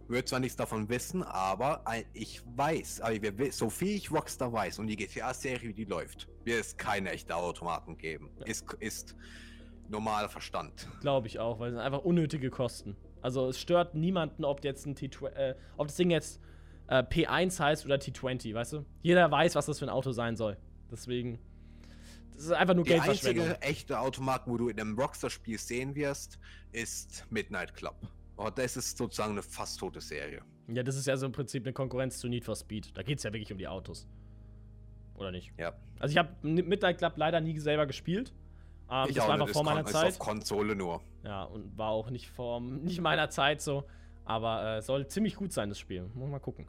Wird 0.09 0.27
zwar 0.27 0.39
nichts 0.41 0.57
davon 0.57 0.89
wissen, 0.89 1.23
aber 1.23 1.81
ich 2.13 2.41
weiß, 2.57 2.99
aber 3.01 3.21
wir, 3.21 3.37
wi- 3.37 3.51
so 3.51 3.69
viel 3.69 3.95
ich 3.95 4.11
Rockstar 4.11 4.51
weiß 4.51 4.79
und 4.79 4.87
die 4.87 4.97
GTA-Serie, 4.97 5.69
wie 5.69 5.73
die 5.73 5.85
läuft, 5.85 6.27
wird 6.43 6.59
es 6.59 6.75
keine 6.75 7.11
echte 7.11 7.33
Automaten 7.35 7.97
geben. 7.97 8.29
Ja. 8.39 8.45
Ist, 8.45 8.65
ist 8.81 9.15
normaler 9.87 10.27
Verstand. 10.27 10.89
Glaube 10.99 11.27
ich 11.27 11.39
auch, 11.39 11.59
weil 11.59 11.69
es 11.69 11.75
sind 11.75 11.81
einfach 11.81 12.03
unnötige 12.03 12.49
Kosten. 12.49 12.97
Also 13.21 13.47
es 13.47 13.57
stört 13.59 13.95
niemanden, 13.95 14.43
ob 14.43 14.61
jetzt 14.65 14.85
ein 14.85 14.95
T 14.95 15.09
äh, 15.35 15.55
ob 15.77 15.87
das 15.87 15.95
Ding 15.95 16.11
jetzt 16.11 16.41
äh, 16.87 17.01
P1 17.03 17.57
heißt 17.61 17.85
oder 17.85 17.95
T20, 17.95 18.53
weißt 18.53 18.73
du? 18.73 18.85
Jeder 19.03 19.31
weiß, 19.31 19.55
was 19.55 19.67
das 19.67 19.79
für 19.79 19.85
ein 19.85 19.89
Auto 19.89 20.11
sein 20.11 20.35
soll. 20.35 20.57
Deswegen, 20.91 21.39
das 22.35 22.45
ist 22.45 22.51
einfach 22.51 22.73
nur 22.75 22.83
Die 22.83 22.91
Geldverschwendung. 22.91 23.45
einzige 23.47 23.61
echte 23.61 23.99
Automarken, 23.99 24.51
wo 24.53 24.57
du 24.57 24.69
in 24.69 24.79
einem 24.79 24.97
Rockstar-Spiel 24.99 25.57
sehen 25.57 25.95
wirst, 25.95 26.39
ist 26.71 27.25
Midnight 27.29 27.73
Club. 27.73 27.95
Und 28.35 28.57
das 28.57 28.77
ist 28.77 28.97
sozusagen 28.97 29.33
eine 29.33 29.43
fast 29.43 29.79
tote 29.79 30.01
Serie. 30.01 30.41
Ja, 30.67 30.81
das 30.83 30.95
ist 30.95 31.07
ja 31.07 31.15
so 31.17 31.25
im 31.25 31.31
Prinzip 31.31 31.63
eine 31.65 31.73
Konkurrenz 31.73 32.17
zu 32.19 32.27
Need 32.27 32.45
for 32.45 32.55
Speed. 32.55 32.95
Da 32.97 33.03
geht 33.03 33.17
es 33.19 33.23
ja 33.23 33.31
wirklich 33.33 33.51
um 33.51 33.57
die 33.57 33.67
Autos. 33.67 34.07
Oder 35.15 35.31
nicht? 35.31 35.51
Ja. 35.57 35.73
Also 35.99 36.11
ich 36.13 36.17
habe 36.17 36.29
Midnight 36.41 36.97
Club 36.97 37.13
leider 37.17 37.39
nie 37.41 37.57
selber 37.59 37.85
gespielt. 37.85 38.33
Ähm, 38.89 39.05
Ich 39.09 39.15
das 39.15 39.27
war 39.27 39.33
einfach 39.35 39.49
vor 39.49 39.63
meiner 39.63 39.85
ist 39.85 39.91
Zeit. 39.91 40.13
auf 40.13 40.19
Konsole 40.19 40.75
nur. 40.75 41.01
Ja, 41.23 41.43
und 41.43 41.77
war 41.77 41.89
auch 41.89 42.09
nicht 42.09 42.29
vor 42.29 42.59
nicht 42.61 43.01
meiner 43.01 43.29
Zeit 43.29 43.61
so. 43.61 43.83
Aber 44.25 44.77
äh, 44.77 44.81
soll 44.81 45.07
ziemlich 45.07 45.35
gut 45.35 45.51
sein, 45.53 45.69
das 45.69 45.77
Spiel. 45.79 46.09
Muss 46.13 46.29
mal 46.29 46.39
gucken. 46.39 46.67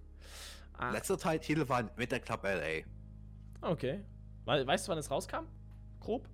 Ah, 0.76 0.90
Letzter 0.90 1.16
Teil 1.16 1.38
Titel 1.38 1.68
war 1.68 1.88
Winter 1.96 2.18
Club 2.18 2.42
LA. 2.42 2.82
okay. 3.70 4.00
We 4.46 4.66
weißt 4.66 4.86
du, 4.86 4.90
wann 4.92 4.98
es 4.98 5.10
rauskam? 5.10 5.46
Grob? 6.00 6.28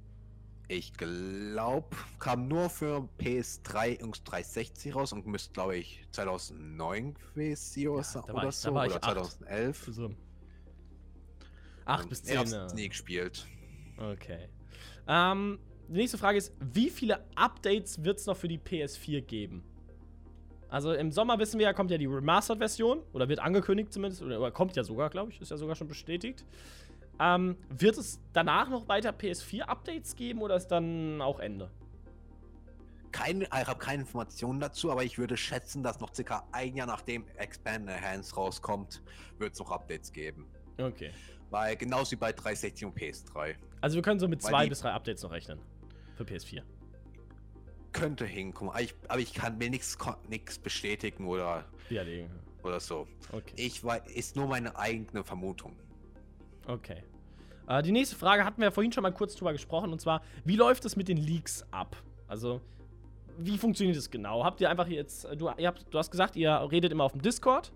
Ich 0.68 0.92
glaube, 0.94 1.96
kam 2.20 2.46
nur 2.46 2.70
für 2.70 3.08
PS3 3.18 4.02
und 4.04 4.20
360 4.30 4.94
raus 4.94 5.12
und 5.12 5.26
müsste, 5.26 5.52
glaube 5.52 5.76
ich, 5.76 6.04
2009 6.12 7.14
gewesen 7.14 7.88
oder 7.88 8.04
so, 8.04 8.20
da 8.20 8.28
war 8.28 8.34
oder, 8.36 8.48
ich- 8.50 8.54
so 8.54 8.68
ich 8.70 8.74
oder 8.76 8.94
acht. 8.96 9.04
2011. 9.04 9.88
So. 9.92 10.14
8 11.86 12.02
Ähm, 12.04 12.08
bis 12.08 12.18
Ich 12.20 12.24
10. 12.26 12.38
hab's 12.38 12.52
äh. 12.52 12.74
nie 12.76 12.88
gespielt. 12.88 13.46
Okay. 13.98 14.48
Ähm, 15.08 15.58
die 15.88 15.94
nächste 15.94 16.18
Frage 16.18 16.38
ist, 16.38 16.52
wie 16.60 16.88
viele 16.88 17.24
Updates 17.34 18.04
wird 18.04 18.18
es 18.18 18.26
noch 18.26 18.36
für 18.36 18.46
die 18.48 18.58
PS4 18.58 19.22
geben? 19.22 19.64
Also 20.68 20.92
im 20.92 21.10
Sommer 21.10 21.36
wissen 21.40 21.58
wir 21.58 21.64
ja, 21.66 21.72
kommt 21.72 21.90
ja 21.90 21.98
die 21.98 22.06
Remastered-Version, 22.06 23.02
oder 23.12 23.28
wird 23.28 23.40
angekündigt 23.40 23.92
zumindest, 23.92 24.22
oder 24.22 24.52
kommt 24.52 24.76
ja 24.76 24.84
sogar, 24.84 25.10
glaube 25.10 25.32
ich, 25.32 25.40
ist 25.40 25.50
ja 25.50 25.56
sogar 25.56 25.74
schon 25.74 25.88
bestätigt. 25.88 26.44
Ähm, 27.20 27.58
wird 27.68 27.98
es 27.98 28.18
danach 28.32 28.70
noch 28.70 28.88
weiter 28.88 29.10
PS4-Updates 29.10 30.16
geben 30.16 30.40
oder 30.40 30.56
ist 30.56 30.68
dann 30.68 31.20
auch 31.20 31.38
Ende? 31.38 31.70
Keine, 33.12 33.44
ich 33.44 33.50
habe 33.50 33.78
keine 33.78 34.02
Informationen 34.02 34.58
dazu, 34.58 34.90
aber 34.90 35.04
ich 35.04 35.18
würde 35.18 35.36
schätzen, 35.36 35.82
dass 35.82 36.00
noch 36.00 36.14
circa 36.14 36.46
ein 36.52 36.76
Jahr 36.76 36.86
nachdem 36.86 37.26
Expand 37.36 37.90
Enhanced 37.90 38.34
rauskommt, 38.36 39.02
wird 39.38 39.52
es 39.52 39.58
noch 39.58 39.70
Updates 39.70 40.10
geben. 40.12 40.46
Okay. 40.78 41.10
Weil 41.50 41.76
genauso 41.76 42.12
wie 42.12 42.16
bei 42.16 42.32
360 42.32 42.86
und 42.86 42.96
PS3. 42.96 43.56
Also 43.82 43.96
wir 43.96 44.02
können 44.02 44.20
so 44.20 44.26
mit 44.26 44.42
Weil 44.44 44.50
zwei 44.50 44.68
bis 44.68 44.80
drei 44.80 44.92
Updates 44.92 45.22
noch 45.22 45.32
rechnen. 45.32 45.60
Für 46.14 46.24
PS4. 46.24 46.62
Könnte 47.92 48.24
hinkommen, 48.24 48.70
aber 48.70 48.80
ich, 48.80 48.94
aber 49.08 49.20
ich 49.20 49.34
kann 49.34 49.58
mir 49.58 49.68
nichts 49.68 50.58
bestätigen 50.58 51.26
oder, 51.26 51.66
Widerlegen. 51.88 52.30
oder 52.62 52.80
so. 52.80 53.08
Okay. 53.32 53.54
Ich 53.56 53.84
weiß, 53.84 54.06
ist 54.14 54.36
nur 54.36 54.46
meine 54.46 54.78
eigene 54.78 55.24
Vermutung. 55.24 55.76
Okay. 56.66 57.02
Äh, 57.70 57.82
die 57.82 57.92
nächste 57.92 58.16
Frage 58.16 58.44
hatten 58.44 58.58
wir 58.60 58.66
ja 58.66 58.70
vorhin 58.72 58.90
schon 58.92 59.02
mal 59.02 59.12
kurz 59.12 59.36
drüber 59.36 59.52
gesprochen 59.52 59.92
und 59.92 60.00
zwar, 60.00 60.22
wie 60.44 60.56
läuft 60.56 60.84
es 60.84 60.96
mit 60.96 61.06
den 61.08 61.16
Leaks 61.16 61.64
ab? 61.70 61.96
Also, 62.26 62.60
wie 63.38 63.56
funktioniert 63.56 63.96
das 63.96 64.10
genau? 64.10 64.44
Habt 64.44 64.60
ihr 64.60 64.68
einfach 64.68 64.88
jetzt, 64.88 65.24
äh, 65.24 65.36
du, 65.36 65.48
habt, 65.48 65.86
du 65.88 65.98
hast 65.98 66.10
gesagt, 66.10 66.34
ihr 66.36 66.50
redet 66.70 66.90
immer 66.90 67.04
auf 67.04 67.12
dem 67.12 67.22
Discord. 67.22 67.72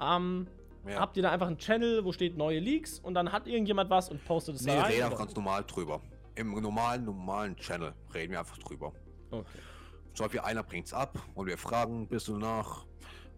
Ähm, 0.00 0.46
Ja. 0.84 0.98
Habt 0.98 1.16
ihr 1.16 1.22
da 1.22 1.30
einfach 1.30 1.46
einen 1.46 1.58
Channel, 1.58 2.04
wo 2.04 2.10
steht 2.10 2.36
neue 2.36 2.58
Leaks 2.58 2.98
und 2.98 3.14
dann 3.14 3.30
hat 3.30 3.46
irgendjemand 3.46 3.88
was 3.88 4.10
und 4.10 4.24
postet 4.24 4.56
es 4.56 4.62
Nee, 4.62 4.72
da 4.72 4.74
wir 4.78 4.82
rein? 4.82 4.86
reden 4.90 4.96
oder? 4.98 5.06
einfach 5.06 5.18
ganz 5.20 5.36
normal 5.36 5.64
drüber. 5.64 6.00
Im 6.34 6.60
normalen, 6.60 7.04
normalen 7.04 7.54
Channel 7.56 7.92
reden 8.12 8.32
wir 8.32 8.40
einfach 8.40 8.58
drüber. 8.58 8.92
Okay. 9.30 9.46
Zum 10.14 10.24
Beispiel 10.24 10.40
einer 10.40 10.64
bringt's 10.64 10.92
ab 10.92 11.16
und 11.34 11.46
wir 11.46 11.56
fragen, 11.56 12.08
bist 12.08 12.26
du 12.26 12.36
nach? 12.36 12.84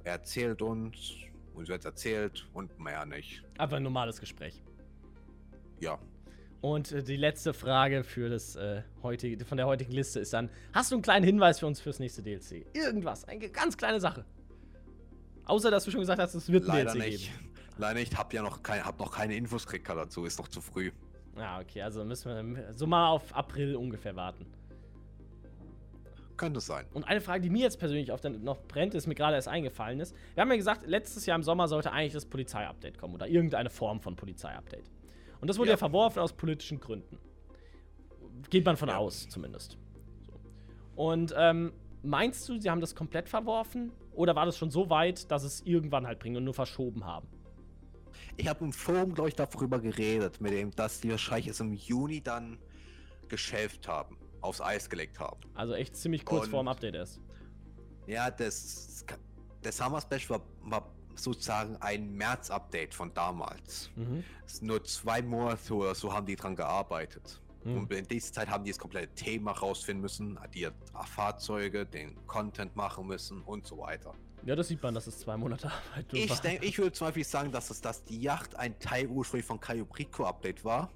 Er 0.05 0.13
erzählt 0.13 0.63
uns, 0.63 1.13
uns 1.53 1.69
wird 1.69 1.85
erzählt 1.85 2.49
und 2.55 2.79
mehr 2.81 3.05
nicht. 3.05 3.43
Einfach 3.59 3.77
ein 3.77 3.83
normales 3.83 4.19
Gespräch. 4.19 4.63
Ja. 5.81 5.99
Und 6.61 6.93
äh, 6.93 7.03
die 7.03 7.17
letzte 7.17 7.53
Frage 7.53 8.05
für 8.05 8.31
das, 8.31 8.57
äh, 8.57 8.83
heutige, 9.03 9.45
von 9.45 9.59
der 9.59 9.67
heutigen 9.67 9.93
Liste 9.93 10.21
ist 10.21 10.33
dann: 10.33 10.49
Hast 10.73 10.91
du 10.91 10.97
einen 10.97 11.03
kleinen 11.03 11.25
Hinweis 11.25 11.59
für 11.59 11.67
uns 11.67 11.81
fürs 11.81 11.99
nächste 11.99 12.23
DLC? 12.23 12.65
Irgendwas, 12.75 13.25
eine 13.27 13.51
ganz 13.51 13.77
kleine 13.77 14.01
Sache. 14.01 14.25
Außer, 15.45 15.71
dass 15.71 15.85
du 15.85 15.91
schon 15.91 16.01
gesagt 16.01 16.21
hast, 16.21 16.35
es 16.35 16.51
wird 16.51 16.65
Leider 16.67 16.93
DLC 16.93 17.07
nicht. 17.07 17.33
geben. 17.33 17.51
Leider 17.77 17.99
nicht, 18.01 18.17
hab 18.17 18.33
ja 18.33 18.41
noch, 18.41 18.63
kein, 18.63 18.85
hab 18.85 18.99
noch 18.99 19.13
keine 19.13 19.37
Infos 19.37 19.67
gekriegt 19.67 19.89
dazu, 19.89 20.25
ist 20.25 20.39
noch 20.39 20.49
zu 20.49 20.61
früh. 20.61 20.91
Ja, 21.37 21.61
okay, 21.61 21.83
also 21.83 22.05
müssen 22.05 22.57
wir 22.57 22.73
so 22.73 22.87
mal 22.87 23.09
auf 23.09 23.35
April 23.35 23.77
ungefähr 23.77 24.15
warten. 24.15 24.47
Könnte 26.37 26.61
sein. 26.61 26.87
Und 26.93 27.05
eine 27.05 27.21
Frage, 27.21 27.43
die 27.43 27.51
mir 27.51 27.63
jetzt 27.63 27.79
persönlich 27.79 28.11
auf 28.11 28.21
der 28.21 28.31
noch 28.31 28.63
brennt, 28.63 28.95
ist 28.95 29.07
mir 29.07 29.15
gerade 29.15 29.37
erst 29.37 29.49
eingefallen 29.49 30.01
ist. 30.01 30.15
Wir 30.35 30.41
haben 30.41 30.51
ja 30.51 30.57
gesagt, 30.57 30.87
letztes 30.87 31.27
Jahr 31.27 31.37
im 31.37 31.43
Sommer 31.43 31.69
sollte 31.69 31.93
eigentlich 31.93 32.13
das 32.13 32.27
Polizei-Update 32.27 32.99
kommen 32.99 33.15
oder 33.15 33.29
irgendeine 33.29 33.71
Form 33.71 34.01
von 34.01 34.17
Polizei-Update. 34.17 34.91
Und 35.45 35.49
das 35.49 35.59
wurde 35.59 35.69
ja. 35.69 35.75
Ja. 35.75 35.77
verworfen 35.77 36.21
aus 36.21 36.33
politischen 36.33 36.81
Gründen. 36.81 37.19
Geht 38.49 38.65
man 38.65 38.79
von 38.79 38.89
Ja. 38.89 38.97
aus, 38.97 39.29
zumindest. 39.29 39.77
So. 40.27 40.33
Und 40.97 41.35
ähm, 41.37 41.75
meinst 42.03 42.49
du, 42.49 42.59
sie 42.59 42.71
haben 42.71 42.81
das 42.81 42.95
komplett 42.95 43.29
verworfen? 43.29 43.93
Oder 44.15 44.35
war 44.37 44.47
das 44.47 44.57
schon 44.57 44.71
so 44.71 44.89
weit, 44.89 45.31
dass 45.31 45.43
es 45.45 45.61
irgendwann 45.67 46.07
halt 46.07 46.19
bringen 46.19 46.37
und 46.39 46.45
nur 46.45 46.55
verschoben 46.55 47.05
haben? 47.05 47.29
Ich 48.39 48.49
habe 48.49 48.65
im 48.65 48.73
Forum, 48.73 49.13
glaube 49.13 49.29
ich, 49.29 49.35
darüber 49.37 49.79
geredet, 49.81 50.41
mit 50.41 50.55
dem, 50.55 50.71
dass 50.71 51.03
die 51.03 51.11
wahrscheinlich 51.11 51.49
es 51.49 51.61
im 51.61 51.75
Juni 51.75 52.23
dann 52.23 52.57
geschäft 53.29 53.87
haben, 53.87 54.17
aufs 54.41 54.63
Eis 54.63 54.89
gelegt 54.89 55.21
haben. 55.21 55.41
Also 55.53 55.75
echt 55.75 55.95
ziemlich 55.95 56.25
kurz 56.25 56.45
Und- 56.47 56.53
vor 56.53 56.63
dem 56.65 56.69
Update 56.69 56.95
erst. 56.95 57.21
Ja, 58.07 58.31
das, 58.31 59.05
das 59.61 59.77
Summer 59.77 60.01
Special 60.01 60.31
war, 60.31 60.41
war 60.63 60.95
sozusagen 61.17 61.77
ein 61.81 62.15
März-Update 62.15 62.95
von 62.95 63.13
damals. 63.15 63.91
Mhm. 63.97 64.25
Nur 64.61 64.85
zwei 64.85 65.23
Monate 65.23 65.75
oder 65.75 65.95
so 65.95 66.13
haben 66.13 66.27
die 66.27 66.37
dran 66.37 66.57
gearbeitet. 66.57 67.41
Hm. 67.65 67.79
Und 67.79 67.93
in 67.93 68.07
dieser 68.07 68.33
Zeit 68.33 68.49
haben 68.49 68.65
die 68.65 68.71
das 68.71 68.79
komplette 68.79 69.15
Thema 69.15 69.53
rausfinden 69.53 70.03
müssen, 70.03 70.39
die 70.55 70.69
Fahrzeuge, 71.07 71.87
den 71.87 72.15
Content 72.27 72.77
machen 72.77 73.07
müssen 73.07 73.43
und 73.43 73.67
so 73.67 73.79
weiter. 73.79 74.15
Ja, 74.45 74.55
das 74.55 74.69
sieht 74.69 74.83
man, 74.83 74.95
dass 74.95 75.07
es 75.07 75.19
zwei 75.19 75.37
Monate 75.37 75.71
Arbeit 75.93 76.13
Ich, 76.13 76.31
war. 76.31 76.37
denk, 76.39 76.63
ich 76.63 76.79
würde 76.79 76.93
zum 76.93 77.07
Beispiel 77.07 77.25
sagen, 77.25 77.51
dass 77.51 77.71
es 77.71 77.81
dass 77.81 78.05
die 78.05 78.21
Yacht 78.21 78.55
ein 78.57 78.79
Teil 78.79 79.07
ursprünglich 79.07 79.47
von 79.47 79.59
Cayo 79.59 79.87
Rico 79.99 80.25
Update 80.27 80.65
war. 80.65 80.91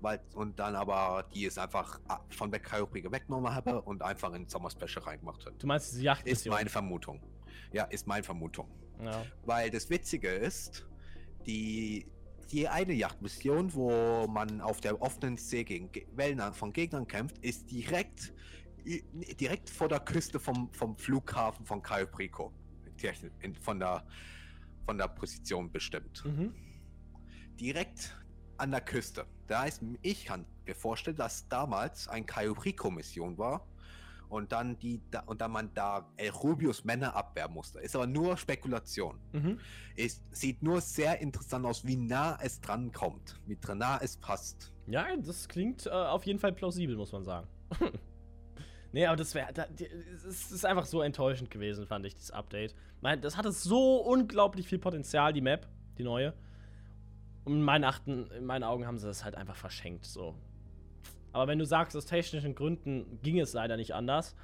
Weil, 0.00 0.20
und 0.34 0.58
dann 0.58 0.74
aber 0.74 1.24
die 1.32 1.46
es 1.46 1.58
einfach 1.58 2.00
ah, 2.08 2.18
von 2.30 2.50
der 2.50 2.58
Cayo 2.58 2.84
Rico 2.92 3.10
weggenommen 3.12 3.52
habe 3.54 3.80
und 3.82 4.02
einfach 4.02 4.32
in 4.32 4.48
Summer 4.48 4.68
Special 4.68 5.04
reingemacht 5.04 5.46
hat. 5.46 5.54
Du 5.60 5.66
meinst 5.66 5.92
diese 5.92 6.02
Yacht 6.02 6.26
Ist 6.26 6.46
meine 6.46 6.68
Vermutung. 6.68 7.20
Ja, 7.72 7.84
ist 7.84 8.06
meine 8.06 8.24
Vermutung. 8.24 8.68
Ja. 9.04 9.24
Weil 9.44 9.70
das 9.70 9.90
Witzige 9.90 10.28
ist, 10.28 10.86
die, 11.46 12.06
die 12.50 12.68
eine 12.68 12.92
Jagdmission, 12.92 13.72
wo 13.74 14.26
man 14.28 14.60
auf 14.60 14.80
der 14.80 15.00
offenen 15.02 15.36
See 15.36 15.64
gegen 15.64 15.90
Ge- 15.92 16.06
Wellen 16.14 16.52
von 16.54 16.72
Gegnern 16.72 17.06
kämpft, 17.06 17.38
ist 17.38 17.70
direkt, 17.70 18.32
direkt 19.40 19.70
vor 19.70 19.88
der 19.88 20.00
Küste 20.00 20.38
vom, 20.38 20.72
vom 20.72 20.96
Flughafen 20.96 21.66
von 21.66 21.82
Cayo 21.82 22.06
Rico. 22.18 22.52
Techni- 22.98 23.30
in- 23.40 23.54
Von 23.56 23.80
der, 23.80 24.04
von 24.84 24.96
der 24.98 25.08
Position 25.08 25.70
bestimmt. 25.70 26.24
Mhm. 26.24 26.54
Direkt 27.58 28.16
an 28.58 28.70
der 28.70 28.80
Küste. 28.80 29.26
Das 29.48 29.60
heißt, 29.60 29.82
ich 30.02 30.24
kann 30.26 30.46
mir 30.64 30.74
vorstellen, 30.74 31.16
dass 31.16 31.48
damals 31.48 32.06
ein 32.08 32.24
Cayo 32.26 32.52
Rico 32.52 32.90
Mission 32.90 33.36
war 33.38 33.66
und 34.32 34.50
dann 34.50 34.78
die 34.78 35.00
da, 35.10 35.20
und 35.26 35.42
dann 35.42 35.50
man 35.50 35.72
da 35.74 36.08
El 36.16 36.30
Rubius 36.30 36.84
Männer 36.84 37.14
abwehren 37.14 37.52
musste. 37.52 37.80
Ist 37.80 37.94
aber 37.94 38.06
nur 38.06 38.36
Spekulation. 38.38 39.18
Mhm. 39.32 39.58
Es 39.94 40.22
sieht 40.30 40.62
nur 40.62 40.80
sehr 40.80 41.20
interessant 41.20 41.66
aus, 41.66 41.84
wie 41.84 41.96
nah 41.96 42.38
es 42.42 42.60
dran 42.60 42.92
kommt, 42.92 43.38
wie 43.46 43.58
dran 43.60 43.78
nah 43.78 44.00
es 44.00 44.16
passt. 44.16 44.72
Ja, 44.86 45.06
das 45.16 45.48
klingt 45.48 45.86
äh, 45.86 45.90
auf 45.90 46.24
jeden 46.24 46.38
Fall 46.38 46.52
plausibel, 46.52 46.96
muss 46.96 47.12
man 47.12 47.24
sagen. 47.24 47.46
nee, 48.92 49.04
aber 49.04 49.16
das 49.16 49.34
wäre. 49.34 49.52
Es 50.26 50.50
ist 50.50 50.64
einfach 50.64 50.86
so 50.86 51.02
enttäuschend 51.02 51.50
gewesen, 51.50 51.86
fand 51.86 52.06
ich, 52.06 52.16
das 52.16 52.30
Update. 52.30 52.74
Mein, 53.02 53.20
das 53.20 53.36
hatte 53.36 53.52
so 53.52 53.96
unglaublich 53.96 54.66
viel 54.66 54.78
Potenzial, 54.78 55.34
die 55.34 55.42
Map, 55.42 55.68
die 55.98 56.04
neue. 56.04 56.32
Und 57.44 57.54
in 57.54 57.62
meinen, 57.62 57.84
Achten, 57.84 58.30
in 58.30 58.46
meinen 58.46 58.62
Augen 58.62 58.86
haben 58.86 58.96
sie 58.96 59.06
das 59.06 59.24
halt 59.24 59.34
einfach 59.34 59.56
verschenkt, 59.56 60.06
so. 60.06 60.36
Aber 61.32 61.46
wenn 61.46 61.58
du 61.58 61.64
sagst, 61.64 61.96
aus 61.96 62.06
technischen 62.06 62.54
Gründen 62.54 63.18
ging 63.22 63.40
es 63.40 63.52
leider 63.52 63.76
nicht 63.76 63.94
anders, 63.94 64.36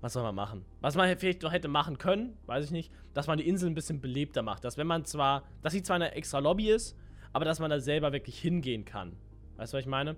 was 0.00 0.14
soll 0.14 0.22
man 0.22 0.34
machen? 0.34 0.64
Was 0.80 0.96
man 0.96 1.16
vielleicht 1.16 1.42
noch 1.42 1.52
hätte 1.52 1.68
machen 1.68 1.96
können, 1.96 2.36
weiß 2.46 2.64
ich 2.64 2.70
nicht, 2.72 2.92
dass 3.14 3.28
man 3.28 3.38
die 3.38 3.46
Insel 3.48 3.70
ein 3.70 3.74
bisschen 3.74 4.00
belebter 4.00 4.42
macht. 4.42 4.64
Dass 4.64 4.76
wenn 4.76 4.86
man 4.86 5.04
zwar, 5.04 5.44
dass 5.62 5.72
sie 5.72 5.82
zwar 5.82 5.96
eine 5.96 6.12
extra 6.12 6.40
Lobby 6.40 6.70
ist, 6.70 6.96
aber 7.32 7.44
dass 7.44 7.60
man 7.60 7.70
da 7.70 7.78
selber 7.78 8.12
wirklich 8.12 8.38
hingehen 8.38 8.84
kann. 8.84 9.16
Weißt 9.56 9.72
du, 9.72 9.76
was 9.76 9.84
ich 9.84 9.88
meine? 9.88 10.16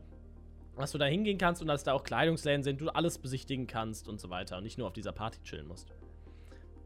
Dass 0.76 0.92
du 0.92 0.98
da 0.98 1.04
hingehen 1.04 1.38
kannst 1.38 1.60
und 1.60 1.68
dass 1.68 1.84
da 1.84 1.92
auch 1.92 2.02
Kleidungsläden 2.02 2.62
sind, 2.62 2.80
du 2.80 2.88
alles 2.88 3.18
besichtigen 3.18 3.66
kannst 3.66 4.08
und 4.08 4.20
so 4.20 4.30
weiter 4.30 4.56
und 4.56 4.64
nicht 4.64 4.78
nur 4.78 4.86
auf 4.86 4.94
dieser 4.94 5.12
Party 5.12 5.38
chillen 5.42 5.68
musst. 5.68 5.92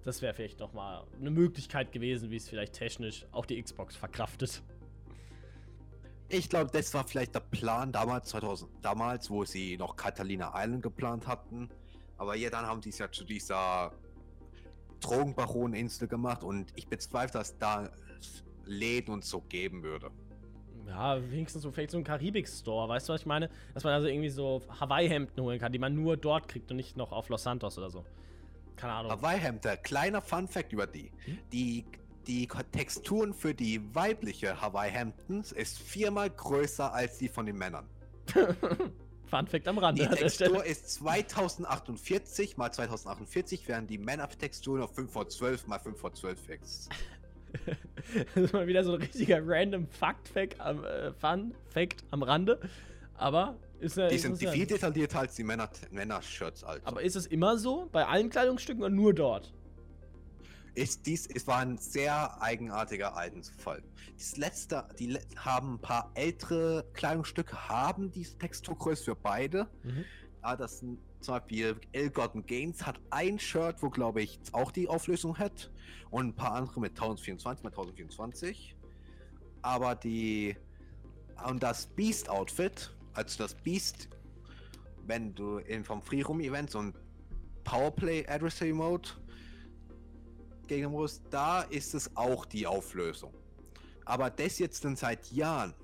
Das 0.05 0.21
wäre 0.21 0.35
vielleicht 0.35 0.59
noch 0.59 0.73
mal 0.73 1.05
eine 1.19 1.31
Möglichkeit 1.31 1.93
gewesen, 1.93 2.31
wie 2.31 2.37
es 2.37 2.49
vielleicht 2.49 2.73
technisch 2.73 3.27
auch 3.31 3.47
die 3.47 3.63
Xbox 3.63 3.95
verkraftet. 3.95 4.63
Ich 6.31 6.49
glaube, 6.49 6.71
das 6.71 6.93
war 6.93 7.07
vielleicht 7.07 7.35
der 7.35 7.41
Plan 7.41 7.91
damals, 7.91 8.29
2000, 8.29 8.71
damals, 8.83 9.31
wo 9.31 9.45
sie 9.45 9.77
noch 9.79 9.97
Catalina 9.97 10.53
Island 10.55 10.83
geplant 10.83 11.27
hatten. 11.27 11.71
Aber 12.19 12.37
ja, 12.37 12.51
dann 12.51 12.67
haben 12.67 12.83
sie 12.83 12.91
es 12.91 12.99
ja 12.99 13.11
zu 13.11 13.25
dieser 13.25 13.93
Drogenbaroninsel 15.01 16.09
gemacht 16.09 16.43
und 16.43 16.73
ich 16.77 16.89
bezweifle, 16.89 17.41
dass 17.41 17.57
da 17.57 17.89
Läden 18.67 19.15
und 19.15 19.25
so 19.25 19.41
geben 19.41 19.83
würde. 19.83 20.11
Ja, 20.87 21.19
wenigstens 21.31 21.63
so 21.63 21.71
vielleicht 21.71 21.91
so 21.91 21.99
ein 21.99 22.05
Karibik-Store, 22.05 22.89
weißt 22.89 23.09
du, 23.09 23.13
was 23.13 23.21
ich 23.21 23.27
meine? 23.27 23.51
Dass 23.75 23.85
man 23.85 23.93
also 23.93 24.09
irgendwie 24.09 24.31
so 24.31 24.63
Hawaii-Hemden 24.81 25.43
holen 25.43 25.59
kann, 25.59 25.73
die 25.73 25.79
man 25.79 25.95
nur 25.95 26.17
dort 26.17 26.49
kriegt 26.49 26.71
und 26.71 26.77
nicht 26.79 26.97
noch 26.97 27.13
auf 27.13 27.29
Los 27.29 27.43
Santos 27.43 27.79
oder 27.79 27.91
so. 27.91 28.05
Keine 28.77 28.95
Ahnung. 28.95 29.13
Hawaii-Hemder, 29.13 29.77
kleiner 29.79 30.23
Fun-Fact 30.23 30.73
über 30.73 30.87
die. 30.87 31.11
Hm? 31.25 31.39
Die, 31.53 31.85
die 32.29 32.47
Texturen 32.47 33.33
für 33.33 33.55
die 33.55 33.95
weibliche 33.95 34.61
Hawaii-Hemdens 34.61 35.51
ist 35.51 35.79
viermal 35.79 36.29
größer 36.29 36.93
als 36.93 37.19
die 37.19 37.29
von 37.29 37.47
den 37.47 37.57
Männern. 37.57 37.89
Fun 39.27 39.47
Fact 39.47 39.67
am 39.69 39.79
Rande. 39.79 40.09
Die 40.09 40.15
Textur 40.15 40.65
ist 40.65 40.91
2048 40.91 42.57
mal 42.57 42.71
2048, 42.71 43.67
während 43.67 43.91
die 43.91 43.99
Man-Up-Textur 43.99 44.79
noch 44.79 44.93
5x12 44.93 45.67
mal 45.67 45.79
5x12 45.79 46.37
ist. 46.63 46.89
das 48.35 48.45
ist 48.45 48.53
mal 48.53 48.67
wieder 48.67 48.85
so 48.85 48.95
ein 48.95 49.01
richtiger 49.01 49.41
random 49.43 49.87
Fact 49.87 50.29
Fact 50.29 50.61
am, 50.61 50.85
äh, 50.85 51.13
Fun 51.13 51.55
Fact 51.71 52.05
am 52.11 52.23
Rande. 52.23 52.61
Aber 53.15 53.57
ist 53.81 53.97
ja. 53.97 54.09
Die 54.09 54.19
sind 54.19 54.39
viel 54.39 54.67
detaillierter 54.67 55.21
als 55.21 55.35
die 55.35 55.45
Männer-Shirts, 55.45 55.91
Männer 55.91 56.73
also. 56.73 56.87
Aber 56.87 57.03
ist 57.03 57.17
es 57.17 57.27
immer 57.27 57.59
so? 57.59 57.89
Bei 57.93 58.07
allen 58.07 58.31
Kleidungsstücken 58.31 58.83
oder 58.83 58.95
nur 58.95 59.15
dort? 59.15 59.53
Ist 60.75 61.07
dies, 61.07 61.27
es 61.27 61.47
war 61.47 61.59
ein 61.59 61.79
sehr 61.79 62.41
eigenartiger 62.41 63.17
Altenfall. 63.17 63.83
Das 64.17 64.37
letzte, 64.37 64.87
die 64.99 65.19
haben 65.37 65.75
ein 65.75 65.81
paar 65.81 66.11
ältere 66.15 66.85
Kleidungsstücke, 66.93 67.69
haben 67.69 68.11
diese 68.11 68.39
Texturgröße 68.39 69.05
für 69.05 69.17
beide. 69.17 69.69
Mhm. 69.83 70.05
Ah, 70.43 70.57
das 70.57 70.79
sind 70.81 70.99
zum 71.21 71.35
Beispiel 71.35 71.81
Elgotten 71.93 72.47
Games 72.47 72.87
hat 72.87 73.01
ein 73.11 73.39
Shirt, 73.39 73.83
wo 73.83 73.91
glaube 73.91 74.23
ich 74.23 74.39
auch 74.53 74.71
die 74.71 74.89
Auflösung 74.89 75.39
hat. 75.39 75.71
Und 76.11 76.29
ein 76.29 76.35
paar 76.35 76.53
andere 76.53 76.81
mit 76.81 76.93
1024 76.93 77.65
mal 77.65 77.71
1024. 77.71 78.77
Aber 79.63 79.95
die. 79.95 80.57
Und 81.47 81.63
das 81.63 81.87
Beast 81.87 82.29
Outfit, 82.29 82.95
also 83.15 83.45
das 83.45 83.55
Beast, 83.55 84.09
wenn 85.07 85.35
du 85.35 85.59
in 85.59 85.85
vom 85.85 86.03
Free 86.03 86.23
Room 86.23 86.41
Event 86.41 86.71
so 86.71 86.81
ein 86.81 86.95
Powerplay 87.65 88.27
Adversary 88.27 88.73
Mode 88.73 89.11
gegen 90.69 90.91
muss, 90.93 91.23
da 91.31 91.63
ist 91.63 91.95
es 91.95 92.17
auch 92.17 92.45
die 92.47 92.67
Auflösung. 92.67 93.35
Aber 94.05 94.31
das 94.31 94.59
jetzt 94.59 94.85
dann 94.85 94.97
seit 94.97 95.31
Jahren, 95.33 95.75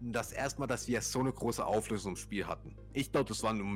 das 0.00 0.32
erstmal, 0.32 0.68
dass 0.68 0.86
wir 0.86 1.00
so 1.00 1.20
eine 1.20 1.32
große 1.32 1.64
Auflösung 1.64 2.12
im 2.12 2.16
Spiel 2.16 2.46
hatten. 2.46 2.76
Ich 2.92 3.10
glaube, 3.10 3.28
das 3.28 3.42
war 3.42 3.52
nur 3.52 3.66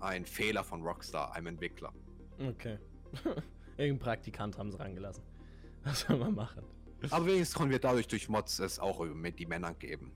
ein 0.00 0.26
Fehler 0.26 0.64
von 0.64 0.82
Rockstar, 0.82 1.34
einem 1.34 1.48
Entwickler. 1.48 1.92
Okay. 2.38 2.78
Irgendein 3.76 3.98
Praktikant 3.98 4.58
haben 4.58 4.70
sie 4.70 4.78
rangelassen. 4.78 5.24
Was 5.84 6.00
soll 6.00 6.18
man 6.18 6.34
machen? 6.34 6.62
Aber 7.10 7.26
wenigstens 7.26 7.54
konnten 7.54 7.72
wir 7.72 7.78
dadurch 7.78 8.06
durch 8.08 8.28
Mods 8.28 8.58
es 8.58 8.78
auch 8.78 9.02
mit 9.06 9.38
die 9.38 9.46
Männer 9.46 9.72
geben. 9.74 10.12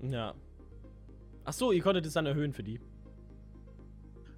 Ja. 0.00 0.34
Ach 1.44 1.52
so, 1.52 1.72
ihr 1.72 1.82
konntet 1.82 2.06
es 2.06 2.12
dann 2.12 2.26
erhöhen 2.26 2.52
für 2.52 2.62
die. 2.62 2.80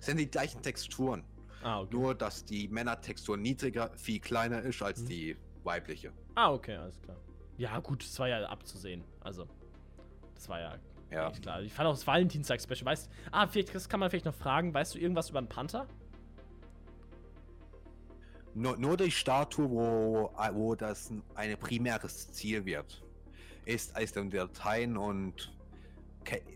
Es 0.01 0.07
sind 0.07 0.17
die 0.19 0.31
gleichen 0.31 0.63
Texturen. 0.63 1.25
Ah, 1.63 1.81
okay. 1.81 1.97
Nur, 1.97 2.15
dass 2.15 2.45
die 2.45 2.69
Männertextur 2.69 3.37
niedriger, 3.37 3.91
viel 3.97 4.21
kleiner 4.21 4.63
ist 4.63 4.83
als 4.83 5.01
mhm. 5.03 5.07
die 5.07 5.37
weibliche. 5.65 6.13
Ah, 6.35 6.53
okay, 6.53 6.77
alles 6.77 7.01
klar. 7.01 7.17
Ja, 7.57 7.79
gut, 7.79 8.03
das 8.03 8.19
war 8.19 8.29
ja 8.29 8.45
abzusehen. 8.47 9.05
Also, 9.21 9.47
das 10.35 10.49
war 10.49 10.61
ja, 10.61 10.79
ja. 11.11 11.31
klar. 11.31 11.63
Ich 11.63 11.73
fand 11.73 11.89
auch 11.89 11.93
das 11.93 12.07
Valentinstag-Special. 12.07 12.85
Weißt 12.85 13.11
ah, 13.31 13.47
vielleicht, 13.47 13.75
das 13.75 13.89
kann 13.89 14.01
man 14.01 14.11
vielleicht 14.11 14.25
noch 14.25 14.35
fragen. 14.35 14.75
Weißt 14.75 14.95
du 14.95 14.99
irgendwas 14.99 15.31
über 15.31 15.39
einen 15.39 15.49
Panther? 15.49 15.87
Nur, 18.55 18.77
nur 18.77 18.97
die 18.97 19.11
Statue, 19.11 19.71
wo, 19.71 20.31
wo 20.53 20.75
das 20.75 21.11
ein 21.35 21.57
primäres 21.59 22.33
Ziel 22.33 22.65
wird, 22.65 23.03
ist 23.65 23.97
als 23.97 24.13
den 24.13 24.31
Dateien 24.31 24.97
und 24.97 25.53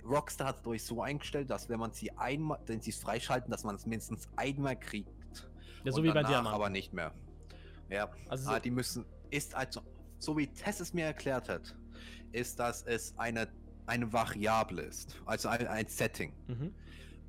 Rockstar 0.04 0.48
hat 0.48 0.56
es 0.56 0.62
durch 0.62 0.84
so 0.84 1.02
eingestellt, 1.02 1.50
dass 1.50 1.68
wenn 1.68 1.78
man 1.78 1.92
sie 1.92 2.10
einmal, 2.12 2.58
wenn 2.66 2.80
sie 2.80 2.90
es 2.90 2.98
freischalten, 2.98 3.50
dass 3.50 3.64
man 3.64 3.76
es 3.76 3.86
mindestens 3.86 4.28
einmal 4.36 4.78
kriegt. 4.78 5.10
Ja, 5.84 5.92
so 5.92 6.02
wie 6.02 6.10
bei 6.10 6.22
Diamant. 6.22 6.54
aber 6.54 6.68
nicht 6.68 6.92
mehr. 6.92 7.12
Ja, 7.88 8.10
also 8.28 8.50
ah, 8.50 8.60
die 8.60 8.70
müssen, 8.70 9.04
ist 9.30 9.54
also, 9.54 9.80
so 10.18 10.36
wie 10.36 10.48
Tess 10.48 10.80
es 10.80 10.92
mir 10.92 11.04
erklärt 11.04 11.48
hat, 11.48 11.76
ist, 12.32 12.58
dass 12.58 12.82
es 12.82 13.16
eine, 13.16 13.48
eine 13.86 14.12
Variable 14.12 14.82
ist, 14.82 15.16
also 15.24 15.48
ein, 15.48 15.66
ein 15.68 15.86
Setting, 15.86 16.32
mhm. 16.48 16.74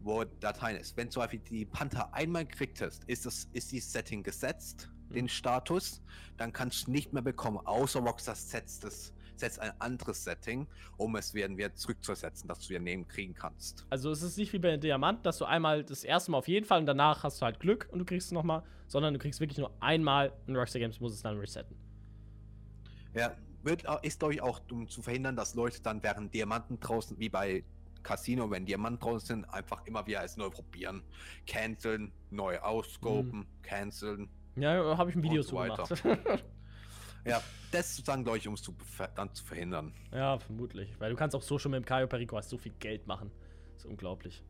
wo 0.01 0.23
Dateien 0.23 0.77
ist. 0.77 0.97
Wenn 0.97 1.11
zum 1.11 1.21
Beispiel 1.21 1.39
die 1.39 1.65
Panther 1.65 2.13
einmal 2.13 2.45
gekriegt 2.45 2.81
hast, 2.81 3.03
ist, 3.05 3.25
das, 3.25 3.47
ist 3.53 3.71
dieses 3.71 3.91
Setting 3.91 4.23
gesetzt, 4.23 4.89
mhm. 5.09 5.13
den 5.13 5.29
Status, 5.29 6.01
dann 6.37 6.51
kannst 6.51 6.87
du 6.87 6.91
nicht 6.91 7.13
mehr 7.13 7.21
bekommen, 7.21 7.59
außer 7.65 7.99
Rockstar 7.99 8.35
setzt 8.35 8.83
es 8.83 9.13
setzt 9.39 9.59
ein 9.59 9.71
anderes 9.79 10.23
Setting, 10.23 10.67
um 10.97 11.15
es 11.15 11.33
wieder 11.33 11.73
zurückzusetzen, 11.75 12.47
dass 12.47 12.59
du 12.59 12.69
wieder 12.69 12.79
nehmen 12.79 13.07
kriegen 13.07 13.33
kannst. 13.33 13.85
Also 13.89 14.11
es 14.11 14.21
ist 14.21 14.37
nicht 14.37 14.53
wie 14.53 14.59
bei 14.59 14.77
Diamant, 14.77 15.25
dass 15.25 15.37
du 15.37 15.45
einmal 15.45 15.83
das 15.83 16.03
erste 16.03 16.31
Mal 16.31 16.37
auf 16.37 16.47
jeden 16.47 16.65
Fall 16.65 16.79
und 16.79 16.85
danach 16.85 17.23
hast 17.23 17.41
du 17.41 17.45
halt 17.45 17.59
Glück 17.59 17.87
und 17.91 17.99
du 17.99 18.05
kriegst 18.05 18.27
es 18.27 18.31
nochmal, 18.31 18.63
sondern 18.87 19.13
du 19.13 19.19
kriegst 19.19 19.39
wirklich 19.39 19.57
nur 19.57 19.71
einmal 19.79 20.33
und 20.47 20.55
Rockstar 20.55 20.79
Games 20.79 20.99
muss 20.99 21.13
es 21.13 21.21
dann 21.21 21.37
resetten. 21.37 21.75
Ja, 23.13 23.35
wird, 23.63 23.83
ist 24.03 24.19
glaube 24.19 24.33
ich 24.33 24.41
auch, 24.41 24.61
um 24.71 24.87
zu 24.87 25.01
verhindern, 25.01 25.35
dass 25.35 25.55
Leute 25.55 25.81
dann 25.81 26.01
während 26.03 26.33
Diamanten 26.33 26.79
draußen, 26.79 27.19
wie 27.19 27.29
bei 27.29 27.63
Casino, 28.03 28.49
wenn 28.49 28.65
Diamanten 28.65 28.99
draußen 28.99 29.27
sind, 29.27 29.45
einfach 29.45 29.85
immer 29.85 30.05
wieder 30.07 30.21
als 30.21 30.37
neu 30.37 30.49
probieren. 30.49 31.03
Canceln, 31.45 32.13
neu 32.29 32.57
ausscopen, 32.59 33.39
mhm. 33.39 33.61
canceln. 33.61 34.29
Ja, 34.55 34.97
habe 34.97 35.09
ich 35.09 35.15
ein 35.15 35.23
Video 35.23 35.41
so 35.41 35.57
gemacht. 35.57 36.03
Ja, 37.27 37.41
das 37.71 37.95
sozusagen, 37.95 38.23
glaube 38.23 38.37
ich, 38.37 38.47
um 38.47 38.53
es 38.53 38.61
zu, 38.61 38.73
dann 39.15 39.33
zu 39.33 39.43
verhindern. 39.43 39.93
Ja, 40.11 40.39
vermutlich. 40.39 40.89
Weil 40.99 41.11
du 41.11 41.17
kannst 41.17 41.35
auch 41.35 41.41
so 41.41 41.59
schon 41.59 41.71
mit 41.71 41.83
dem 41.83 41.85
Caio 41.85 42.07
Perico 42.07 42.37
hast 42.37 42.49
so 42.49 42.57
viel 42.57 42.73
Geld 42.79 43.05
machen. 43.07 43.31
Das 43.73 43.83
ist 43.83 43.89
unglaublich. 43.89 44.43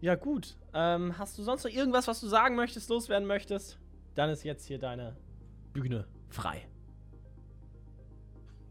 Ja, 0.00 0.14
gut. 0.14 0.56
Ähm, 0.74 1.18
hast 1.18 1.38
du 1.38 1.42
sonst 1.42 1.64
noch 1.64 1.70
irgendwas, 1.70 2.06
was 2.06 2.20
du 2.20 2.28
sagen 2.28 2.54
möchtest, 2.54 2.88
loswerden 2.88 3.26
möchtest? 3.26 3.78
Dann 4.14 4.30
ist 4.30 4.44
jetzt 4.44 4.66
hier 4.66 4.78
deine 4.78 5.16
Bühne 5.72 6.06
frei. 6.28 6.68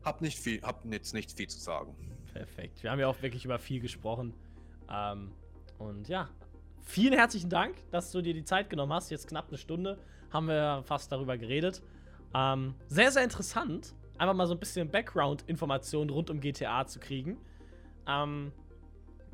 Hab 0.04 0.22
nicht 0.22 0.40
viel, 0.40 0.62
hab 0.62 0.86
jetzt 0.86 1.14
nicht 1.14 1.36
viel 1.36 1.48
zu 1.48 1.60
sagen. 1.60 1.96
Perfekt. 2.34 2.84
Wir 2.84 2.92
haben 2.92 3.00
ja 3.00 3.08
auch 3.08 3.22
wirklich 3.22 3.44
über 3.44 3.60
viel 3.60 3.82
gesprochen. 3.82 4.34
Ähm, 4.90 5.34
und 5.80 6.08
ja, 6.08 6.30
vielen 6.82 7.14
herzlichen 7.14 7.50
Dank, 7.50 7.76
dass 7.92 8.12
du 8.12 8.22
dir 8.22 8.34
die 8.34 8.46
Zeit 8.46 8.70
genommen 8.70 8.94
hast. 8.94 9.10
Jetzt 9.10 9.28
knapp 9.28 9.50
eine 9.50 9.58
Stunde 9.58 9.98
haben 10.32 10.48
wir 10.48 10.84
fast 10.86 11.12
darüber 11.12 11.38
geredet. 11.38 11.82
Ähm, 12.34 12.76
sehr, 12.88 13.12
sehr 13.12 13.24
interessant, 13.24 13.96
einfach 14.18 14.34
mal 14.34 14.48
so 14.48 14.54
ein 14.54 14.60
bisschen 14.60 14.90
Background-Informationen 14.90 16.10
rund 16.10 16.30
um 16.30 16.40
GTA 16.40 16.86
zu 16.86 17.00
kriegen. 17.00 17.38
Ähm, 18.08 18.52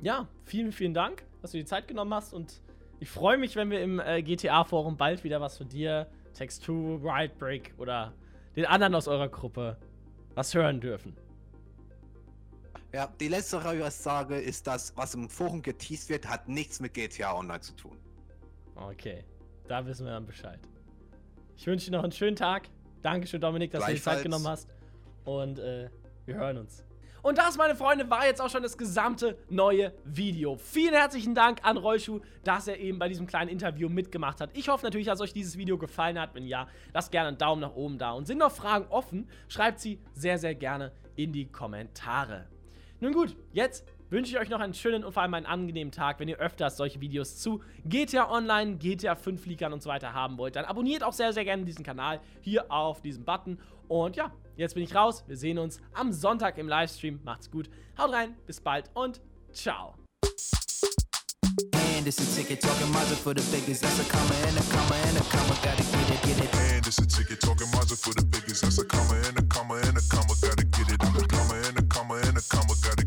ja, 0.02 0.28
vielen, 0.44 0.72
vielen 0.72 0.94
Dank, 0.94 1.24
dass 1.42 1.52
du 1.52 1.58
die 1.58 1.66
Zeit 1.66 1.88
genommen 1.88 2.14
hast 2.14 2.34
und 2.34 2.62
ich 3.00 3.10
freue 3.10 3.38
mich, 3.38 3.56
wenn 3.56 3.70
wir 3.70 3.82
im 3.82 4.00
äh, 4.00 4.22
GTA-Forum 4.22 4.96
bald 4.98 5.24
wieder 5.24 5.42
was 5.42 5.58
von 5.58 5.68
dir, 5.68 6.08
Text2, 6.36 7.04
Riot 7.04 7.38
Break 7.38 7.74
oder 7.78 8.14
den 8.56 8.66
anderen 8.66 8.96
aus 8.96 9.08
eurer 9.08 9.28
Gruppe 9.28 9.78
was 10.36 10.54
hören 10.54 10.80
dürfen. 10.80 11.16
Ja, 12.94 13.12
die 13.20 13.28
letzte 13.28 13.58
Aussage 13.58 14.36
ist, 14.36 14.68
dass 14.68 14.96
was 14.96 15.16
im 15.16 15.28
Forum 15.28 15.62
geteased 15.62 16.10
wird, 16.10 16.30
hat 16.30 16.48
nichts 16.48 16.80
mit 16.80 16.94
GTA 16.94 17.36
Online 17.36 17.60
zu 17.60 17.76
tun. 17.76 17.98
Okay, 18.76 19.24
da 19.68 19.86
wissen 19.86 20.06
wir 20.06 20.14
dann 20.14 20.26
Bescheid. 20.26 20.60
Ich 21.58 21.66
wünsche 21.66 21.88
dir 21.90 21.98
noch 21.98 22.04
einen 22.04 22.12
schönen 22.12 22.36
Tag. 22.36 22.70
Dankeschön, 23.04 23.42
Dominik, 23.42 23.72
dass 23.72 23.86
du 23.86 23.94
die 23.94 24.02
Zeit 24.02 24.24
genommen 24.24 24.48
hast. 24.48 24.68
Und 25.26 25.60
äh, 25.60 25.90
wir 26.26 26.36
hören 26.36 26.58
uns. 26.58 26.86
Und 27.22 27.38
das, 27.38 27.58
meine 27.58 27.76
Freunde, 27.76 28.10
war 28.10 28.26
jetzt 28.26 28.42
auch 28.42 28.50
schon 28.50 28.64
das 28.64 28.78
gesamte 28.78 29.38
neue 29.50 29.94
Video. 30.04 30.58
Vielen 30.58 30.94
herzlichen 30.94 31.36
Dank 31.36 31.60
an 31.64 31.78
Rollschuh, 31.78 32.20
dass 32.44 32.68
er 32.68 32.80
eben 32.80 33.00
bei 33.00 33.08
diesem 33.08 33.28
kleinen 33.28 33.50
Interview 33.50 33.88
mitgemacht 33.88 34.42
hat. 34.42 34.50
Ich 34.54 34.68
hoffe 34.68 34.86
natürlich, 34.86 35.08
dass 35.08 35.22
euch 35.22 35.34
dieses 35.34 35.58
Video 35.58 35.78
gefallen 35.78 36.20
hat. 36.20 36.34
Wenn 36.34 36.48
ja, 36.48 36.68
lasst 36.94 37.12
gerne 37.12 37.30
einen 37.30 37.38
Daumen 37.38 37.62
nach 37.62 37.76
oben 37.76 37.98
da. 37.98 38.12
Und 38.12 38.26
sind 38.26 38.40
noch 38.40 38.52
Fragen 38.52 38.88
offen, 38.90 39.30
schreibt 39.48 39.80
sie 39.80 40.00
sehr, 40.14 40.38
sehr 40.38 40.56
gerne 40.56 40.92
in 41.16 41.32
die 41.32 41.50
Kommentare. 41.50 42.48
Nun 43.00 43.14
gut, 43.14 43.36
jetzt 43.52 43.86
wünsche 44.10 44.32
ich 44.32 44.40
euch 44.40 44.50
noch 44.50 44.60
einen 44.60 44.74
schönen 44.74 45.04
und 45.04 45.14
vor 45.14 45.24
allem 45.24 45.34
einen 45.34 45.46
angenehmen 45.46 45.92
Tag. 45.92 46.20
Wenn 46.20 46.28
ihr 46.28 46.38
öfters 46.38 46.78
solche 46.78 47.02
Videos 47.02 47.38
zu 47.38 47.62
GTA 47.86 48.30
Online, 48.30 48.78
GTA 48.78 49.16
5 49.16 49.46
Leakern 49.46 49.74
und 49.74 49.82
so 49.82 49.90
weiter 49.90 50.14
haben 50.14 50.38
wollt, 50.38 50.56
dann 50.56 50.66
abonniert 50.66 51.04
auch 51.04 51.14
sehr, 51.14 51.34
sehr 51.34 51.46
gerne 51.46 51.66
diesen 51.66 51.84
Kanal 51.84 52.20
hier 52.42 52.72
auf 52.72 53.02
diesem 53.02 53.26
Button. 53.26 53.60
Und 53.88 54.16
ja, 54.16 54.32
jetzt 54.56 54.76
bin 54.76 54.84
ich 54.84 54.96
raus. 54.96 55.24
Wir 55.28 55.38
sehen 55.38 55.58
uns 55.58 55.80
am 55.94 56.12
Sonntag 56.12 56.58
im 56.58 56.68
Livestream. 56.68 57.20
Macht's 57.24 57.50
gut. 57.50 57.70
Haut 57.98 58.12
rein, 58.12 58.36
bis 58.46 58.62
bald 58.62 58.90
und 58.94 59.22
ciao. 59.52 59.96
And 61.98 62.08
it's 62.08 62.20
a 62.20 62.36
ticket 62.36 62.60
talking 62.60 62.92
Mazda 62.92 63.16
for 63.16 63.34
the 63.34 63.44
biggest. 63.52 63.82
That's 63.82 64.00
a 64.00 64.04
comma 64.04 64.34
and 64.48 64.58
a 64.58 64.64
comma 64.74 64.96
and 65.08 65.18
a 65.18 65.24
comma. 65.24 65.56
Gotta 65.64 65.84
get 65.84 66.10
it, 66.10 66.22
get 66.22 66.44
it. 66.44 66.56
And 66.76 66.86
it's 66.86 66.98
a 66.98 67.08
ticket 67.08 67.40
talking 67.40 67.70
Mazda 67.72 67.96
for 67.96 68.14
the 68.14 68.26
biggest. 68.26 68.62
That's 68.64 68.78
a 68.80 68.86
comma 68.86 69.16
and 69.28 69.40
a 69.40 69.44
comma 69.44 69.76
and 69.76 69.98
a 69.98 70.02
comma. 70.10 70.34
Gotta 70.42 70.66
get 70.66 70.92
it. 70.92 71.00
I'm 71.00 71.16
a 71.16 71.28
comma 71.28 71.56
and 71.68 71.80
a 71.80 71.84
comma 71.84 72.16
and 72.16 72.38
a 72.38 72.42
comma. 72.50 72.74
Gotta 72.82 73.04